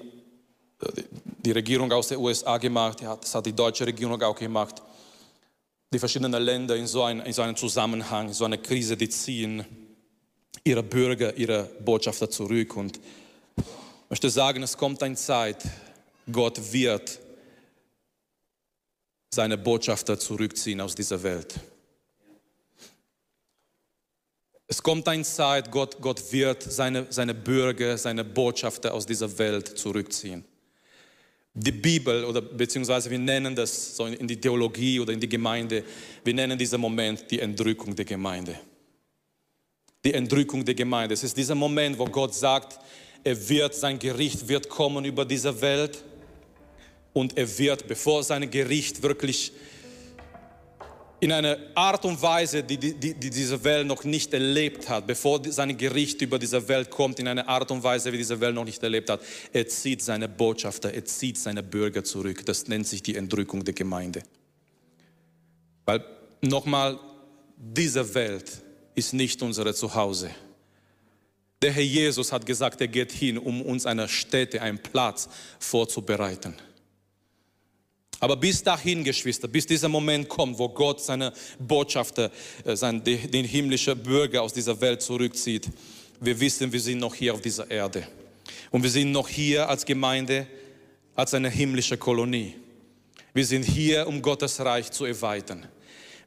die 1.45 1.53
Regierung 1.53 1.93
aus 1.93 2.09
den 2.09 2.19
USA 2.19 2.59
gemacht, 2.59 3.01
das 3.01 3.33
hat 3.33 3.47
die 3.47 3.53
deutsche 3.53 3.87
Regierung 3.87 4.21
auch 4.21 4.35
gemacht. 4.37 4.83
Die 5.93 6.01
verschiedenen 6.01 6.43
Länder 6.43 6.75
in 6.75 6.89
so, 6.89 7.05
ein, 7.05 7.21
in 7.21 7.33
so 7.33 7.43
einem 7.43 7.55
Zusammenhang, 7.55 8.27
in 8.27 8.35
so 8.35 8.45
einer 8.45 8.59
Krise, 8.59 8.97
die 8.97 9.09
ziehen 9.09 9.65
ihre 10.65 10.83
Bürger, 10.83 11.33
ihre 11.37 11.63
Botschafter 11.85 12.29
zurück 12.29 12.77
und 12.77 12.99
ich 14.07 14.11
möchte 14.11 14.31
sagen, 14.31 14.63
es 14.63 14.77
kommt 14.77 15.03
eine 15.03 15.17
Zeit, 15.17 15.65
Gott 16.31 16.73
wird 16.73 17.19
seine 19.35 19.59
Botschafter 19.59 20.17
zurückziehen 20.17 20.81
aus 20.81 20.95
dieser 20.95 21.21
Welt. 21.25 21.59
Es 24.69 24.81
kommt 24.81 25.09
eine 25.09 25.25
Zeit, 25.25 25.73
Gott, 25.73 26.01
Gott 26.01 26.23
wird 26.33 26.63
seine, 26.63 27.09
seine 27.11 27.35
Bürger, 27.35 27.99
seine 27.99 28.23
Botschafter 28.23 28.95
aus 28.95 29.07
dieser 29.07 29.37
Welt 29.39 29.77
zurückziehen. 29.77 30.45
Die 31.53 31.73
Bibel 31.73 32.27
oder 32.27 32.43
beziehungsweise 32.43 33.11
wir 33.11 33.19
nennen 33.19 33.57
das 33.57 33.97
so 33.97 34.07
in 34.07 34.29
die 34.29 34.41
Theologie 34.41 35.01
oder 35.01 35.13
in 35.13 35.21
die 35.21 35.29
Gemeinde, 35.29 35.83
wir 36.23 36.35
nennen 36.35 36.57
diesen 36.57 36.81
Moment 36.81 37.29
die 37.29 37.41
Entrückung 37.41 37.97
der 37.97 38.05
Gemeinde. 38.05 38.57
Die 40.05 40.15
Entrückung 40.15 40.65
der 40.65 40.77
Gemeinde. 40.77 41.15
Es 41.15 41.25
ist 41.25 41.37
dieser 41.37 41.57
Moment, 41.57 41.99
wo 41.99 42.05
Gott 42.05 42.37
sagt, 42.37 42.79
er 43.25 43.49
wird, 43.49 43.75
sein 43.75 43.99
Gericht 43.99 44.49
wird 44.49 44.69
kommen 44.69 45.05
über 45.05 45.25
diese 45.25 45.61
Welt 45.61 46.05
und 47.13 47.37
er 47.37 47.59
wird, 47.59 47.89
bevor 47.89 48.23
sein 48.23 48.51
Gericht 48.51 49.03
wirklich 49.03 49.53
in 51.19 51.33
einer 51.33 51.57
Art 51.75 52.05
und 52.05 52.21
Weise, 52.21 52.63
die, 52.63 52.77
die, 52.77 52.95
die, 52.95 53.31
diese 53.31 53.63
Welt 53.65 53.87
noch 53.87 54.05
nicht 54.05 54.35
erlebt 54.35 54.89
hat, 54.89 55.07
bevor 55.07 55.41
sein 55.51 55.77
Gericht 55.77 56.21
über 56.21 56.39
diese 56.39 56.69
Welt 56.69 56.91
kommt, 56.91 57.19
in 57.19 57.27
einer 57.27 57.49
Art 57.49 57.71
und 57.71 57.83
Weise, 57.83 58.13
wie 58.13 58.19
diese 58.19 58.39
Welt 58.39 58.55
noch 58.55 58.65
nicht 58.65 58.83
erlebt 58.83 59.09
hat, 59.09 59.21
er 59.53 59.67
zieht 59.67 60.03
seine 60.03 60.29
Botschafter, 60.29 60.93
er 60.93 61.05
zieht 61.05 61.39
seine 61.39 61.63
Bürger 61.63 62.05
zurück. 62.05 62.45
Das 62.45 62.69
nennt 62.69 62.87
sich 62.87 63.03
die 63.03 63.17
Entrückung 63.17 63.65
der 63.65 63.75
Gemeinde. 63.75 64.23
Weil 65.87 66.05
nochmal, 66.43 66.99
diese 67.57 68.15
Welt 68.15 68.51
ist 68.95 69.15
nicht 69.15 69.41
unsere 69.43 69.75
Zuhause. 69.75 70.31
Der 71.63 71.73
Herr 71.73 71.83
Jesus 71.83 72.33
hat 72.33 72.45
gesagt, 72.45 72.81
er 72.81 72.89
geht 72.89 73.13
hin, 73.13 73.39
um 73.39 73.63
uns 73.63 73.87
eine 73.87 74.09
Stätte, 74.09 74.61
einen 74.61 74.79
Platz 74.79 75.29
vorzubereiten. 75.59 76.55
Aber 78.21 78.37
bis 78.37 78.63
dahin, 78.63 79.05
Geschwister, 79.05 79.49
bis 79.49 79.67
dieser 79.67 79.89
Moment 79.89 80.29
kommt, 80.29 80.59
wo 80.59 80.69
Gott 80.69 81.03
seine 81.03 81.33
Botschafter, 81.59 82.31
äh, 82.65 82.75
seinen, 82.75 83.05
den 83.05 83.45
himmlischen 83.45 84.03
Bürger 84.03 84.43
aus 84.43 84.53
dieser 84.53 84.81
Welt 84.81 85.03
zurückzieht, 85.03 85.69
wir 86.21 86.39
wissen, 86.41 86.73
wir 86.73 86.81
sind 86.81 86.99
noch 86.99 87.15
hier 87.15 87.35
auf 87.35 87.43
dieser 87.43 87.71
Erde. 87.71 88.07
Und 88.71 88.83
wir 88.83 88.91
sind 88.91 89.13
noch 89.13 89.29
hier 89.29 89.69
als 89.69 89.85
Gemeinde, 89.85 90.47
als 91.15 91.35
eine 91.35 91.51
himmlische 91.51 91.97
Kolonie. 91.97 92.55
Wir 93.35 93.45
sind 93.45 93.65
hier, 93.65 94.07
um 94.07 94.23
Gottes 94.23 94.61
Reich 94.61 94.91
zu 94.91 95.05
erweitern. 95.05 95.67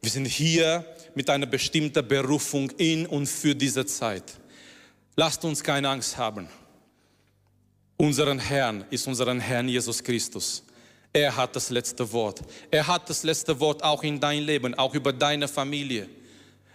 Wir 0.01 0.11
sind 0.11 0.27
hier 0.27 0.85
mit 1.15 1.29
einer 1.29 1.47
bestimmten 1.47 2.07
Berufung 2.07 2.69
in 2.77 3.07
und 3.07 3.25
für 3.25 3.55
diese 3.55 3.85
Zeit. 3.85 4.38
Lasst 5.19 5.43
uns 5.43 5.61
keine 5.61 5.89
Angst 5.89 6.17
haben. 6.17 6.47
Unseren 7.97 8.39
Herrn 8.39 8.85
ist 8.89 9.05
unseren 9.05 9.41
Herrn 9.41 9.67
Jesus 9.67 10.01
Christus. 10.01 10.63
Er 11.11 11.35
hat 11.35 11.57
das 11.57 11.69
letzte 11.71 12.09
Wort. 12.13 12.39
Er 12.71 12.87
hat 12.87 13.09
das 13.09 13.23
letzte 13.23 13.59
Wort 13.59 13.83
auch 13.83 14.01
in 14.03 14.21
dein 14.21 14.43
Leben, 14.43 14.75
auch 14.75 14.95
über 14.95 15.11
deine 15.11 15.49
Familie. 15.49 16.07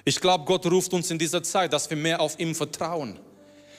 Ich 0.04 0.20
glaube, 0.20 0.44
Gott 0.44 0.66
ruft 0.66 0.92
uns 0.92 1.10
in 1.10 1.18
dieser 1.18 1.42
Zeit, 1.42 1.72
dass 1.72 1.88
wir 1.88 1.96
mehr 1.96 2.20
auf 2.20 2.38
ihm 2.38 2.54
vertrauen. 2.54 3.18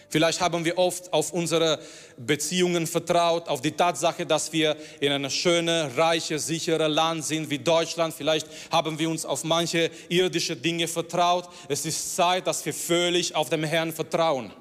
Vielleicht 0.10 0.40
haben 0.40 0.64
wir 0.64 0.78
oft 0.78 1.12
auf 1.12 1.34
unsere 1.34 1.80
Beziehungen 2.18 2.88
vertraut, 2.88 3.48
auf 3.48 3.62
die 3.62 3.72
Tatsache, 3.72 4.26
dass 4.26 4.54
wir 4.54 4.78
in 5.00 5.12
einem 5.12 5.30
schönen, 5.30 5.92
reichen, 5.96 6.40
sicheren 6.40 6.92
Land 6.92 7.26
sind 7.26 7.50
wie 7.50 7.60
Deutschland. 7.60 8.14
Vielleicht 8.14 8.48
haben 8.72 8.98
wir 8.98 9.10
uns 9.10 9.26
auf 9.26 9.44
manche 9.44 9.90
irdische 10.08 10.56
Dinge 10.56 10.88
vertraut. 10.88 11.50
Es 11.68 11.86
ist 11.86 12.16
Zeit, 12.16 12.48
dass 12.48 12.66
wir 12.66 12.74
völlig 12.74 13.36
auf 13.36 13.50
dem 13.50 13.64
Herrn 13.64 13.92
vertrauen. 13.92 14.52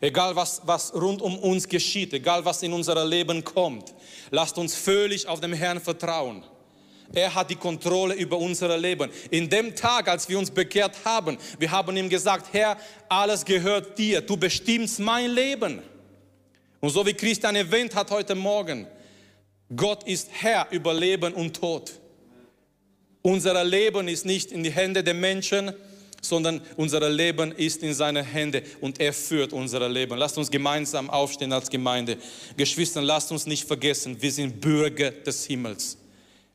Egal 0.00 0.36
was, 0.36 0.62
was 0.64 0.94
rund 0.94 1.22
um 1.22 1.38
uns 1.38 1.68
geschieht, 1.68 2.12
egal 2.12 2.44
was 2.44 2.62
in 2.62 2.72
unser 2.72 3.04
Leben 3.04 3.42
kommt, 3.42 3.94
lasst 4.30 4.56
uns 4.58 4.74
völlig 4.74 5.26
auf 5.26 5.40
dem 5.40 5.52
Herrn 5.52 5.80
vertrauen. 5.80 6.44
Er 7.12 7.34
hat 7.34 7.50
die 7.50 7.56
Kontrolle 7.56 8.14
über 8.14 8.36
unser 8.36 8.76
Leben. 8.76 9.10
In 9.30 9.48
dem 9.48 9.74
Tag, 9.74 10.08
als 10.08 10.28
wir 10.28 10.38
uns 10.38 10.50
bekehrt 10.50 10.94
haben, 11.04 11.38
wir 11.58 11.70
haben 11.70 11.96
ihm 11.96 12.08
gesagt, 12.08 12.52
Herr, 12.52 12.76
alles 13.08 13.44
gehört 13.44 13.98
dir, 13.98 14.20
du 14.20 14.36
bestimmst 14.36 15.00
mein 15.00 15.30
Leben. 15.30 15.82
Und 16.80 16.90
so 16.90 17.04
wie 17.06 17.14
Christian 17.14 17.56
erwähnt 17.56 17.94
hat 17.94 18.10
heute 18.10 18.34
Morgen, 18.34 18.86
Gott 19.74 20.06
ist 20.06 20.28
Herr 20.32 20.68
über 20.70 20.94
Leben 20.94 21.32
und 21.34 21.56
Tod. 21.56 21.92
Unser 23.22 23.62
Leben 23.64 24.08
ist 24.08 24.24
nicht 24.24 24.52
in 24.52 24.62
die 24.62 24.70
Hände 24.70 25.02
der 25.02 25.14
Menschen, 25.14 25.72
sondern 26.20 26.60
unser 26.76 27.08
Leben 27.08 27.52
ist 27.52 27.82
in 27.82 27.94
seine 27.94 28.22
Hände 28.22 28.62
und 28.80 29.00
er 29.00 29.12
führt 29.12 29.52
unser 29.52 29.88
Leben. 29.88 30.18
Lasst 30.18 30.38
uns 30.38 30.50
gemeinsam 30.50 31.10
aufstehen 31.10 31.52
als 31.52 31.70
Gemeinde. 31.70 32.16
Geschwister, 32.56 33.02
lasst 33.02 33.30
uns 33.30 33.46
nicht 33.46 33.66
vergessen, 33.66 34.20
wir 34.20 34.32
sind 34.32 34.60
Bürger 34.60 35.10
des 35.10 35.46
Himmels. 35.46 35.96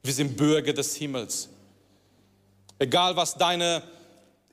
Wir 0.06 0.14
sind 0.14 0.36
Bürger 0.36 0.74
des 0.74 0.98
Himmels. 0.98 1.48
Egal 2.78 3.16
was 3.16 3.36
deine 3.36 3.82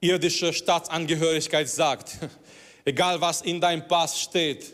irdische 0.01 0.53
Staatsangehörigkeit 0.53 1.69
sagt, 1.69 2.13
egal 2.85 3.21
was 3.21 3.43
in 3.43 3.61
deinem 3.61 3.87
Pass 3.89 4.21
steht, 4.21 4.73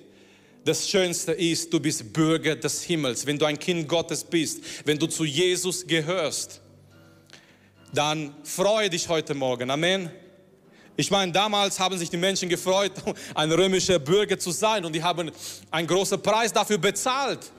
das 0.67 0.87
Schönste 0.87 1.33
ist, 1.33 1.73
du 1.73 1.81
bist 1.81 2.13
Bürger 2.13 2.57
des 2.57 2.83
Himmels. 2.83 3.25
Wenn 3.25 3.39
du 3.39 3.47
ein 3.47 3.59
Kind 3.59 3.89
Gottes 3.89 4.23
bist, 4.23 4.61
wenn 4.85 4.99
du 4.99 5.07
zu 5.07 5.25
Jesus 5.25 5.87
gehörst, 5.87 6.61
dann 7.95 8.35
freue 8.45 8.91
dich 8.91 9.09
heute 9.09 9.33
Morgen. 9.33 9.71
Amen. 9.71 10.11
Ich 10.95 11.11
meine, 11.11 11.33
damals 11.33 11.81
haben 11.81 11.97
sich 11.97 12.11
die 12.11 12.19
Menschen 12.19 12.51
gefreut, 12.51 12.93
ein 13.35 13.51
römischer 13.51 13.99
Bürger 13.99 14.39
zu 14.39 14.51
sein 14.51 14.85
und 14.85 14.93
die 14.93 15.03
haben 15.03 15.31
einen 15.71 15.87
großen 15.87 16.21
Preis 16.21 16.53
dafür 16.53 16.77
bezahlt. 16.77 17.51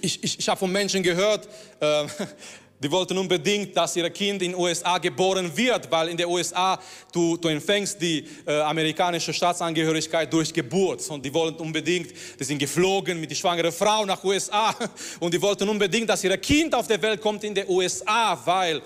Ich, 0.00 0.22
ich, 0.22 0.38
ich 0.38 0.48
habe 0.48 0.58
von 0.58 0.70
Menschen 0.70 1.02
gehört, 1.02 1.48
äh, 1.80 2.06
die 2.82 2.90
wollten 2.92 3.18
unbedingt, 3.18 3.76
dass 3.76 3.96
ihr 3.96 4.08
Kind 4.10 4.40
in 4.40 4.52
den 4.52 4.54
USA 4.54 4.98
geboren 4.98 5.50
wird, 5.56 5.90
weil 5.90 6.08
in 6.08 6.16
den 6.16 6.26
USA 6.26 6.80
du, 7.12 7.36
du 7.36 7.48
empfängst 7.48 8.00
die 8.00 8.24
äh, 8.46 8.60
amerikanische 8.60 9.32
Staatsangehörigkeit 9.32 10.32
durch 10.32 10.52
Geburt. 10.54 11.08
Und 11.10 11.24
die 11.24 11.34
wollten 11.34 11.60
unbedingt, 11.60 12.12
die 12.38 12.44
sind 12.44 12.58
geflogen 12.58 13.20
mit 13.20 13.30
der 13.30 13.34
schwangeren 13.34 13.72
Frau 13.72 14.04
nach 14.04 14.22
USA 14.22 14.74
und 15.20 15.34
die 15.34 15.42
wollten 15.42 15.68
unbedingt, 15.68 16.08
dass 16.08 16.22
ihr 16.22 16.36
Kind 16.38 16.72
auf 16.72 16.86
der 16.86 17.02
Welt 17.02 17.20
kommt 17.20 17.42
in 17.42 17.54
den 17.54 17.68
USA, 17.68 18.40
weil 18.44 18.80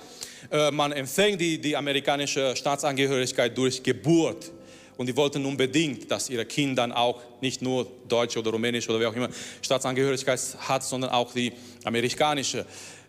äh, 0.50 0.70
man 0.70 0.92
empfängt 0.92 1.38
die, 1.38 1.61
die 1.61 1.76
amerikanische 1.76 2.57
Staatsangehörigkeit 2.57 3.57
durch 3.57 3.82
Geburt. 3.82 4.50
Und 4.97 5.07
die 5.07 5.16
wollten 5.16 5.45
unbedingt, 5.45 6.11
dass 6.11 6.30
ihre 6.30 6.45
Kinder 6.45 6.97
auch 6.97 7.20
nicht 7.40 7.62
nur 7.62 7.86
deutsche 8.09 8.38
oder 8.38 8.51
rumänische 8.51 8.90
oder 8.90 9.01
wie 9.01 9.07
auch 9.07 9.14
immer 9.14 9.28
Staatsangehörigkeit 9.61 10.40
hat, 10.61 10.84
sondern 10.84 11.11
auch 11.11 11.32
die 11.32 11.53
amerikanische. 11.84 12.64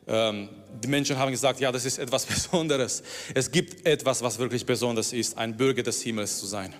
Ähm, 0.08 0.50
die 0.84 0.88
Menschen 0.88 1.18
haben 1.18 1.32
gesagt, 1.32 1.60
ja, 1.60 1.72
das 1.72 1.86
ist 1.86 1.98
etwas 1.98 2.26
Besonderes. 2.26 3.04
Es 3.34 3.52
gibt 3.52 3.86
etwas, 3.86 4.22
was 4.22 4.38
wirklich 4.40 4.66
besonders 4.66 5.14
ist, 5.14 5.38
ein 5.38 5.56
Bürger 5.56 5.84
des 5.84 6.02
Himmels 6.02 6.40
zu 6.40 6.46
sein. 6.46 6.74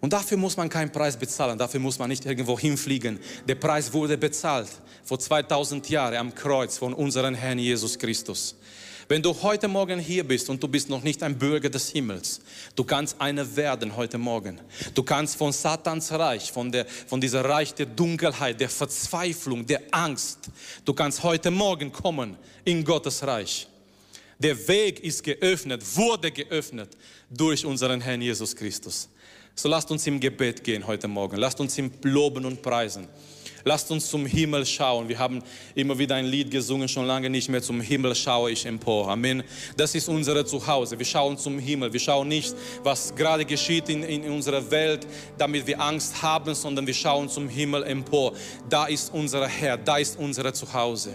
Und 0.00 0.12
dafür 0.12 0.36
muss 0.36 0.56
man 0.56 0.68
keinen 0.68 0.90
Preis 0.90 1.16
bezahlen, 1.16 1.56
dafür 1.56 1.78
muss 1.78 1.98
man 1.98 2.08
nicht 2.08 2.26
irgendwo 2.26 2.58
hinfliegen. 2.58 3.20
Der 3.46 3.54
Preis 3.54 3.92
wurde 3.92 4.18
bezahlt 4.18 4.68
vor 5.04 5.18
2000 5.18 5.88
Jahren 5.88 6.16
am 6.16 6.34
Kreuz 6.34 6.76
von 6.76 6.92
unserem 6.92 7.36
Herrn 7.36 7.60
Jesus 7.60 7.96
Christus. 7.96 8.56
Wenn 9.08 9.22
du 9.22 9.34
heute 9.42 9.68
Morgen 9.68 9.98
hier 9.98 10.24
bist 10.24 10.48
und 10.48 10.62
du 10.62 10.68
bist 10.68 10.88
noch 10.88 11.02
nicht 11.02 11.22
ein 11.22 11.36
Bürger 11.38 11.68
des 11.68 11.90
Himmels, 11.90 12.40
du 12.76 12.84
kannst 12.84 13.20
einer 13.20 13.56
werden 13.56 13.96
heute 13.96 14.18
Morgen. 14.18 14.60
Du 14.94 15.02
kannst 15.02 15.36
von 15.36 15.52
Satans 15.52 16.12
Reich, 16.12 16.52
von, 16.52 16.70
der, 16.70 16.86
von 16.86 17.20
dieser 17.20 17.44
Reich 17.44 17.74
der 17.74 17.86
Dunkelheit, 17.86 18.60
der 18.60 18.68
Verzweiflung, 18.68 19.66
der 19.66 19.82
Angst, 19.90 20.50
du 20.84 20.94
kannst 20.94 21.22
heute 21.22 21.50
Morgen 21.50 21.92
kommen 21.92 22.36
in 22.64 22.84
Gottes 22.84 23.26
Reich. 23.26 23.66
Der 24.38 24.68
Weg 24.68 25.00
ist 25.00 25.22
geöffnet, 25.22 25.82
wurde 25.96 26.30
geöffnet 26.30 26.96
durch 27.30 27.64
unseren 27.64 28.00
Herrn 28.00 28.20
Jesus 28.20 28.54
Christus. 28.56 29.08
So 29.54 29.68
lasst 29.68 29.90
uns 29.90 30.06
im 30.06 30.18
Gebet 30.18 30.64
gehen 30.64 30.86
heute 30.86 31.06
Morgen. 31.08 31.36
Lasst 31.36 31.60
uns 31.60 31.76
ihm 31.76 31.92
loben 32.02 32.44
und 32.46 32.62
preisen. 32.62 33.06
Lasst 33.64 33.90
uns 33.90 34.08
zum 34.08 34.26
Himmel 34.26 34.66
schauen. 34.66 35.08
Wir 35.08 35.18
haben 35.18 35.42
immer 35.74 35.98
wieder 35.98 36.16
ein 36.16 36.26
Lied 36.26 36.50
gesungen, 36.50 36.88
schon 36.88 37.06
lange 37.06 37.30
nicht 37.30 37.48
mehr. 37.48 37.62
Zum 37.62 37.80
Himmel 37.80 38.14
schaue 38.14 38.50
ich 38.50 38.66
empor. 38.66 39.08
Amen. 39.08 39.42
Das 39.76 39.94
ist 39.94 40.08
unser 40.08 40.44
Zuhause. 40.44 40.98
Wir 40.98 41.06
schauen 41.06 41.38
zum 41.38 41.58
Himmel. 41.58 41.92
Wir 41.92 42.00
schauen 42.00 42.28
nicht, 42.28 42.54
was 42.82 43.14
gerade 43.14 43.44
geschieht 43.44 43.88
in, 43.88 44.02
in 44.02 44.30
unserer 44.30 44.70
Welt, 44.70 45.06
damit 45.38 45.66
wir 45.66 45.80
Angst 45.80 46.22
haben, 46.22 46.54
sondern 46.54 46.86
wir 46.86 46.94
schauen 46.94 47.28
zum 47.28 47.48
Himmel 47.48 47.84
empor. 47.84 48.32
Da 48.68 48.86
ist 48.86 49.12
unser 49.12 49.46
Herr, 49.46 49.76
da 49.76 49.98
ist 49.98 50.18
unser 50.18 50.52
Zuhause. 50.52 51.10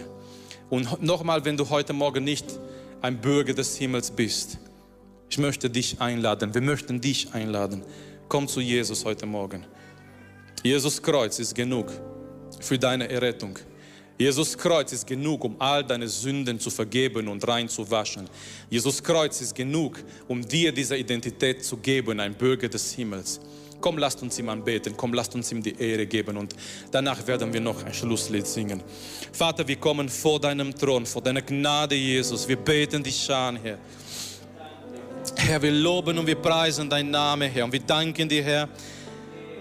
Und 0.70 1.02
nochmal, 1.02 1.44
wenn 1.44 1.56
du 1.56 1.68
heute 1.68 1.92
Morgen 1.92 2.24
nicht 2.24 2.46
ein 3.00 3.20
Bürger 3.20 3.54
des 3.54 3.76
Himmels 3.76 4.10
bist, 4.10 4.58
ich 5.30 5.38
möchte 5.38 5.68
dich 5.68 6.00
einladen. 6.00 6.54
Wir 6.54 6.62
möchten 6.62 7.00
dich 7.00 7.32
einladen. 7.34 7.82
Komm 8.28 8.48
zu 8.48 8.60
Jesus 8.60 9.04
heute 9.04 9.26
Morgen. 9.26 9.66
Jesus 10.62 11.00
Kreuz 11.00 11.38
ist 11.38 11.54
genug 11.54 11.92
für 12.60 12.78
deine 12.78 13.08
Errettung. 13.08 13.58
Jesus 14.18 14.58
Kreuz 14.58 14.92
ist 14.92 15.06
genug, 15.06 15.44
um 15.44 15.54
all 15.60 15.84
deine 15.84 16.08
Sünden 16.08 16.58
zu 16.58 16.70
vergeben 16.70 17.28
und 17.28 17.46
reinzuwaschen. 17.46 18.28
Jesus 18.68 19.00
Kreuz 19.00 19.40
ist 19.40 19.54
genug, 19.54 20.02
um 20.26 20.46
dir 20.46 20.72
diese 20.72 20.96
Identität 20.96 21.64
zu 21.64 21.76
geben, 21.76 22.18
ein 22.18 22.34
Bürger 22.34 22.68
des 22.68 22.94
Himmels. 22.94 23.40
Komm, 23.80 23.96
lasst 23.96 24.20
uns 24.20 24.36
ihm 24.40 24.48
anbeten. 24.48 24.94
Komm, 24.96 25.14
lasst 25.14 25.36
uns 25.36 25.52
ihm 25.52 25.62
die 25.62 25.78
Ehre 25.78 26.04
geben. 26.04 26.36
Und 26.36 26.56
danach 26.90 27.24
werden 27.28 27.52
wir 27.52 27.60
noch 27.60 27.84
ein 27.84 27.94
Schlusslied 27.94 28.44
singen. 28.44 28.82
Vater, 29.32 29.68
wir 29.68 29.76
kommen 29.76 30.08
vor 30.08 30.40
deinem 30.40 30.74
Thron, 30.74 31.06
vor 31.06 31.22
deiner 31.22 31.42
Gnade, 31.42 31.94
Jesus. 31.94 32.48
Wir 32.48 32.56
beten 32.56 33.04
dich 33.04 33.30
an, 33.30 33.56
Herr. 33.62 33.78
Herr, 35.36 35.62
wir 35.62 35.70
loben 35.70 36.18
und 36.18 36.26
wir 36.26 36.34
preisen 36.34 36.90
deinen 36.90 37.12
Namen, 37.12 37.48
Herr. 37.48 37.66
Und 37.66 37.72
wir 37.72 37.80
danken 37.80 38.28
dir, 38.28 38.42
Herr 38.42 38.68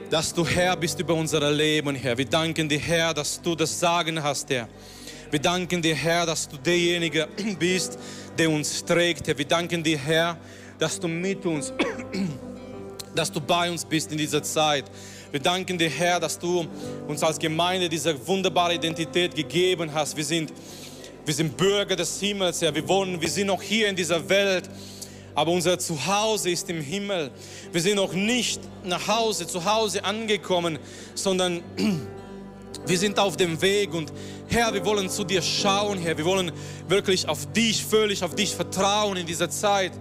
dass 0.10 0.34
du 0.34 0.46
Herr 0.46 0.76
bist 0.78 1.00
über 1.00 1.14
unser 1.14 1.52
Leben, 1.52 1.94
Herr. 1.96 2.18
Wir 2.18 2.26
danken 2.26 2.70
dir, 2.70 2.80
Herr, 2.80 3.14
dass 3.14 3.42
du 3.42 3.56
das 3.56 3.78
Sagen 3.78 4.22
hast, 4.22 4.50
Herr. 4.50 4.68
Wir 5.30 5.40
danken 5.40 5.82
dir, 5.82 5.96
Herr, 5.96 6.26
dass 6.26 6.48
du 6.48 6.56
derjenige 6.58 7.28
bist, 7.60 8.00
der 8.38 8.50
uns 8.50 8.86
trägt, 8.86 9.28
Herr. 9.28 9.38
Wir 9.38 9.46
danken 9.46 9.84
dir, 9.84 9.98
Herr, 9.98 10.38
dass 10.80 10.98
du 11.00 11.10
mit 11.10 11.46
uns, 11.46 11.74
dass 13.16 13.32
du 13.32 13.42
bei 13.42 13.70
uns 13.70 13.84
bist 13.84 14.12
in 14.12 14.18
dieser 14.18 14.42
Zeit. 14.42 14.86
Wir 15.32 15.42
danken 15.42 15.78
dir, 15.78 15.90
Herr, 15.90 16.22
dass 16.22 16.40
du 16.40 16.66
uns 17.08 17.22
als 17.22 17.38
Gemeinde 17.38 17.90
diese 17.90 18.16
wunderbare 18.28 18.76
Identität 18.76 19.36
gegeben 19.36 19.94
hast. 19.94 20.16
Wir 20.16 20.24
sind, 20.24 20.54
wir 21.26 21.34
sind 21.34 21.58
Bürger 21.58 21.98
des 21.98 22.18
Himmels, 22.22 22.62
Herr. 22.62 22.74
Wir 22.74 22.88
wohnen, 22.88 23.20
wir 23.20 23.30
sind 23.30 23.48
noch 23.48 23.62
hier 23.62 23.90
in 23.90 23.96
dieser 23.96 24.30
Welt, 24.30 24.70
aber 25.38 25.52
unser 25.52 25.78
Zuhause 25.78 26.50
ist 26.50 26.68
im 26.68 26.82
Himmel. 26.82 27.30
Wir 27.72 27.80
sind 27.80 27.98
noch 27.98 28.14
nicht 28.14 28.60
nach 28.84 29.08
Hause, 29.08 29.46
zu 29.46 29.66
Hause 29.66 30.04
angekommen, 30.04 30.80
sondern 31.14 31.62
wir 32.88 32.98
sind 32.98 33.20
auf 33.20 33.38
dem 33.38 33.62
Weg 33.62 33.94
und 33.94 34.12
Herr, 34.48 34.74
wir 34.74 34.84
wollen 34.84 35.12
zu 35.12 35.24
dir 35.24 35.44
schauen, 35.44 36.00
Herr. 36.00 36.18
Wir 36.18 36.26
wollen 36.26 36.52
wirklich 36.88 37.30
auf 37.30 37.46
dich, 37.54 37.86
völlig 37.86 38.24
auf 38.24 38.34
dich 38.34 38.56
vertrauen 38.56 39.16
in 39.16 39.28
dieser 39.28 39.48
Zeit. 39.52 39.92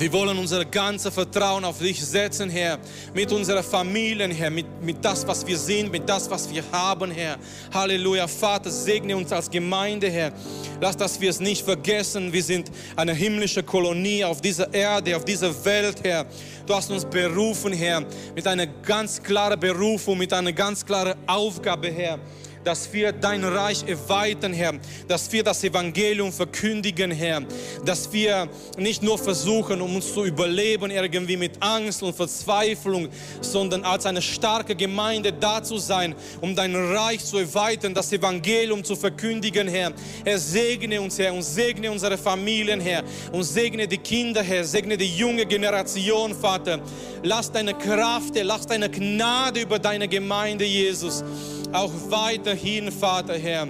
Wir 0.00 0.10
wollen 0.14 0.38
unser 0.38 0.64
ganzes 0.64 1.12
Vertrauen 1.12 1.62
auf 1.62 1.78
dich 1.78 2.02
setzen, 2.02 2.48
Herr, 2.48 2.78
mit 3.12 3.30
unserer 3.32 3.62
Familie, 3.62 4.28
Herr, 4.28 4.48
mit, 4.48 4.64
mit 4.80 5.04
das, 5.04 5.26
was 5.26 5.46
wir 5.46 5.58
sind, 5.58 5.92
mit 5.92 6.08
das, 6.08 6.30
was 6.30 6.50
wir 6.50 6.64
haben, 6.72 7.10
Herr. 7.10 7.36
Halleluja, 7.70 8.26
Vater, 8.26 8.70
segne 8.70 9.14
uns 9.14 9.30
als 9.30 9.50
Gemeinde, 9.50 10.08
Herr. 10.08 10.32
Lass, 10.80 10.96
dass 10.96 11.20
wir 11.20 11.28
es 11.28 11.38
nicht 11.38 11.62
vergessen. 11.62 12.32
Wir 12.32 12.42
sind 12.42 12.70
eine 12.96 13.12
himmlische 13.12 13.62
Kolonie 13.62 14.24
auf 14.24 14.40
dieser 14.40 14.72
Erde, 14.72 15.14
auf 15.14 15.26
dieser 15.26 15.52
Welt, 15.66 16.02
Herr. 16.02 16.24
Du 16.64 16.74
hast 16.74 16.90
uns 16.90 17.04
berufen, 17.04 17.74
Herr, 17.74 18.02
mit 18.34 18.46
einer 18.46 18.68
ganz 18.68 19.22
klaren 19.22 19.60
Berufung, 19.60 20.16
mit 20.16 20.32
einer 20.32 20.54
ganz 20.54 20.86
klaren 20.86 21.12
Aufgabe, 21.26 21.90
Herr 21.90 22.18
dass 22.64 22.92
wir 22.92 23.12
dein 23.12 23.44
Reich 23.44 23.84
erweitern, 23.86 24.52
Herr, 24.52 24.74
dass 25.08 25.30
wir 25.32 25.42
das 25.42 25.64
Evangelium 25.64 26.32
verkündigen, 26.32 27.10
Herr, 27.10 27.42
dass 27.84 28.12
wir 28.12 28.48
nicht 28.76 29.02
nur 29.02 29.18
versuchen, 29.18 29.80
um 29.80 29.96
uns 29.96 30.12
zu 30.12 30.24
überleben, 30.24 30.90
irgendwie 30.90 31.36
mit 31.36 31.52
Angst 31.60 32.02
und 32.02 32.14
Verzweiflung, 32.14 33.08
sondern 33.40 33.84
als 33.84 34.06
eine 34.06 34.22
starke 34.22 34.74
Gemeinde 34.74 35.32
da 35.32 35.62
zu 35.62 35.78
sein, 35.78 36.14
um 36.40 36.54
dein 36.54 36.74
Reich 36.74 37.24
zu 37.24 37.38
erweitern, 37.38 37.94
das 37.94 38.12
Evangelium 38.12 38.84
zu 38.84 38.96
verkündigen, 38.96 39.68
Herr. 39.68 39.92
Herr, 40.24 40.38
segne 40.38 41.00
uns, 41.00 41.18
Herr, 41.18 41.32
und 41.32 41.42
segne 41.42 41.90
unsere 41.90 42.18
Familien, 42.18 42.80
Herr, 42.80 43.02
und 43.32 43.44
segne 43.44 43.88
die 43.88 43.98
Kinder, 43.98 44.42
Herr, 44.42 44.64
segne 44.64 44.96
die 44.96 45.16
junge 45.16 45.46
Generation, 45.46 46.34
Vater. 46.34 46.80
Lass 47.22 47.50
deine 47.50 47.74
Kraft, 47.74 48.34
lass 48.42 48.66
deine 48.66 48.90
Gnade 48.90 49.60
über 49.60 49.78
deine 49.78 50.08
Gemeinde, 50.08 50.64
Jesus 50.64 51.24
auch 51.72 51.92
weiterhin, 52.08 52.90
Vater 52.90 53.38
Herr. 53.38 53.68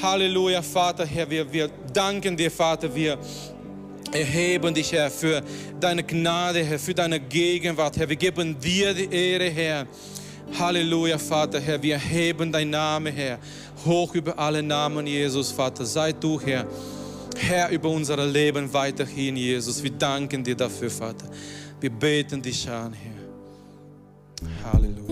Halleluja, 0.00 0.62
Vater 0.62 1.06
Herr. 1.06 1.28
Wir, 1.28 1.52
wir 1.52 1.68
danken 1.92 2.36
dir, 2.36 2.50
Vater. 2.50 2.94
Wir 2.94 3.18
erheben 4.12 4.74
dich, 4.74 4.92
Herr, 4.92 5.10
für 5.10 5.42
deine 5.80 6.02
Gnade, 6.02 6.64
Herr, 6.64 6.78
für 6.78 6.94
deine 6.94 7.20
Gegenwart, 7.20 7.96
Herr. 7.96 8.08
Wir 8.08 8.16
geben 8.16 8.58
dir 8.58 8.94
die 8.94 9.12
Ehre, 9.14 9.50
Herr. 9.50 9.86
Halleluja, 10.58 11.18
Vater, 11.18 11.60
Herr. 11.60 11.82
Wir 11.82 11.94
erheben 11.94 12.52
dein 12.52 12.70
Name, 12.70 13.10
Herr, 13.10 13.38
hoch 13.84 14.14
über 14.14 14.38
alle 14.38 14.62
Namen, 14.62 15.06
Jesus, 15.06 15.50
Vater. 15.50 15.86
Sei 15.86 16.12
du, 16.12 16.40
Herr, 16.40 16.66
Herr 17.36 17.70
über 17.70 17.88
unser 17.88 18.24
Leben 18.26 18.72
weiterhin, 18.72 19.36
Jesus. 19.36 19.82
Wir 19.82 19.92
danken 19.92 20.44
dir 20.44 20.56
dafür, 20.56 20.90
Vater. 20.90 21.26
Wir 21.80 21.90
beten 21.90 22.42
dich 22.42 22.68
an, 22.68 22.92
Herr. 22.92 24.72
Halleluja. 24.72 25.11